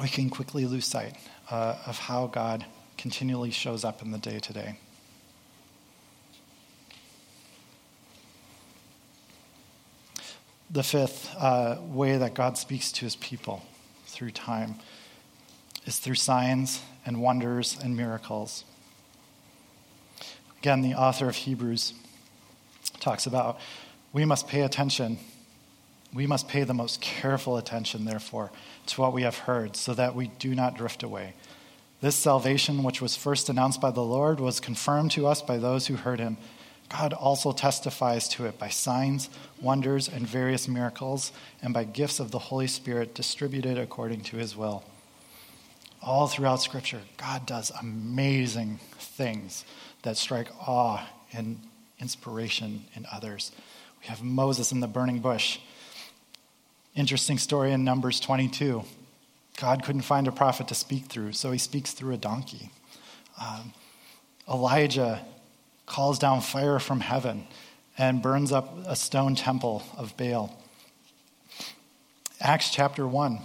We 0.00 0.08
can 0.08 0.30
quickly 0.30 0.66
lose 0.66 0.86
sight 0.86 1.16
uh, 1.50 1.76
of 1.86 1.98
how 1.98 2.26
God 2.26 2.64
continually 2.96 3.50
shows 3.50 3.84
up 3.84 4.02
in 4.02 4.10
the 4.10 4.18
day 4.18 4.38
to 4.38 4.52
day. 4.52 4.78
The 10.70 10.82
fifth 10.82 11.34
uh, 11.36 11.76
way 11.82 12.16
that 12.16 12.34
God 12.34 12.56
speaks 12.56 12.92
to 12.92 13.04
his 13.04 13.16
people 13.16 13.62
through 14.06 14.30
time 14.30 14.76
is 15.84 15.98
through 15.98 16.14
signs 16.14 16.80
and 17.04 17.20
wonders 17.20 17.76
and 17.82 17.96
miracles. 17.96 18.64
Again, 20.62 20.82
the 20.82 20.94
author 20.94 21.28
of 21.28 21.34
Hebrews 21.34 21.92
talks 23.00 23.26
about 23.26 23.58
we 24.12 24.24
must 24.24 24.46
pay 24.46 24.60
attention. 24.60 25.18
We 26.14 26.24
must 26.28 26.46
pay 26.46 26.62
the 26.62 26.72
most 26.72 27.00
careful 27.00 27.56
attention, 27.56 28.04
therefore, 28.04 28.52
to 28.86 29.00
what 29.00 29.12
we 29.12 29.22
have 29.22 29.38
heard, 29.38 29.74
so 29.74 29.92
that 29.94 30.14
we 30.14 30.28
do 30.38 30.54
not 30.54 30.76
drift 30.76 31.02
away. 31.02 31.34
This 32.00 32.14
salvation, 32.14 32.84
which 32.84 33.02
was 33.02 33.16
first 33.16 33.48
announced 33.48 33.80
by 33.80 33.90
the 33.90 34.04
Lord, 34.04 34.38
was 34.38 34.60
confirmed 34.60 35.10
to 35.12 35.26
us 35.26 35.42
by 35.42 35.58
those 35.58 35.88
who 35.88 35.96
heard 35.96 36.20
him. 36.20 36.36
God 36.88 37.12
also 37.12 37.50
testifies 37.50 38.28
to 38.28 38.46
it 38.46 38.56
by 38.56 38.68
signs, 38.68 39.30
wonders, 39.60 40.08
and 40.08 40.24
various 40.28 40.68
miracles, 40.68 41.32
and 41.60 41.74
by 41.74 41.82
gifts 41.82 42.20
of 42.20 42.30
the 42.30 42.38
Holy 42.38 42.68
Spirit 42.68 43.16
distributed 43.16 43.78
according 43.78 44.20
to 44.20 44.36
his 44.36 44.56
will. 44.56 44.84
All 46.00 46.28
throughout 46.28 46.62
Scripture, 46.62 47.00
God 47.16 47.46
does 47.46 47.72
amazing 47.80 48.78
things 48.96 49.64
that 50.02 50.16
strike 50.16 50.48
awe 50.66 51.06
and 51.32 51.60
inspiration 52.00 52.84
in 52.94 53.06
others. 53.12 53.52
We 54.00 54.08
have 54.08 54.22
Moses 54.22 54.72
in 54.72 54.80
the 54.80 54.88
burning 54.88 55.20
bush. 55.20 55.58
Interesting 56.94 57.38
story 57.38 57.72
in 57.72 57.84
Numbers 57.84 58.20
22. 58.20 58.82
God 59.60 59.84
couldn't 59.84 60.02
find 60.02 60.26
a 60.26 60.32
prophet 60.32 60.68
to 60.68 60.74
speak 60.74 61.06
through, 61.06 61.32
so 61.32 61.52
he 61.52 61.58
speaks 61.58 61.92
through 61.92 62.14
a 62.14 62.18
donkey. 62.18 62.70
Um, 63.40 63.72
Elijah 64.48 65.24
calls 65.86 66.18
down 66.18 66.40
fire 66.40 66.78
from 66.78 67.00
heaven 67.00 67.46
and 67.96 68.22
burns 68.22 68.52
up 68.52 68.76
a 68.86 68.96
stone 68.96 69.34
temple 69.34 69.82
of 69.96 70.16
Baal. 70.16 70.58
Acts 72.40 72.70
chapter 72.70 73.06
1. 73.06 73.38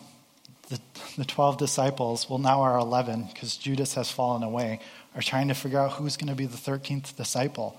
The, 0.70 0.80
the 1.18 1.26
12 1.26 1.58
disciples, 1.58 2.30
well, 2.30 2.40
now 2.40 2.62
are 2.62 2.78
11 2.78 3.30
because 3.32 3.56
Judas 3.56 3.94
has 3.94 4.12
fallen 4.12 4.44
away, 4.44 4.80
are 5.18 5.22
trying 5.22 5.48
to 5.48 5.56
figure 5.56 5.80
out 5.80 5.94
who's 5.94 6.16
going 6.16 6.30
to 6.30 6.36
be 6.36 6.46
the 6.46 6.58
13th 6.58 7.16
disciple. 7.16 7.78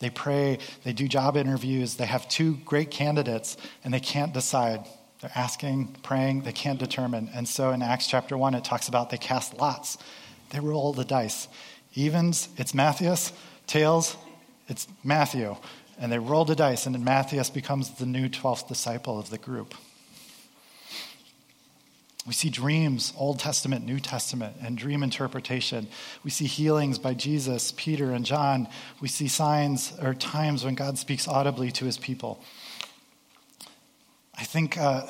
They 0.00 0.10
pray, 0.10 0.58
they 0.82 0.92
do 0.92 1.06
job 1.06 1.36
interviews, 1.36 1.94
they 1.94 2.06
have 2.06 2.28
two 2.28 2.56
great 2.64 2.90
candidates, 2.90 3.56
and 3.84 3.94
they 3.94 4.00
can't 4.00 4.34
decide. 4.34 4.86
They're 5.20 5.30
asking, 5.34 5.96
praying, 6.02 6.42
they 6.42 6.52
can't 6.52 6.80
determine. 6.80 7.30
And 7.32 7.46
so 7.46 7.70
in 7.70 7.80
Acts 7.80 8.08
chapter 8.08 8.36
1, 8.36 8.54
it 8.54 8.64
talks 8.64 8.88
about 8.88 9.10
they 9.10 9.18
cast 9.18 9.58
lots. 9.58 9.98
They 10.50 10.58
roll 10.58 10.92
the 10.92 11.04
dice. 11.04 11.46
Evens, 11.94 12.48
it's 12.56 12.74
Matthias. 12.74 13.32
Tails, 13.66 14.16
it's 14.66 14.88
Matthew. 15.04 15.56
And 15.98 16.10
they 16.10 16.18
roll 16.18 16.44
the 16.44 16.56
dice, 16.56 16.86
and 16.86 17.04
Matthias 17.04 17.50
becomes 17.50 17.90
the 17.90 18.06
new 18.06 18.28
12th 18.28 18.66
disciple 18.66 19.18
of 19.18 19.30
the 19.30 19.38
group. 19.38 19.74
We 22.26 22.34
see 22.34 22.50
dreams, 22.50 23.14
Old 23.16 23.38
Testament, 23.38 23.86
New 23.86 23.98
Testament, 23.98 24.56
and 24.62 24.76
dream 24.76 25.02
interpretation. 25.02 25.88
We 26.22 26.30
see 26.30 26.44
healings 26.44 26.98
by 26.98 27.14
Jesus, 27.14 27.72
Peter, 27.76 28.12
and 28.12 28.26
John. 28.26 28.68
We 29.00 29.08
see 29.08 29.26
signs 29.26 29.94
or 30.02 30.12
times 30.12 30.64
when 30.64 30.74
God 30.74 30.98
speaks 30.98 31.26
audibly 31.26 31.70
to 31.72 31.86
his 31.86 31.96
people. 31.96 32.44
I 34.36 34.44
think 34.44 34.76
uh, 34.76 35.06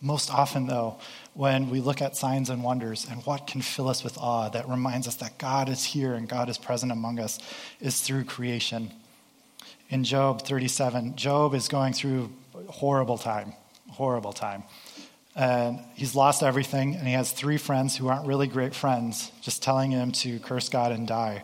most 0.00 0.32
often, 0.32 0.66
though, 0.66 0.96
when 1.34 1.68
we 1.68 1.80
look 1.80 2.00
at 2.00 2.16
signs 2.16 2.48
and 2.48 2.62
wonders 2.62 3.06
and 3.10 3.24
what 3.26 3.46
can 3.46 3.60
fill 3.60 3.88
us 3.88 4.02
with 4.02 4.16
awe 4.16 4.48
that 4.50 4.68
reminds 4.68 5.06
us 5.06 5.16
that 5.16 5.36
God 5.36 5.68
is 5.68 5.84
here 5.84 6.14
and 6.14 6.28
God 6.28 6.48
is 6.48 6.56
present 6.56 6.92
among 6.92 7.18
us, 7.18 7.38
is 7.80 8.00
through 8.00 8.24
creation. 8.24 8.90
In 9.90 10.04
Job 10.04 10.42
37, 10.42 11.16
Job 11.16 11.54
is 11.54 11.68
going 11.68 11.92
through 11.92 12.30
horrible 12.68 13.18
time, 13.18 13.52
horrible 13.90 14.32
time. 14.32 14.62
And 15.36 15.80
he's 15.94 16.14
lost 16.14 16.42
everything, 16.42 16.94
and 16.94 17.06
he 17.06 17.14
has 17.14 17.32
three 17.32 17.58
friends 17.58 17.96
who 17.96 18.08
aren't 18.08 18.26
really 18.26 18.46
great 18.46 18.74
friends, 18.74 19.32
just 19.40 19.62
telling 19.62 19.90
him 19.90 20.12
to 20.12 20.38
curse 20.38 20.68
God 20.68 20.92
and 20.92 21.08
die. 21.08 21.42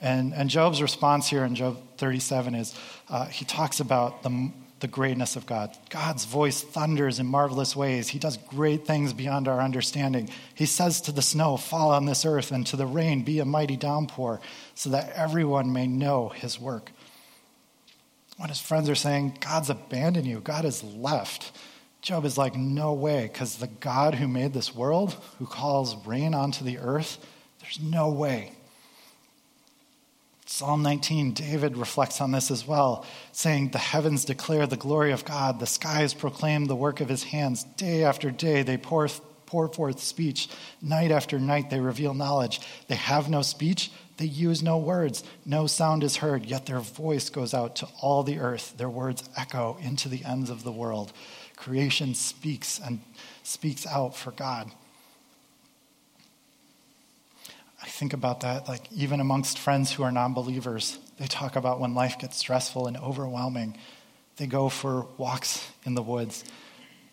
And, 0.00 0.32
and 0.34 0.48
Job's 0.48 0.80
response 0.80 1.28
here 1.28 1.44
in 1.44 1.54
Job 1.54 1.78
37 1.96 2.54
is 2.54 2.74
uh, 3.08 3.26
he 3.26 3.44
talks 3.44 3.80
about 3.80 4.22
the, 4.22 4.52
the 4.80 4.88
greatness 4.88 5.34
of 5.36 5.46
God. 5.46 5.70
God's 5.90 6.24
voice 6.24 6.62
thunders 6.62 7.18
in 7.18 7.26
marvelous 7.26 7.74
ways. 7.74 8.08
He 8.08 8.18
does 8.18 8.36
great 8.36 8.86
things 8.86 9.12
beyond 9.12 9.48
our 9.48 9.60
understanding. 9.60 10.28
He 10.54 10.66
says 10.66 11.00
to 11.02 11.12
the 11.12 11.22
snow, 11.22 11.56
Fall 11.56 11.90
on 11.90 12.06
this 12.06 12.24
earth, 12.24 12.52
and 12.52 12.66
to 12.68 12.76
the 12.76 12.86
rain, 12.86 13.22
Be 13.22 13.40
a 13.40 13.44
mighty 13.44 13.76
downpour, 13.76 14.40
so 14.74 14.90
that 14.90 15.12
everyone 15.14 15.72
may 15.72 15.86
know 15.88 16.28
his 16.28 16.60
work. 16.60 16.90
When 18.36 18.48
his 18.48 18.60
friends 18.60 18.88
are 18.88 18.96
saying, 18.96 19.38
God's 19.40 19.70
abandoned 19.70 20.26
you, 20.26 20.40
God 20.40 20.64
has 20.64 20.82
left. 20.82 21.52
Job 22.02 22.24
is 22.24 22.36
like, 22.36 22.56
no 22.56 22.92
way, 22.92 23.30
because 23.32 23.56
the 23.56 23.68
God 23.68 24.16
who 24.16 24.26
made 24.26 24.52
this 24.52 24.74
world, 24.74 25.16
who 25.38 25.46
calls 25.46 25.94
rain 26.04 26.34
onto 26.34 26.64
the 26.64 26.78
earth, 26.78 27.24
there's 27.60 27.80
no 27.80 28.10
way. 28.10 28.50
Psalm 30.44 30.82
19, 30.82 31.32
David 31.32 31.76
reflects 31.76 32.20
on 32.20 32.32
this 32.32 32.50
as 32.50 32.66
well, 32.66 33.06
saying, 33.30 33.70
The 33.70 33.78
heavens 33.78 34.24
declare 34.24 34.66
the 34.66 34.76
glory 34.76 35.12
of 35.12 35.24
God, 35.24 35.60
the 35.60 35.66
skies 35.66 36.12
proclaim 36.12 36.64
the 36.64 36.76
work 36.76 37.00
of 37.00 37.08
his 37.08 37.22
hands. 37.22 37.62
Day 37.64 38.02
after 38.02 38.32
day 38.32 38.62
they 38.62 38.76
pour, 38.76 39.08
pour 39.46 39.68
forth 39.68 40.00
speech, 40.00 40.48
night 40.82 41.12
after 41.12 41.38
night 41.38 41.70
they 41.70 41.80
reveal 41.80 42.14
knowledge. 42.14 42.60
They 42.88 42.96
have 42.96 43.30
no 43.30 43.42
speech, 43.42 43.92
they 44.16 44.26
use 44.26 44.60
no 44.60 44.76
words, 44.76 45.22
no 45.46 45.68
sound 45.68 46.02
is 46.02 46.16
heard, 46.16 46.44
yet 46.46 46.66
their 46.66 46.80
voice 46.80 47.30
goes 47.30 47.54
out 47.54 47.76
to 47.76 47.88
all 48.00 48.22
the 48.22 48.40
earth, 48.40 48.76
their 48.76 48.90
words 48.90 49.22
echo 49.36 49.78
into 49.80 50.08
the 50.08 50.24
ends 50.24 50.50
of 50.50 50.64
the 50.64 50.72
world. 50.72 51.12
Creation 51.62 52.12
speaks 52.14 52.80
and 52.84 52.98
speaks 53.44 53.86
out 53.86 54.16
for 54.16 54.32
God. 54.32 54.68
I 57.80 57.86
think 57.86 58.12
about 58.12 58.40
that, 58.40 58.66
like 58.66 58.90
even 58.92 59.20
amongst 59.20 59.60
friends 59.60 59.92
who 59.92 60.02
are 60.02 60.10
non 60.10 60.34
believers, 60.34 60.98
they 61.20 61.28
talk 61.28 61.54
about 61.54 61.78
when 61.78 61.94
life 61.94 62.18
gets 62.18 62.36
stressful 62.36 62.88
and 62.88 62.96
overwhelming, 62.96 63.78
they 64.38 64.48
go 64.48 64.68
for 64.68 65.06
walks 65.18 65.64
in 65.84 65.94
the 65.94 66.02
woods 66.02 66.44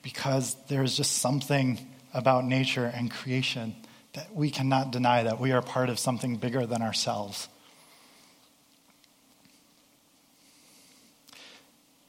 because 0.02 0.56
there's 0.68 0.98
just 0.98 1.20
something 1.20 1.88
about 2.16 2.44
nature 2.44 2.86
and 2.86 3.12
creation 3.12 3.76
that 4.14 4.34
we 4.34 4.50
cannot 4.50 4.90
deny 4.90 5.22
that 5.22 5.40
we 5.40 5.52
are 5.52 5.62
part 5.62 5.90
of 5.90 6.00
something 6.00 6.38
bigger 6.38 6.66
than 6.66 6.82
ourselves. 6.82 7.50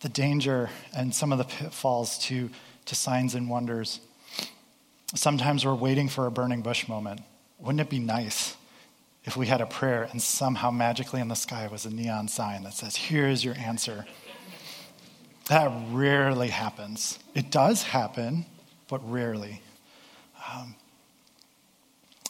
The 0.00 0.08
danger 0.08 0.70
and 0.96 1.14
some 1.14 1.32
of 1.32 1.38
the 1.38 1.44
pitfalls 1.44 2.18
to, 2.18 2.50
to 2.86 2.94
signs 2.94 3.34
and 3.34 3.48
wonders. 3.48 4.00
Sometimes 5.14 5.64
we're 5.64 5.74
waiting 5.74 6.08
for 6.08 6.26
a 6.26 6.30
burning 6.30 6.62
bush 6.62 6.88
moment. 6.88 7.20
Wouldn't 7.58 7.80
it 7.80 7.90
be 7.90 7.98
nice 7.98 8.56
if 9.24 9.36
we 9.36 9.46
had 9.46 9.60
a 9.60 9.66
prayer 9.66 10.08
and 10.10 10.20
somehow 10.22 10.70
magically 10.70 11.20
in 11.20 11.28
the 11.28 11.34
sky 11.34 11.68
was 11.70 11.84
a 11.84 11.90
neon 11.90 12.28
sign 12.28 12.64
that 12.64 12.74
says, 12.74 12.96
Here 12.96 13.28
is 13.28 13.44
your 13.44 13.54
answer? 13.56 14.06
That 15.48 15.70
rarely 15.90 16.48
happens. 16.48 17.18
It 17.34 17.50
does 17.50 17.82
happen, 17.82 18.46
but 18.88 19.00
rarely. 19.10 19.62
Um, 20.52 20.76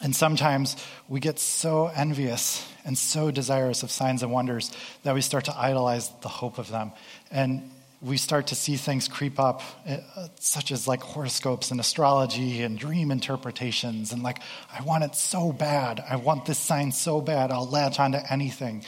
and 0.00 0.16
sometimes 0.16 0.76
we 1.08 1.20
get 1.20 1.38
so 1.38 1.88
envious 1.88 2.66
and 2.84 2.96
so 2.96 3.30
desirous 3.30 3.82
of 3.82 3.90
signs 3.90 4.22
and 4.22 4.32
wonders 4.32 4.72
that 5.02 5.14
we 5.14 5.20
start 5.20 5.44
to 5.44 5.56
idolize 5.56 6.10
the 6.22 6.28
hope 6.28 6.58
of 6.58 6.70
them. 6.70 6.92
And 7.30 7.70
we 8.00 8.16
start 8.16 8.46
to 8.46 8.54
see 8.54 8.76
things 8.76 9.08
creep 9.08 9.38
up, 9.38 9.60
uh, 9.86 10.28
such 10.36 10.72
as 10.72 10.88
like 10.88 11.02
horoscopes 11.02 11.70
and 11.70 11.78
astrology 11.78 12.62
and 12.62 12.78
dream 12.78 13.10
interpretations. 13.10 14.12
And 14.12 14.22
like, 14.22 14.40
I 14.72 14.82
want 14.82 15.04
it 15.04 15.14
so 15.14 15.52
bad. 15.52 16.02
I 16.08 16.16
want 16.16 16.46
this 16.46 16.58
sign 16.58 16.92
so 16.92 17.20
bad. 17.20 17.50
I'll 17.50 17.68
latch 17.68 18.00
onto 18.00 18.18
anything. 18.30 18.84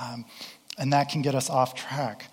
Um, 0.00 0.24
and 0.78 0.92
that 0.92 1.10
can 1.10 1.22
get 1.22 1.36
us 1.36 1.48
off 1.48 1.74
track. 1.74 2.28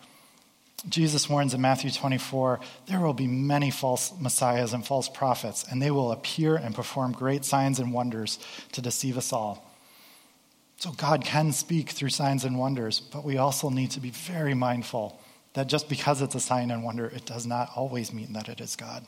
Jesus 0.89 1.29
warns 1.29 1.53
in 1.53 1.61
Matthew 1.61 1.91
24 1.91 2.59
there 2.87 2.99
will 2.99 3.13
be 3.13 3.27
many 3.27 3.71
false 3.71 4.13
messiahs 4.19 4.73
and 4.73 4.85
false 4.85 5.07
prophets, 5.07 5.65
and 5.69 5.81
they 5.81 5.91
will 5.91 6.11
appear 6.11 6.55
and 6.55 6.75
perform 6.75 7.13
great 7.13 7.45
signs 7.45 7.79
and 7.79 7.93
wonders 7.93 8.39
to 8.73 8.81
deceive 8.81 9.17
us 9.17 9.31
all. 9.31 9.69
So, 10.77 10.91
God 10.91 11.23
can 11.23 11.53
speak 11.53 11.91
through 11.91 12.09
signs 12.09 12.43
and 12.43 12.59
wonders, 12.59 12.99
but 12.99 13.23
we 13.23 13.37
also 13.37 13.69
need 13.69 13.91
to 13.91 14.01
be 14.01 14.09
very 14.09 14.53
mindful 14.53 15.19
that 15.53 15.67
just 15.67 15.87
because 15.87 16.21
it's 16.21 16.35
a 16.35 16.39
sign 16.39 16.71
and 16.71 16.83
wonder, 16.83 17.05
it 17.05 17.25
does 17.25 17.45
not 17.45 17.69
always 17.75 18.11
mean 18.11 18.33
that 18.33 18.49
it 18.49 18.59
is 18.59 18.75
God. 18.75 19.05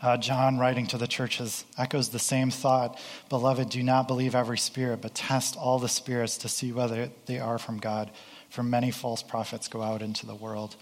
Uh, 0.00 0.16
John, 0.16 0.58
writing 0.58 0.86
to 0.88 0.98
the 0.98 1.08
churches, 1.08 1.64
echoes 1.76 2.10
the 2.10 2.20
same 2.20 2.52
thought 2.52 3.00
Beloved, 3.28 3.70
do 3.70 3.82
not 3.82 4.06
believe 4.06 4.36
every 4.36 4.58
spirit, 4.58 5.00
but 5.00 5.14
test 5.14 5.56
all 5.56 5.80
the 5.80 5.88
spirits 5.88 6.38
to 6.38 6.48
see 6.48 6.70
whether 6.70 7.10
they 7.26 7.40
are 7.40 7.58
from 7.58 7.78
God 7.78 8.12
for 8.50 8.62
many 8.62 8.90
false 8.90 9.22
prophets 9.22 9.68
go 9.68 9.82
out 9.82 10.02
into 10.02 10.26
the 10.26 10.34
world. 10.34 10.76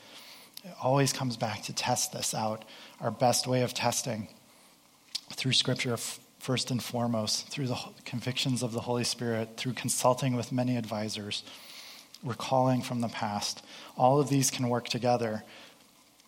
It 0.65 0.75
always 0.83 1.13
comes 1.13 1.37
back 1.37 1.63
to 1.65 1.73
test 1.73 2.13
this 2.13 2.35
out. 2.35 2.65
Our 3.01 3.11
best 3.11 3.47
way 3.47 3.63
of 3.63 3.75
testing 3.75 4.29
through 5.33 5.53
Scripture, 5.53 5.97
first 6.39 6.71
and 6.71 6.83
foremost, 6.83 7.49
through 7.49 7.69
the 7.69 7.79
convictions 8.05 8.63
of 8.63 8.73
the 8.73 8.81
Holy 8.81 9.05
Spirit, 9.05 9.57
through 9.57 9.75
consulting 9.75 10.37
with 10.37 10.53
many 10.53 10.77
advisors, 10.77 11.43
recalling 12.23 12.83
from 12.83 13.01
the 13.01 13.09
past. 13.09 13.65
All 13.97 14.21
of 14.21 14.29
these 14.29 14.51
can 14.51 14.69
work 14.69 14.89
together 14.89 15.45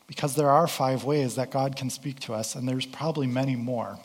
because 0.07 0.35
there 0.35 0.51
are 0.51 0.67
five 0.67 1.05
ways 1.05 1.37
that 1.37 1.51
God 1.51 1.77
can 1.77 1.91
speak 1.91 2.21
to 2.21 2.35
us, 2.35 2.55
and 2.55 2.67
there's 2.69 2.87
probably 2.87 3.27
many 3.27 3.57
more. 3.57 3.99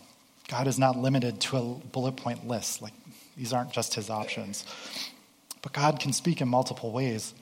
God 0.50 0.68
is 0.68 0.78
not 0.78 0.98
limited 0.98 1.40
to 1.42 1.58
a 1.58 1.62
bullet 1.88 2.18
point 2.18 2.48
list. 2.48 2.82
Like, 2.82 2.94
these 3.38 3.54
aren't 3.54 3.72
just 3.72 3.96
his 3.96 4.10
options. 4.10 4.66
But 5.64 5.74
God 5.74 5.99
can 5.99 6.14
speak 6.14 6.41
in 6.41 6.47
multiple 6.47 6.91
ways. 6.91 7.34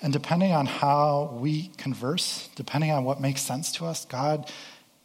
And 0.00 0.12
depending 0.12 0.52
on 0.52 0.66
how 0.66 1.36
we 1.40 1.68
converse, 1.78 2.48
depending 2.54 2.92
on 2.92 3.04
what 3.04 3.20
makes 3.20 3.40
sense 3.40 3.72
to 3.72 3.86
us, 3.86 4.04
God 4.04 4.48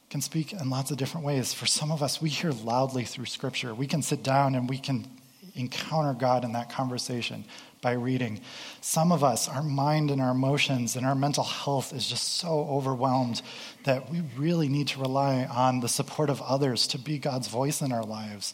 can 0.09 0.21
speak 0.21 0.53
in 0.53 0.69
lots 0.69 0.91
of 0.91 0.97
different 0.97 1.25
ways. 1.25 1.53
For 1.53 1.65
some 1.65 1.91
of 1.91 2.03
us, 2.03 2.21
we 2.21 2.29
hear 2.29 2.51
loudly 2.51 3.05
through 3.05 3.25
Scripture. 3.25 3.73
We 3.73 3.87
can 3.87 4.01
sit 4.01 4.21
down 4.21 4.53
and 4.53 4.69
we 4.69 4.77
can 4.77 5.07
encounter 5.55 6.13
God 6.13 6.43
in 6.43 6.53
that 6.53 6.69
conversation 6.69 7.45
by 7.81 7.93
reading. 7.93 8.41
Some 8.81 9.11
of 9.11 9.23
us, 9.23 9.47
our 9.47 9.63
mind 9.63 10.11
and 10.11 10.21
our 10.21 10.31
emotions 10.31 10.95
and 10.95 11.05
our 11.05 11.15
mental 11.15 11.43
health 11.43 11.93
is 11.93 12.07
just 12.07 12.35
so 12.35 12.67
overwhelmed 12.69 13.41
that 13.83 14.09
we 14.09 14.21
really 14.35 14.67
need 14.67 14.87
to 14.89 14.99
rely 14.99 15.45
on 15.45 15.79
the 15.79 15.87
support 15.87 16.29
of 16.29 16.41
others 16.41 16.87
to 16.87 16.99
be 16.99 17.17
God's 17.17 17.47
voice 17.47 17.81
in 17.81 17.91
our 17.91 18.03
lives. 18.03 18.53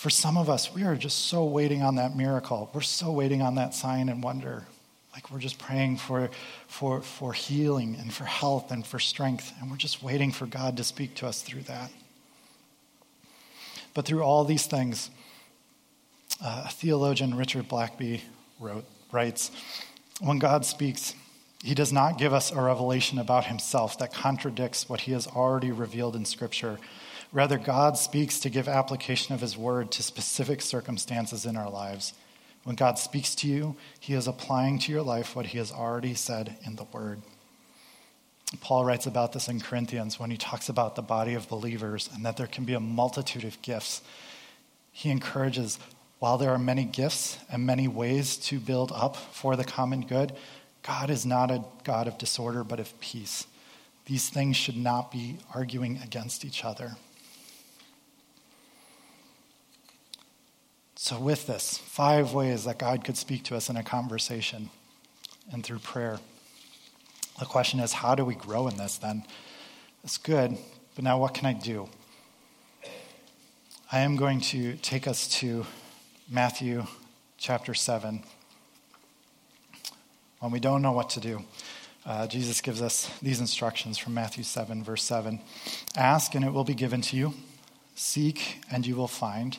For 0.00 0.08
some 0.08 0.38
of 0.38 0.48
us, 0.48 0.72
we 0.72 0.84
are 0.84 0.96
just 0.96 1.26
so 1.26 1.44
waiting 1.44 1.82
on 1.82 1.96
that 1.96 2.16
miracle. 2.16 2.70
We're 2.72 2.80
so 2.80 3.12
waiting 3.12 3.42
on 3.42 3.56
that 3.56 3.74
sign 3.74 4.08
and 4.08 4.22
wonder. 4.22 4.64
Like 5.12 5.30
we're 5.30 5.40
just 5.40 5.58
praying 5.58 5.98
for, 5.98 6.30
for, 6.68 7.02
for 7.02 7.34
healing 7.34 7.96
and 8.00 8.10
for 8.10 8.24
health 8.24 8.70
and 8.70 8.86
for 8.86 8.98
strength, 8.98 9.52
and 9.60 9.70
we're 9.70 9.76
just 9.76 10.02
waiting 10.02 10.32
for 10.32 10.46
God 10.46 10.78
to 10.78 10.84
speak 10.84 11.16
to 11.16 11.26
us 11.26 11.42
through 11.42 11.64
that. 11.64 11.90
But 13.92 14.06
through 14.06 14.22
all 14.22 14.46
these 14.46 14.64
things, 14.64 15.10
uh, 16.42 16.68
theologian 16.70 17.36
Richard 17.36 17.68
Blackaby 17.68 18.22
wrote, 18.58 18.86
writes 19.12 19.50
When 20.18 20.38
God 20.38 20.64
speaks, 20.64 21.14
he 21.62 21.74
does 21.74 21.92
not 21.92 22.16
give 22.16 22.32
us 22.32 22.50
a 22.50 22.62
revelation 22.62 23.18
about 23.18 23.44
himself 23.44 23.98
that 23.98 24.14
contradicts 24.14 24.88
what 24.88 25.02
he 25.02 25.12
has 25.12 25.26
already 25.26 25.70
revealed 25.70 26.16
in 26.16 26.24
Scripture 26.24 26.78
Rather, 27.32 27.58
God 27.58 27.96
speaks 27.96 28.40
to 28.40 28.50
give 28.50 28.68
application 28.68 29.34
of 29.34 29.40
His 29.40 29.56
word 29.56 29.92
to 29.92 30.02
specific 30.02 30.60
circumstances 30.60 31.46
in 31.46 31.56
our 31.56 31.70
lives. 31.70 32.12
When 32.64 32.76
God 32.76 32.98
speaks 32.98 33.34
to 33.36 33.48
you, 33.48 33.76
He 34.00 34.14
is 34.14 34.26
applying 34.26 34.78
to 34.80 34.92
your 34.92 35.02
life 35.02 35.36
what 35.36 35.46
He 35.46 35.58
has 35.58 35.70
already 35.70 36.14
said 36.14 36.56
in 36.64 36.76
the 36.76 36.84
word. 36.84 37.22
Paul 38.60 38.84
writes 38.84 39.06
about 39.06 39.32
this 39.32 39.48
in 39.48 39.60
Corinthians 39.60 40.18
when 40.18 40.30
he 40.30 40.36
talks 40.36 40.68
about 40.68 40.96
the 40.96 41.02
body 41.02 41.34
of 41.34 41.48
believers 41.48 42.10
and 42.12 42.24
that 42.24 42.36
there 42.36 42.48
can 42.48 42.64
be 42.64 42.74
a 42.74 42.80
multitude 42.80 43.44
of 43.44 43.62
gifts. 43.62 44.02
He 44.90 45.10
encourages, 45.10 45.78
while 46.18 46.36
there 46.36 46.50
are 46.50 46.58
many 46.58 46.84
gifts 46.84 47.38
and 47.50 47.64
many 47.64 47.86
ways 47.86 48.36
to 48.38 48.58
build 48.58 48.90
up 48.92 49.16
for 49.16 49.54
the 49.54 49.64
common 49.64 50.00
good, 50.00 50.32
God 50.82 51.10
is 51.10 51.24
not 51.24 51.50
a 51.50 51.64
God 51.84 52.08
of 52.08 52.18
disorder, 52.18 52.64
but 52.64 52.80
of 52.80 52.98
peace. 53.00 53.46
These 54.06 54.30
things 54.30 54.56
should 54.56 54.76
not 54.76 55.12
be 55.12 55.38
arguing 55.54 56.00
against 56.02 56.44
each 56.44 56.64
other. 56.64 56.96
So, 61.02 61.18
with 61.18 61.46
this, 61.46 61.78
five 61.78 62.34
ways 62.34 62.64
that 62.64 62.78
God 62.78 63.04
could 63.04 63.16
speak 63.16 63.44
to 63.44 63.56
us 63.56 63.70
in 63.70 63.76
a 63.78 63.82
conversation 63.82 64.68
and 65.50 65.64
through 65.64 65.78
prayer. 65.78 66.20
The 67.38 67.46
question 67.46 67.80
is, 67.80 67.94
how 67.94 68.14
do 68.14 68.22
we 68.22 68.34
grow 68.34 68.68
in 68.68 68.76
this 68.76 68.98
then? 68.98 69.24
It's 70.04 70.18
good, 70.18 70.58
but 70.94 71.02
now 71.02 71.18
what 71.18 71.32
can 71.32 71.46
I 71.46 71.54
do? 71.54 71.88
I 73.90 74.00
am 74.00 74.16
going 74.16 74.42
to 74.52 74.76
take 74.76 75.08
us 75.08 75.26
to 75.38 75.64
Matthew 76.28 76.84
chapter 77.38 77.72
7. 77.72 78.22
when 80.40 80.52
we 80.52 80.60
don't 80.60 80.82
know 80.82 80.92
what 80.92 81.08
to 81.10 81.20
do. 81.20 81.44
Uh, 82.04 82.26
Jesus 82.26 82.60
gives 82.60 82.82
us 82.82 83.10
these 83.22 83.40
instructions 83.40 83.96
from 83.96 84.12
Matthew 84.12 84.44
7, 84.44 84.84
verse 84.84 85.02
7 85.02 85.40
Ask, 85.96 86.34
and 86.34 86.44
it 86.44 86.52
will 86.52 86.62
be 86.62 86.74
given 86.74 87.00
to 87.00 87.16
you. 87.16 87.32
Seek, 87.94 88.62
and 88.70 88.86
you 88.86 88.96
will 88.96 89.08
find. 89.08 89.56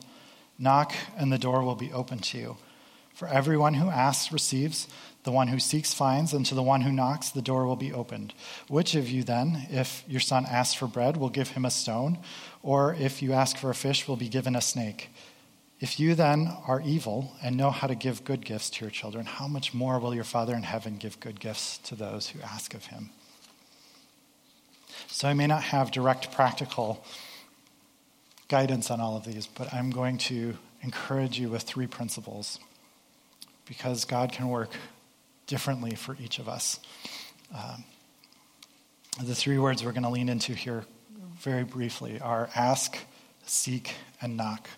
Knock, 0.62 0.94
and 1.18 1.34
the 1.34 1.40
door 1.40 1.64
will 1.64 1.76
be 1.76 1.92
open 1.92 2.20
to 2.20 2.38
you. 2.38 2.58
For 3.16 3.28
everyone 3.28 3.74
who 3.74 3.90
asks 3.90 4.32
receives, 4.32 4.88
the 5.24 5.32
one 5.32 5.48
who 5.48 5.60
seeks 5.60 5.92
finds, 5.92 6.34
and 6.34 6.46
to 6.46 6.56
the 6.56 6.62
one 6.62 6.82
who 6.82 6.92
knocks, 6.92 7.30
the 7.30 7.42
door 7.42 7.66
will 7.66 7.76
be 7.76 7.92
opened. 7.92 8.36
Which 8.68 8.94
of 8.94 9.10
you 9.10 9.24
then, 9.24 9.68
if 9.72 10.04
your 10.08 10.20
son 10.20 10.46
asks 10.46 10.76
for 10.76 10.86
bread, 10.86 11.18
will 11.18 11.30
give 11.30 11.50
him 11.50 11.66
a 11.66 11.72
stone? 11.72 12.20
Or 12.62 12.94
if 12.94 13.24
you 13.24 13.34
ask 13.34 13.58
for 13.58 13.72
a 13.72 13.76
fish, 13.76 14.08
will 14.08 14.18
be 14.18 14.30
given 14.30 14.56
a 14.56 14.62
snake? 14.62 15.10
If 15.80 16.00
you 16.00 16.14
then 16.14 16.56
are 16.68 16.80
evil 16.82 17.34
and 17.42 17.58
know 17.58 17.72
how 17.72 17.88
to 17.88 17.96
give 17.96 18.24
good 18.24 18.46
gifts 18.46 18.70
to 18.72 18.86
your 18.86 18.92
children, 18.92 19.26
how 19.26 19.48
much 19.48 19.74
more 19.74 19.98
will 19.98 20.14
your 20.14 20.24
Father 20.24 20.54
in 20.54 20.62
heaven 20.62 20.98
give 20.98 21.20
good 21.20 21.40
gifts 21.40 21.80
to 21.80 21.96
those 21.96 22.30
who 22.30 22.42
ask 22.42 22.76
of 22.76 22.86
him? 22.86 23.10
So 25.08 25.28
I 25.28 25.34
may 25.34 25.48
not 25.48 25.64
have 25.64 25.90
direct 25.90 26.32
practical 26.32 27.04
guidance 28.52 28.92
on 28.92 29.00
all 29.00 29.16
of 29.16 29.24
these, 29.24 29.48
but 29.48 29.74
I'm 29.74 29.92
going 29.92 30.18
to 30.18 30.58
encourage 30.82 31.40
you 31.40 31.48
with 31.48 31.62
three 31.62 31.88
principles 31.88 32.60
because 33.66 34.04
God 34.04 34.34
can 34.34 34.50
work 34.50 34.72
differently 35.48 35.96
for 35.96 36.18
each 36.22 36.38
of 36.38 36.50
us. 36.50 36.82
Um, 37.56 37.86
the 39.24 39.36
three 39.36 39.58
words 39.58 39.86
we're 39.86 39.94
going 39.94 40.04
to 40.04 40.10
lean 40.10 40.28
into 40.28 40.54
here 40.54 40.84
very 41.40 41.64
briefly 41.64 42.20
are 42.20 42.50
ask, 42.54 42.98
seek, 43.46 43.96
and 44.22 44.36
knock. 44.36 44.70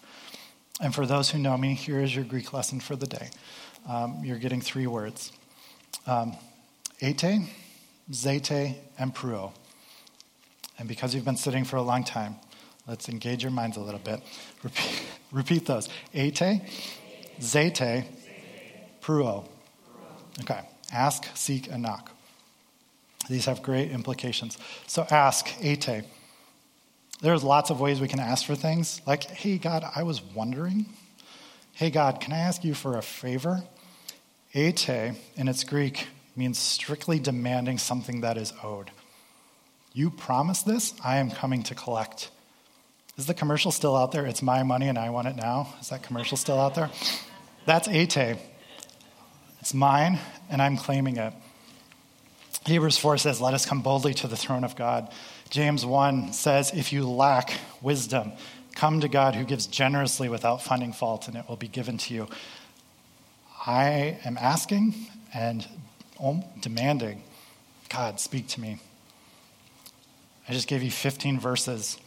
And 0.79 0.93
for 0.93 1.07
those 1.07 1.31
who 1.31 1.39
know 1.39 1.57
me, 1.57 1.73
here 1.73 1.99
is 1.99 2.15
your 2.15 2.25
Greek 2.25 2.53
lesson 2.53 2.79
for 2.79 2.95
the 2.95 3.07
day. 3.07 3.31
Um, 3.89 4.21
you're 4.23 4.37
getting 4.37 4.61
three 4.61 4.85
words 4.85 5.31
um, 6.05 6.37
ete, 6.99 7.49
zete, 8.11 8.75
and 8.99 9.15
pruo. 9.15 9.51
And 10.77 10.87
because 10.87 11.15
you've 11.15 11.25
been 11.25 11.37
sitting 11.37 11.63
for 11.63 11.77
a 11.77 11.81
long 11.81 12.03
time, 12.03 12.35
let's 12.87 13.09
engage 13.09 13.43
your 13.43 13.51
minds 13.51 13.77
a 13.77 13.81
little 13.81 13.99
bit. 13.99 14.21
Repeat, 14.63 15.03
repeat 15.31 15.65
those 15.65 15.89
Ate, 16.13 16.61
zete, 17.39 18.05
pruo. 19.01 19.47
Okay. 20.41 20.61
Ask, 20.91 21.25
seek, 21.35 21.71
and 21.71 21.81
knock. 21.81 22.11
These 23.29 23.45
have 23.45 23.63
great 23.63 23.91
implications. 23.91 24.57
So 24.87 25.05
ask, 25.09 25.49
ate. 25.61 26.03
There's 27.21 27.43
lots 27.43 27.69
of 27.69 27.79
ways 27.79 28.01
we 28.01 28.07
can 28.07 28.19
ask 28.19 28.45
for 28.45 28.55
things. 28.55 29.01
Like, 29.07 29.23
hey, 29.23 29.57
God, 29.57 29.85
I 29.95 30.03
was 30.03 30.21
wondering. 30.21 30.87
Hey, 31.73 31.89
God, 31.89 32.19
can 32.19 32.33
I 32.33 32.39
ask 32.39 32.63
you 32.63 32.73
for 32.73 32.97
a 32.97 33.01
favor? 33.01 33.63
Ate, 34.53 34.89
in 35.35 35.47
its 35.47 35.63
Greek, 35.63 36.07
means 36.35 36.59
strictly 36.59 37.17
demanding 37.17 37.77
something 37.77 38.21
that 38.21 38.37
is 38.37 38.53
owed. 38.61 38.91
You 39.93 40.09
promise 40.09 40.63
this, 40.63 40.93
I 41.03 41.17
am 41.17 41.31
coming 41.31 41.63
to 41.63 41.75
collect. 41.75 42.29
Is 43.17 43.27
the 43.27 43.33
commercial 43.33 43.71
still 43.71 43.95
out 43.95 44.11
there? 44.11 44.25
It's 44.25 44.41
my 44.41 44.63
money 44.63 44.87
and 44.87 44.97
I 44.97 45.09
want 45.09 45.27
it 45.27 45.35
now. 45.35 45.73
Is 45.79 45.89
that 45.89 46.03
commercial 46.03 46.37
still 46.37 46.59
out 46.59 46.75
there? 46.75 46.89
That's 47.65 47.87
ete. 47.87 48.37
It's 49.59 49.73
mine, 49.73 50.19
and 50.49 50.61
I'm 50.61 50.75
claiming 50.75 51.17
it. 51.17 51.33
Hebrews 52.65 52.97
4 52.97 53.17
says, 53.17 53.39
Let 53.39 53.53
us 53.53 53.65
come 53.65 53.81
boldly 53.81 54.13
to 54.15 54.27
the 54.27 54.35
throne 54.35 54.63
of 54.63 54.75
God. 54.75 55.09
James 55.49 55.85
1 55.85 56.33
says, 56.33 56.71
If 56.73 56.91
you 56.91 57.09
lack 57.09 57.53
wisdom, 57.81 58.33
come 58.75 58.99
to 59.01 59.07
God 59.07 59.35
who 59.35 59.45
gives 59.45 59.67
generously 59.67 60.27
without 60.27 60.63
finding 60.63 60.91
fault, 60.91 61.27
and 61.27 61.37
it 61.37 61.47
will 61.47 61.55
be 61.55 61.67
given 61.67 61.97
to 61.99 62.13
you. 62.13 62.27
I 63.65 64.19
am 64.25 64.37
asking 64.37 64.95
and 65.33 65.65
demanding, 66.59 67.23
God, 67.89 68.19
speak 68.19 68.47
to 68.49 68.61
me. 68.61 68.79
I 70.49 70.53
just 70.53 70.67
gave 70.67 70.83
you 70.83 70.91
15 70.91 71.39
verses, 71.39 71.97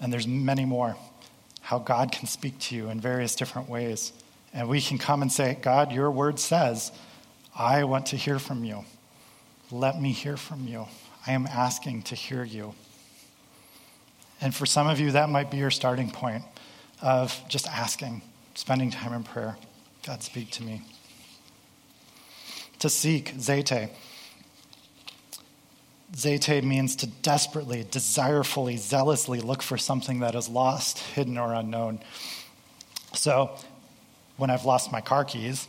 and 0.00 0.12
there's 0.12 0.26
many 0.26 0.64
more. 0.64 0.96
How 1.60 1.78
God 1.78 2.10
can 2.10 2.26
speak 2.26 2.58
to 2.60 2.74
you 2.74 2.88
in 2.88 3.00
various 3.00 3.34
different 3.34 3.68
ways. 3.68 4.12
And 4.52 4.68
we 4.68 4.80
can 4.80 4.98
come 4.98 5.22
and 5.22 5.30
say, 5.30 5.56
God, 5.60 5.92
your 5.92 6.10
word 6.10 6.38
says, 6.38 6.90
I 7.54 7.84
want 7.84 8.06
to 8.06 8.16
hear 8.16 8.38
from 8.38 8.64
you. 8.64 8.84
Let 9.70 10.00
me 10.00 10.12
hear 10.12 10.36
from 10.36 10.66
you. 10.66 10.86
I 11.26 11.32
am 11.32 11.46
asking 11.46 12.02
to 12.04 12.14
hear 12.14 12.42
you. 12.42 12.74
And 14.40 14.54
for 14.54 14.66
some 14.66 14.88
of 14.88 14.98
you, 14.98 15.12
that 15.12 15.28
might 15.28 15.50
be 15.50 15.58
your 15.58 15.70
starting 15.70 16.10
point 16.10 16.44
of 17.02 17.38
just 17.48 17.68
asking, 17.68 18.22
spending 18.54 18.90
time 18.90 19.12
in 19.12 19.22
prayer. 19.22 19.56
God, 20.06 20.22
speak 20.22 20.50
to 20.52 20.62
me. 20.62 20.82
To 22.78 22.88
seek, 22.88 23.34
zete. 23.36 23.90
Zete 26.14 26.62
means 26.62 26.96
to 26.96 27.06
desperately, 27.06 27.84
desirefully, 27.84 28.76
zealously 28.76 29.40
look 29.40 29.62
for 29.62 29.78
something 29.78 30.20
that 30.20 30.34
is 30.34 30.48
lost, 30.48 30.98
hidden, 30.98 31.38
or 31.38 31.54
unknown. 31.54 32.00
So 33.14 33.50
when 34.36 34.50
I've 34.50 34.64
lost 34.64 34.90
my 34.90 35.00
car 35.00 35.24
keys 35.24 35.68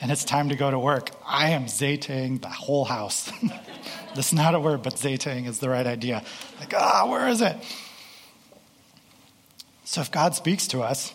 and 0.00 0.10
it's 0.10 0.24
time 0.24 0.48
to 0.48 0.56
go 0.56 0.70
to 0.70 0.78
work, 0.78 1.10
I 1.24 1.50
am 1.50 1.66
zeteing 1.66 2.40
the 2.40 2.48
whole 2.48 2.84
house. 2.84 3.30
That's 4.14 4.32
not 4.32 4.54
a 4.54 4.60
word, 4.60 4.82
but 4.82 4.94
zeteing 4.94 5.46
is 5.46 5.58
the 5.60 5.68
right 5.68 5.86
idea. 5.86 6.24
Like, 6.58 6.74
ah, 6.74 7.06
where 7.08 7.28
is 7.28 7.40
it? 7.40 7.56
So 9.84 10.00
if 10.00 10.10
God 10.10 10.34
speaks 10.34 10.66
to 10.68 10.80
us, 10.80 11.14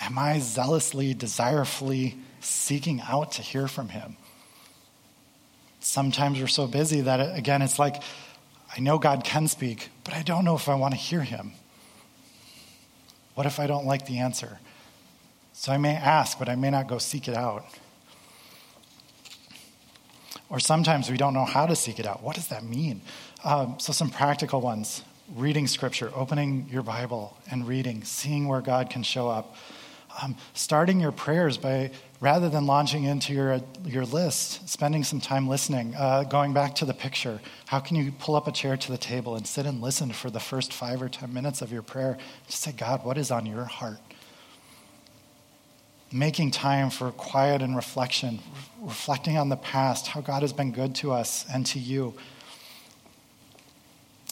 am 0.00 0.18
I 0.18 0.38
zealously, 0.38 1.14
desirefully 1.14 2.16
seeking 2.40 3.00
out 3.02 3.32
to 3.32 3.42
hear 3.42 3.68
from 3.68 3.90
Him? 3.90 4.16
Sometimes 5.80 6.40
we're 6.40 6.46
so 6.46 6.66
busy 6.66 7.02
that, 7.02 7.36
again, 7.36 7.62
it's 7.62 7.78
like, 7.78 8.02
I 8.76 8.80
know 8.80 8.98
God 8.98 9.24
can 9.24 9.48
speak, 9.48 9.88
but 10.04 10.14
I 10.14 10.22
don't 10.22 10.44
know 10.44 10.54
if 10.54 10.68
I 10.68 10.74
want 10.74 10.94
to 10.94 11.00
hear 11.00 11.22
Him. 11.22 11.52
What 13.34 13.46
if 13.46 13.60
I 13.60 13.66
don't 13.66 13.86
like 13.86 14.06
the 14.06 14.18
answer? 14.18 14.58
So 15.52 15.72
I 15.72 15.78
may 15.78 15.94
ask, 15.94 16.38
but 16.38 16.48
I 16.48 16.56
may 16.56 16.70
not 16.70 16.88
go 16.88 16.98
seek 16.98 17.28
it 17.28 17.34
out. 17.34 17.64
Or 20.50 20.58
sometimes 20.58 21.10
we 21.10 21.16
don't 21.16 21.34
know 21.34 21.44
how 21.44 21.66
to 21.66 21.76
seek 21.76 21.98
it 21.98 22.06
out. 22.06 22.22
What 22.22 22.36
does 22.36 22.48
that 22.48 22.64
mean? 22.64 23.02
Um, 23.44 23.78
so, 23.78 23.92
some 23.92 24.10
practical 24.10 24.60
ones 24.60 25.02
reading 25.34 25.66
scripture, 25.66 26.10
opening 26.14 26.68
your 26.70 26.82
Bible 26.82 27.36
and 27.50 27.66
reading, 27.68 28.02
seeing 28.02 28.48
where 28.48 28.60
God 28.60 28.88
can 28.90 29.02
show 29.02 29.28
up. 29.28 29.56
Um, 30.20 30.36
starting 30.54 31.00
your 31.00 31.12
prayers 31.12 31.56
by 31.56 31.90
rather 32.20 32.48
than 32.48 32.66
launching 32.66 33.04
into 33.04 33.32
your, 33.32 33.60
your 33.84 34.04
list, 34.04 34.68
spending 34.68 35.04
some 35.04 35.20
time 35.20 35.46
listening, 35.46 35.94
uh, 35.94 36.24
going 36.24 36.52
back 36.52 36.74
to 36.76 36.84
the 36.84 36.94
picture. 36.94 37.40
How 37.66 37.78
can 37.78 37.96
you 37.96 38.10
pull 38.10 38.34
up 38.34 38.48
a 38.48 38.52
chair 38.52 38.76
to 38.76 38.90
the 38.90 38.98
table 38.98 39.36
and 39.36 39.46
sit 39.46 39.64
and 39.64 39.80
listen 39.80 40.12
for 40.12 40.28
the 40.28 40.40
first 40.40 40.72
five 40.72 41.00
or 41.00 41.08
ten 41.08 41.32
minutes 41.32 41.62
of 41.62 41.70
your 41.70 41.82
prayer? 41.82 42.18
Just 42.46 42.62
say, 42.62 42.72
God, 42.72 43.04
what 43.04 43.16
is 43.16 43.30
on 43.30 43.46
your 43.46 43.64
heart? 43.64 44.00
making 46.12 46.50
time 46.50 46.90
for 46.90 47.10
quiet 47.12 47.62
and 47.62 47.76
reflection, 47.76 48.40
reflecting 48.80 49.36
on 49.36 49.48
the 49.48 49.56
past, 49.56 50.08
how 50.08 50.20
God 50.20 50.42
has 50.42 50.52
been 50.52 50.72
good 50.72 50.94
to 50.96 51.12
us 51.12 51.44
and 51.52 51.66
to 51.66 51.78
you. 51.78 52.14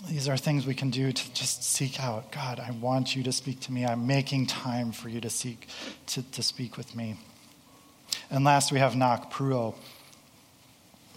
These 0.04 0.28
are 0.28 0.36
things 0.36 0.66
we 0.66 0.74
can 0.74 0.90
do 0.90 1.10
to 1.10 1.32
just 1.32 1.64
seek 1.64 1.98
out 2.00 2.30
God, 2.30 2.60
I 2.60 2.70
want 2.72 3.16
you 3.16 3.22
to 3.22 3.32
speak 3.32 3.60
to 3.60 3.72
me. 3.72 3.86
I'm 3.86 4.06
making 4.06 4.46
time 4.46 4.92
for 4.92 5.08
you 5.08 5.20
to 5.22 5.30
seek 5.30 5.68
to, 6.08 6.22
to 6.32 6.42
speak 6.42 6.76
with 6.76 6.94
me. 6.94 7.16
And 8.30 8.44
last, 8.44 8.72
we 8.72 8.78
have 8.78 8.94
knock, 8.94 9.32
pruo. 9.32 9.74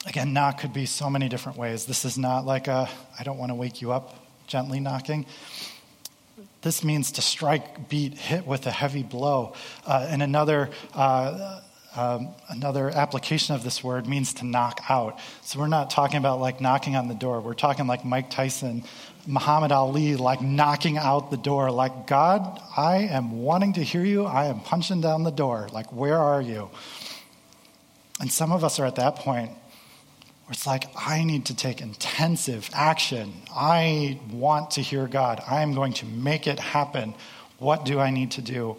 Again, 0.07 0.32
knock 0.32 0.61
could 0.61 0.73
be 0.73 0.86
so 0.86 1.09
many 1.09 1.27
different 1.27 1.57
ways. 1.57 1.86
This 1.86 2.05
is 2.05 2.17
not 2.17 2.45
like 2.45 2.67
a, 2.67 2.89
I 3.19 3.23
don't 3.23 3.38
want 3.38 3.49
to 3.51 3.55
wake 3.55 3.82
you 3.82 3.91
up 3.91 4.15
gently 4.47 4.80
knocking. 4.80 5.25
This 6.61 6.84
means 6.84 7.11
to 7.13 7.21
strike, 7.21 7.89
beat, 7.89 8.13
hit 8.13 8.47
with 8.47 8.65
a 8.65 8.71
heavy 8.71 9.03
blow. 9.03 9.55
Uh, 9.86 10.07
and 10.09 10.23
another, 10.23 10.69
uh, 10.93 11.59
um, 11.96 12.36
another 12.50 12.90
application 12.90 13.56
of 13.56 13.64
this 13.64 13.84
word 13.84 14.08
means 14.08 14.34
to 14.36 14.46
knock 14.46 14.82
out. 14.90 15.20
So 15.42 15.60
we're 15.60 15.68
not 15.68 15.90
talking 15.90 16.18
about 16.18 16.40
like 16.40 16.62
knocking 16.62 16.96
on 16.96 17.08
the 17.08 17.16
door. 17.16 17.42
We're 17.42 17.56
talking 17.56 17.88
like 17.88 18.06
Mike 18.06 18.30
Tyson, 18.30 18.84
Muhammad 19.26 19.72
Ali, 19.72 20.16
like 20.16 20.42
knocking 20.42 20.98
out 20.98 21.32
the 21.32 21.38
door. 21.38 21.72
Like, 21.72 22.06
God, 22.06 22.62
I 22.78 22.98
am 22.98 23.42
wanting 23.42 23.74
to 23.74 23.84
hear 23.84 24.04
you. 24.04 24.26
I 24.26 24.46
am 24.46 24.60
punching 24.60 25.02
down 25.02 25.24
the 25.24 25.32
door. 25.32 25.68
Like, 25.72 25.92
where 25.92 26.18
are 26.18 26.42
you? 26.42 26.70
And 28.20 28.32
some 28.32 28.52
of 28.52 28.64
us 28.64 28.80
are 28.80 28.86
at 28.86 28.96
that 28.96 29.16
point 29.16 29.50
where 29.50 30.52
it's 30.52 30.68
like, 30.68 30.86
I 30.96 31.24
need 31.24 31.46
to 31.46 31.56
take 31.56 31.82
intensive 31.82 32.70
action. 32.74 33.34
I 33.56 34.20
want 34.32 34.72
to 34.72 34.82
hear 34.82 35.08
God. 35.08 35.42
I 35.48 35.62
am 35.64 35.74
going 35.74 35.94
to 35.94 36.06
make 36.06 36.46
it 36.46 36.60
happen. 36.60 37.16
What 37.58 37.84
do 37.86 38.00
I 38.00 38.12
need 38.12 38.32
to 38.32 38.42
do? 38.42 38.78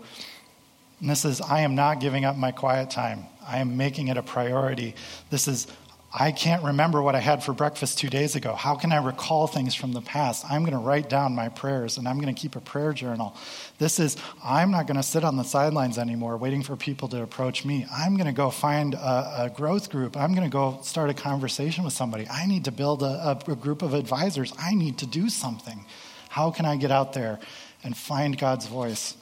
And 1.01 1.09
this 1.09 1.25
is, 1.25 1.41
I 1.41 1.61
am 1.61 1.75
not 1.75 2.01
giving 2.01 2.25
up 2.25 2.37
my 2.37 2.53
quiet 2.53 2.91
time. 2.91 3.27
I 3.47 3.59
am 3.59 3.77
making 3.77 4.09
it 4.09 4.17
a 4.17 4.23
priority. 4.23 4.95
This 5.31 5.49
is, 5.49 5.67
I 6.13 6.33
can't 6.33 6.65
remember 6.65 7.01
what 7.01 7.15
I 7.15 7.21
had 7.21 7.45
for 7.45 7.53
breakfast 7.53 7.99
two 7.99 8.11
days 8.11 8.35
ago. 8.35 8.53
How 8.55 8.75
can 8.75 8.91
I 8.91 8.97
recall 8.97 9.47
things 9.47 9.77
from 9.77 9.93
the 9.93 10.01
past? 10.01 10.45
I'm 10.51 10.63
going 10.63 10.73
to 10.73 10.79
write 10.79 11.09
down 11.09 11.37
my 11.37 11.49
prayers 11.49 11.99
and 11.99 12.09
I'm 12.09 12.19
going 12.19 12.35
to 12.35 12.39
keep 12.41 12.57
a 12.57 12.61
prayer 12.61 12.93
journal. 12.93 13.37
This 13.79 14.01
is, 14.01 14.17
I'm 14.45 14.73
not 14.73 14.89
going 14.89 14.97
to 14.97 15.05
sit 15.05 15.23
on 15.23 15.37
the 15.37 15.45
sidelines 15.45 15.99
anymore 15.99 16.37
waiting 16.37 16.65
for 16.65 16.75
people 16.75 17.07
to 17.09 17.23
approach 17.23 17.65
me. 17.65 17.87
I'm 17.93 18.17
going 18.17 18.27
to 18.27 18.33
go 18.33 18.51
find 18.51 18.95
a, 18.95 19.45
a 19.45 19.53
growth 19.55 19.89
group. 19.89 20.17
I'm 20.17 20.35
going 20.35 20.49
to 20.49 20.53
go 20.53 20.81
start 20.83 21.11
a 21.11 21.15
conversation 21.15 21.85
with 21.85 21.93
somebody. 21.93 22.27
I 22.29 22.45
need 22.47 22.65
to 22.65 22.73
build 22.73 23.05
a, 23.05 23.07
a, 23.47 23.53
a 23.53 23.57
group 23.57 23.83
of 23.83 23.95
advisors. 23.95 24.53
I 24.59 24.75
need 24.75 24.99
to 24.99 25.07
do 25.07 25.29
something. 25.29 25.85
How 26.29 26.51
can 26.51 26.67
I 26.67 26.77
get 26.77 26.91
out 26.91 27.13
there 27.13 27.39
and 27.85 27.97
find 27.97 28.37
God's 28.37 28.67
voice? 28.67 29.17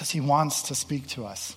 Because 0.00 0.12
He 0.12 0.20
wants 0.22 0.62
to 0.62 0.74
speak 0.74 1.08
to 1.08 1.26
us. 1.26 1.54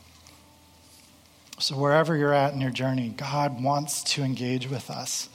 So, 1.60 1.78
wherever 1.78 2.14
you're 2.14 2.34
at 2.34 2.52
in 2.52 2.60
your 2.60 2.72
journey, 2.72 3.08
God 3.16 3.64
wants 3.64 4.04
to 4.16 4.22
engage 4.22 4.70
with 4.70 4.90
us. 4.90 5.30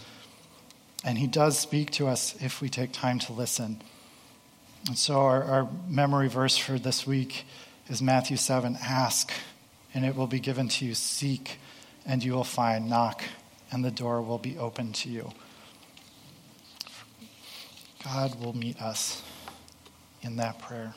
And 1.02 1.16
He 1.16 1.26
does 1.26 1.58
speak 1.58 1.90
to 1.92 2.06
us 2.06 2.36
if 2.42 2.60
we 2.60 2.68
take 2.68 2.92
time 2.92 3.18
to 3.20 3.32
listen. 3.32 3.80
And 4.88 4.98
so, 4.98 5.20
our, 5.20 5.42
our, 5.42 5.68
memory 5.88 6.28
verse 6.28 6.58
for 6.58 6.78
this 6.78 7.06
week 7.06 7.46
is 7.88 8.02
Matthew 8.02 8.36
7 8.36 8.76
Ask, 8.82 9.32
and 9.94 10.04
it 10.04 10.14
will 10.14 10.26
be 10.26 10.38
given 10.38 10.68
to 10.68 10.84
you. 10.84 10.92
Seek, 10.92 11.60
and 12.04 12.22
you 12.22 12.34
will 12.34 12.44
find. 12.44 12.90
Knock, 12.90 13.24
and 13.72 13.82
the 13.82 13.90
door 13.90 14.20
will 14.20 14.36
be 14.36 14.58
open 14.58 14.92
to 14.92 15.08
you. 15.08 15.32
God 18.04 18.38
will 18.38 18.54
meet 18.54 18.78
us 18.82 19.22
in 20.20 20.36
that 20.36 20.58
prayer. 20.58 20.92